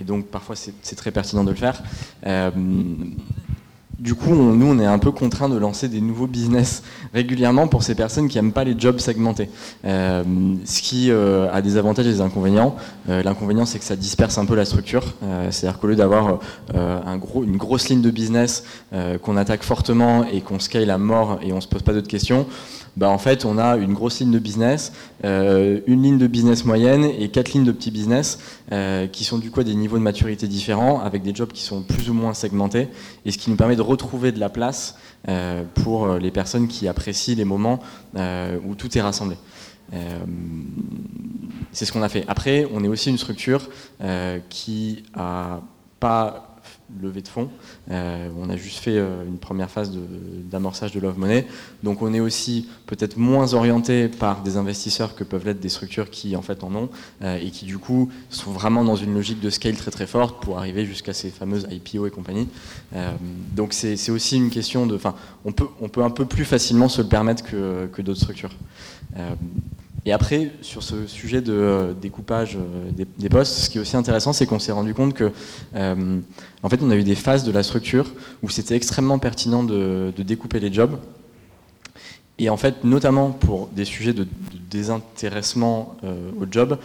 et 0.00 0.04
donc 0.04 0.26
parfois 0.26 0.54
c'est 0.54 0.94
très 0.94 1.10
pertinent 1.10 1.42
de 1.42 1.50
le 1.50 1.56
faire. 1.56 1.82
Euh, 2.24 2.52
du 4.00 4.14
coup, 4.14 4.34
nous, 4.34 4.66
on 4.66 4.78
est 4.78 4.86
un 4.86 4.98
peu 4.98 5.12
contraint 5.12 5.48
de 5.48 5.58
lancer 5.58 5.88
des 5.88 6.00
nouveaux 6.00 6.26
business 6.26 6.82
régulièrement 7.12 7.68
pour 7.68 7.82
ces 7.82 7.94
personnes 7.94 8.28
qui 8.28 8.38
n'aiment 8.38 8.52
pas 8.52 8.64
les 8.64 8.74
jobs 8.78 8.98
segmentés. 8.98 9.50
Euh, 9.84 10.24
ce 10.64 10.80
qui 10.80 11.10
euh, 11.10 11.52
a 11.52 11.60
des 11.60 11.76
avantages 11.76 12.06
et 12.06 12.12
des 12.12 12.20
inconvénients. 12.20 12.74
L'inconvénient, 13.06 13.66
c'est 13.66 13.78
que 13.78 13.84
ça 13.84 13.96
disperse 13.96 14.38
un 14.38 14.46
peu 14.46 14.54
la 14.54 14.64
structure. 14.64 15.14
C'est-à-dire 15.50 15.80
qu'au 15.80 15.88
lieu 15.88 15.96
d'avoir 15.96 16.38
une 16.74 17.56
grosse 17.56 17.88
ligne 17.88 18.02
de 18.02 18.10
business 18.10 18.64
qu'on 19.22 19.36
attaque 19.36 19.64
fortement 19.64 20.24
et 20.24 20.40
qu'on 20.40 20.60
scale 20.60 20.90
à 20.90 20.98
mort 20.98 21.40
et 21.42 21.52
on 21.52 21.60
se 21.60 21.66
pose 21.68 21.82
pas 21.82 21.92
d'autres 21.92 22.08
questions, 22.08 22.46
bah, 22.96 23.08
en 23.08 23.18
fait, 23.18 23.44
on 23.44 23.56
a 23.58 23.76
une 23.76 23.94
grosse 23.94 24.20
ligne 24.20 24.32
de 24.32 24.38
business, 24.38 24.92
euh, 25.24 25.80
une 25.86 26.02
ligne 26.02 26.18
de 26.18 26.26
business 26.26 26.64
moyenne 26.64 27.04
et 27.04 27.28
quatre 27.28 27.52
lignes 27.52 27.64
de 27.64 27.72
petits 27.72 27.90
business 27.90 28.38
euh, 28.72 29.06
qui 29.06 29.24
sont 29.24 29.38
du 29.38 29.50
coup 29.50 29.60
à 29.60 29.64
des 29.64 29.74
niveaux 29.74 29.96
de 29.96 30.02
maturité 30.02 30.48
différents, 30.48 31.00
avec 31.00 31.22
des 31.22 31.34
jobs 31.34 31.52
qui 31.52 31.62
sont 31.62 31.82
plus 31.82 32.10
ou 32.10 32.14
moins 32.14 32.34
segmentés, 32.34 32.88
et 33.24 33.30
ce 33.30 33.38
qui 33.38 33.50
nous 33.50 33.56
permet 33.56 33.76
de 33.76 33.82
retrouver 33.90 34.32
de 34.32 34.40
la 34.40 34.48
place 34.48 34.96
euh, 35.28 35.64
pour 35.74 36.14
les 36.14 36.30
personnes 36.30 36.68
qui 36.68 36.88
apprécient 36.88 37.36
les 37.36 37.44
moments 37.44 37.80
où 38.14 38.74
tout 38.74 38.96
est 38.96 39.00
rassemblé. 39.00 39.36
c'est 41.72 41.84
ce 41.84 41.92
qu'on 41.92 42.02
a 42.02 42.08
fait. 42.08 42.24
Après, 42.28 42.66
on 42.72 42.82
est 42.84 42.88
aussi 42.88 43.10
une 43.10 43.18
structure 43.18 43.68
qui 44.48 45.02
a 45.14 45.60
pas 45.98 46.49
levée 47.00 47.22
de 47.22 47.28
fonds. 47.28 47.48
Euh, 47.90 48.28
on 48.38 48.50
a 48.50 48.56
juste 48.56 48.78
fait 48.78 48.96
euh, 48.96 49.24
une 49.24 49.38
première 49.38 49.70
phase 49.70 49.92
d'amorçage 50.50 50.92
de, 50.92 51.00
Love 51.00 51.18
Money. 51.18 51.46
Donc 51.82 52.02
on 52.02 52.12
est 52.12 52.20
aussi 52.20 52.68
peut-être 52.86 53.16
moins 53.16 53.54
orienté 53.54 54.08
par 54.08 54.42
des 54.42 54.56
investisseurs 54.56 55.14
que 55.14 55.24
peuvent 55.24 55.46
l'être 55.46 55.60
des 55.60 55.68
structures 55.68 56.10
qui 56.10 56.36
en 56.36 56.42
fait 56.42 56.62
en 56.64 56.74
ont 56.74 56.90
euh, 57.22 57.38
et 57.38 57.50
qui 57.50 57.64
du 57.64 57.78
coup 57.78 58.10
sont 58.28 58.50
vraiment 58.50 58.84
dans 58.84 58.96
une 58.96 59.14
logique 59.14 59.40
de 59.40 59.50
scale 59.50 59.76
très 59.76 59.90
très 59.90 60.06
forte 60.06 60.42
pour 60.42 60.58
arriver 60.58 60.84
jusqu'à 60.84 61.12
ces 61.12 61.30
fameuses 61.30 61.66
IPO 61.70 62.06
et 62.06 62.10
compagnie. 62.10 62.48
donc 63.54 63.72
c'est 63.72 64.10
aussi 64.10 64.36
une 64.36 64.50
question 64.50 64.86
de... 64.86 64.94
Enfin, 64.94 65.14
on 65.44 65.52
peut, 65.52 66.02
un 66.02 66.10
peu 66.10 66.24
plus 66.24 66.44
facilement 66.44 66.88
se 66.88 67.02
le 67.02 67.08
permettre 67.08 67.44
que 67.44 68.02
d'autres 68.02 68.20
structures. 68.20 68.54
Et 70.06 70.12
après, 70.12 70.50
sur 70.62 70.82
ce 70.82 71.06
sujet 71.06 71.42
de 71.42 71.52
euh, 71.52 71.92
découpage 71.92 72.56
euh, 72.56 73.04
des, 73.18 73.28
postes, 73.28 73.52
ce 73.52 73.70
qui 73.70 73.78
est 73.78 73.80
aussi 73.80 73.96
intéressant, 73.96 74.32
c'est 74.32 74.46
qu'on 74.46 74.58
s'est 74.58 74.72
rendu 74.72 74.94
compte 74.94 75.12
que, 75.12 75.30
euh, 75.74 76.20
en 76.62 76.68
fait, 76.68 76.80
on 76.82 76.90
a 76.90 76.96
eu 76.96 77.02
des 77.02 77.14
phases 77.14 77.44
de 77.44 77.52
la 77.52 77.62
structure 77.62 78.10
où 78.42 78.48
c'était 78.48 78.76
extrêmement 78.76 79.18
pertinent 79.18 79.62
de, 79.62 80.12
découper 80.16 80.60
les 80.60 80.72
jobs. 80.72 80.98
Et 82.38 82.48
en 82.48 82.56
fait, 82.56 82.84
notamment 82.84 83.30
pour 83.30 83.68
des 83.68 83.84
sujets 83.84 84.14
de, 84.14 84.26
désintéressement 84.70 85.96
au 86.40 86.46
job, 86.50 86.78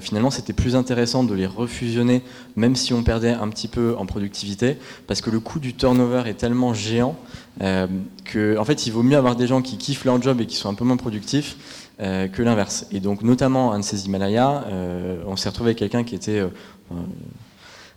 finalement, 0.00 0.30
c'était 0.30 0.54
plus 0.54 0.74
intéressant 0.74 1.22
de 1.22 1.34
les 1.34 1.46
refusionner, 1.46 2.22
même 2.56 2.74
si 2.74 2.92
on 2.94 3.04
perdait 3.04 3.30
un 3.30 3.48
petit 3.48 3.68
peu 3.68 3.94
en 3.98 4.06
productivité, 4.06 4.78
parce 5.06 5.20
que 5.20 5.30
le 5.30 5.38
coût 5.38 5.60
du 5.60 5.74
turnover 5.74 6.22
est 6.26 6.34
tellement 6.34 6.74
géant 6.74 7.14
que, 7.60 8.58
en 8.58 8.64
fait, 8.64 8.86
il 8.86 8.92
vaut 8.92 9.02
mieux 9.02 9.18
avoir 9.18 9.36
des 9.36 9.46
gens 9.46 9.62
qui 9.62 9.76
kiffent 9.76 10.06
leur 10.06 10.20
job 10.20 10.40
et 10.40 10.46
qui 10.46 10.56
sont 10.56 10.70
un 10.70 10.74
peu 10.74 10.84
moins 10.84 10.96
productifs 10.96 11.56
euh, 11.98 12.28
que 12.28 12.42
l'inverse. 12.42 12.86
Et 12.90 13.00
donc, 13.00 13.22
notamment, 13.22 13.72
un 13.72 13.78
de 13.78 13.84
ces 13.84 14.04
Himalayas, 14.04 14.64
euh, 14.68 15.22
on 15.26 15.36
s'est 15.36 15.48
retrouvé 15.48 15.68
avec 15.68 15.78
quelqu'un 15.78 16.04
qui 16.04 16.14
était. 16.14 16.40
Euh, 16.40 16.48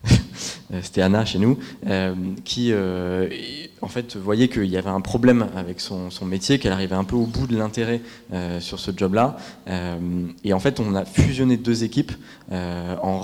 c'était 0.81 1.01
Anna 1.01 1.25
chez 1.25 1.39
nous, 1.39 1.59
qui 2.45 2.73
en 3.81 3.87
fait 3.89 4.15
voyait 4.15 4.47
qu'il 4.47 4.67
y 4.67 4.77
avait 4.77 4.89
un 4.89 5.01
problème 5.01 5.47
avec 5.57 5.81
son, 5.81 6.09
son 6.09 6.25
métier, 6.25 6.57
qu'elle 6.57 6.71
arrivait 6.71 6.95
un 6.95 7.03
peu 7.03 7.17
au 7.17 7.25
bout 7.25 7.47
de 7.47 7.57
l'intérêt 7.57 7.99
sur 8.61 8.79
ce 8.79 8.91
job-là. 8.95 9.35
et 10.45 10.53
en 10.53 10.59
fait, 10.59 10.79
on 10.79 10.95
a 10.95 11.03
fusionné 11.03 11.57
deux 11.57 11.83
équipes 11.83 12.13
en 12.49 13.19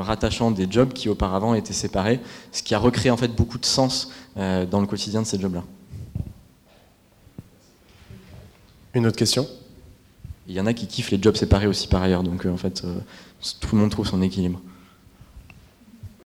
rattachant 0.00 0.50
des 0.50 0.66
jobs 0.68 0.92
qui 0.92 1.08
auparavant 1.08 1.54
étaient 1.54 1.72
séparés, 1.72 2.18
ce 2.50 2.64
qui 2.64 2.74
a 2.74 2.78
recréé 2.78 3.12
en 3.12 3.16
fait 3.16 3.28
beaucoup 3.28 3.58
de 3.58 3.66
sens 3.66 4.10
dans 4.34 4.80
le 4.80 4.86
quotidien 4.86 5.22
de 5.22 5.26
ces 5.26 5.38
jobs-là. 5.38 5.62
Une 8.96 9.06
autre 9.06 9.18
question? 9.18 9.46
Il 10.48 10.54
y 10.54 10.60
en 10.60 10.64
a 10.64 10.72
qui 10.72 10.86
kiffent 10.86 11.10
les 11.10 11.20
jobs 11.20 11.36
séparés 11.36 11.66
aussi 11.66 11.86
par 11.86 12.02
ailleurs, 12.02 12.22
donc 12.22 12.46
en 12.46 12.56
fait, 12.56 12.82
tout 13.60 13.76
le 13.76 13.82
monde 13.82 13.90
trouve 13.90 14.06
son 14.06 14.22
équilibre. 14.22 14.58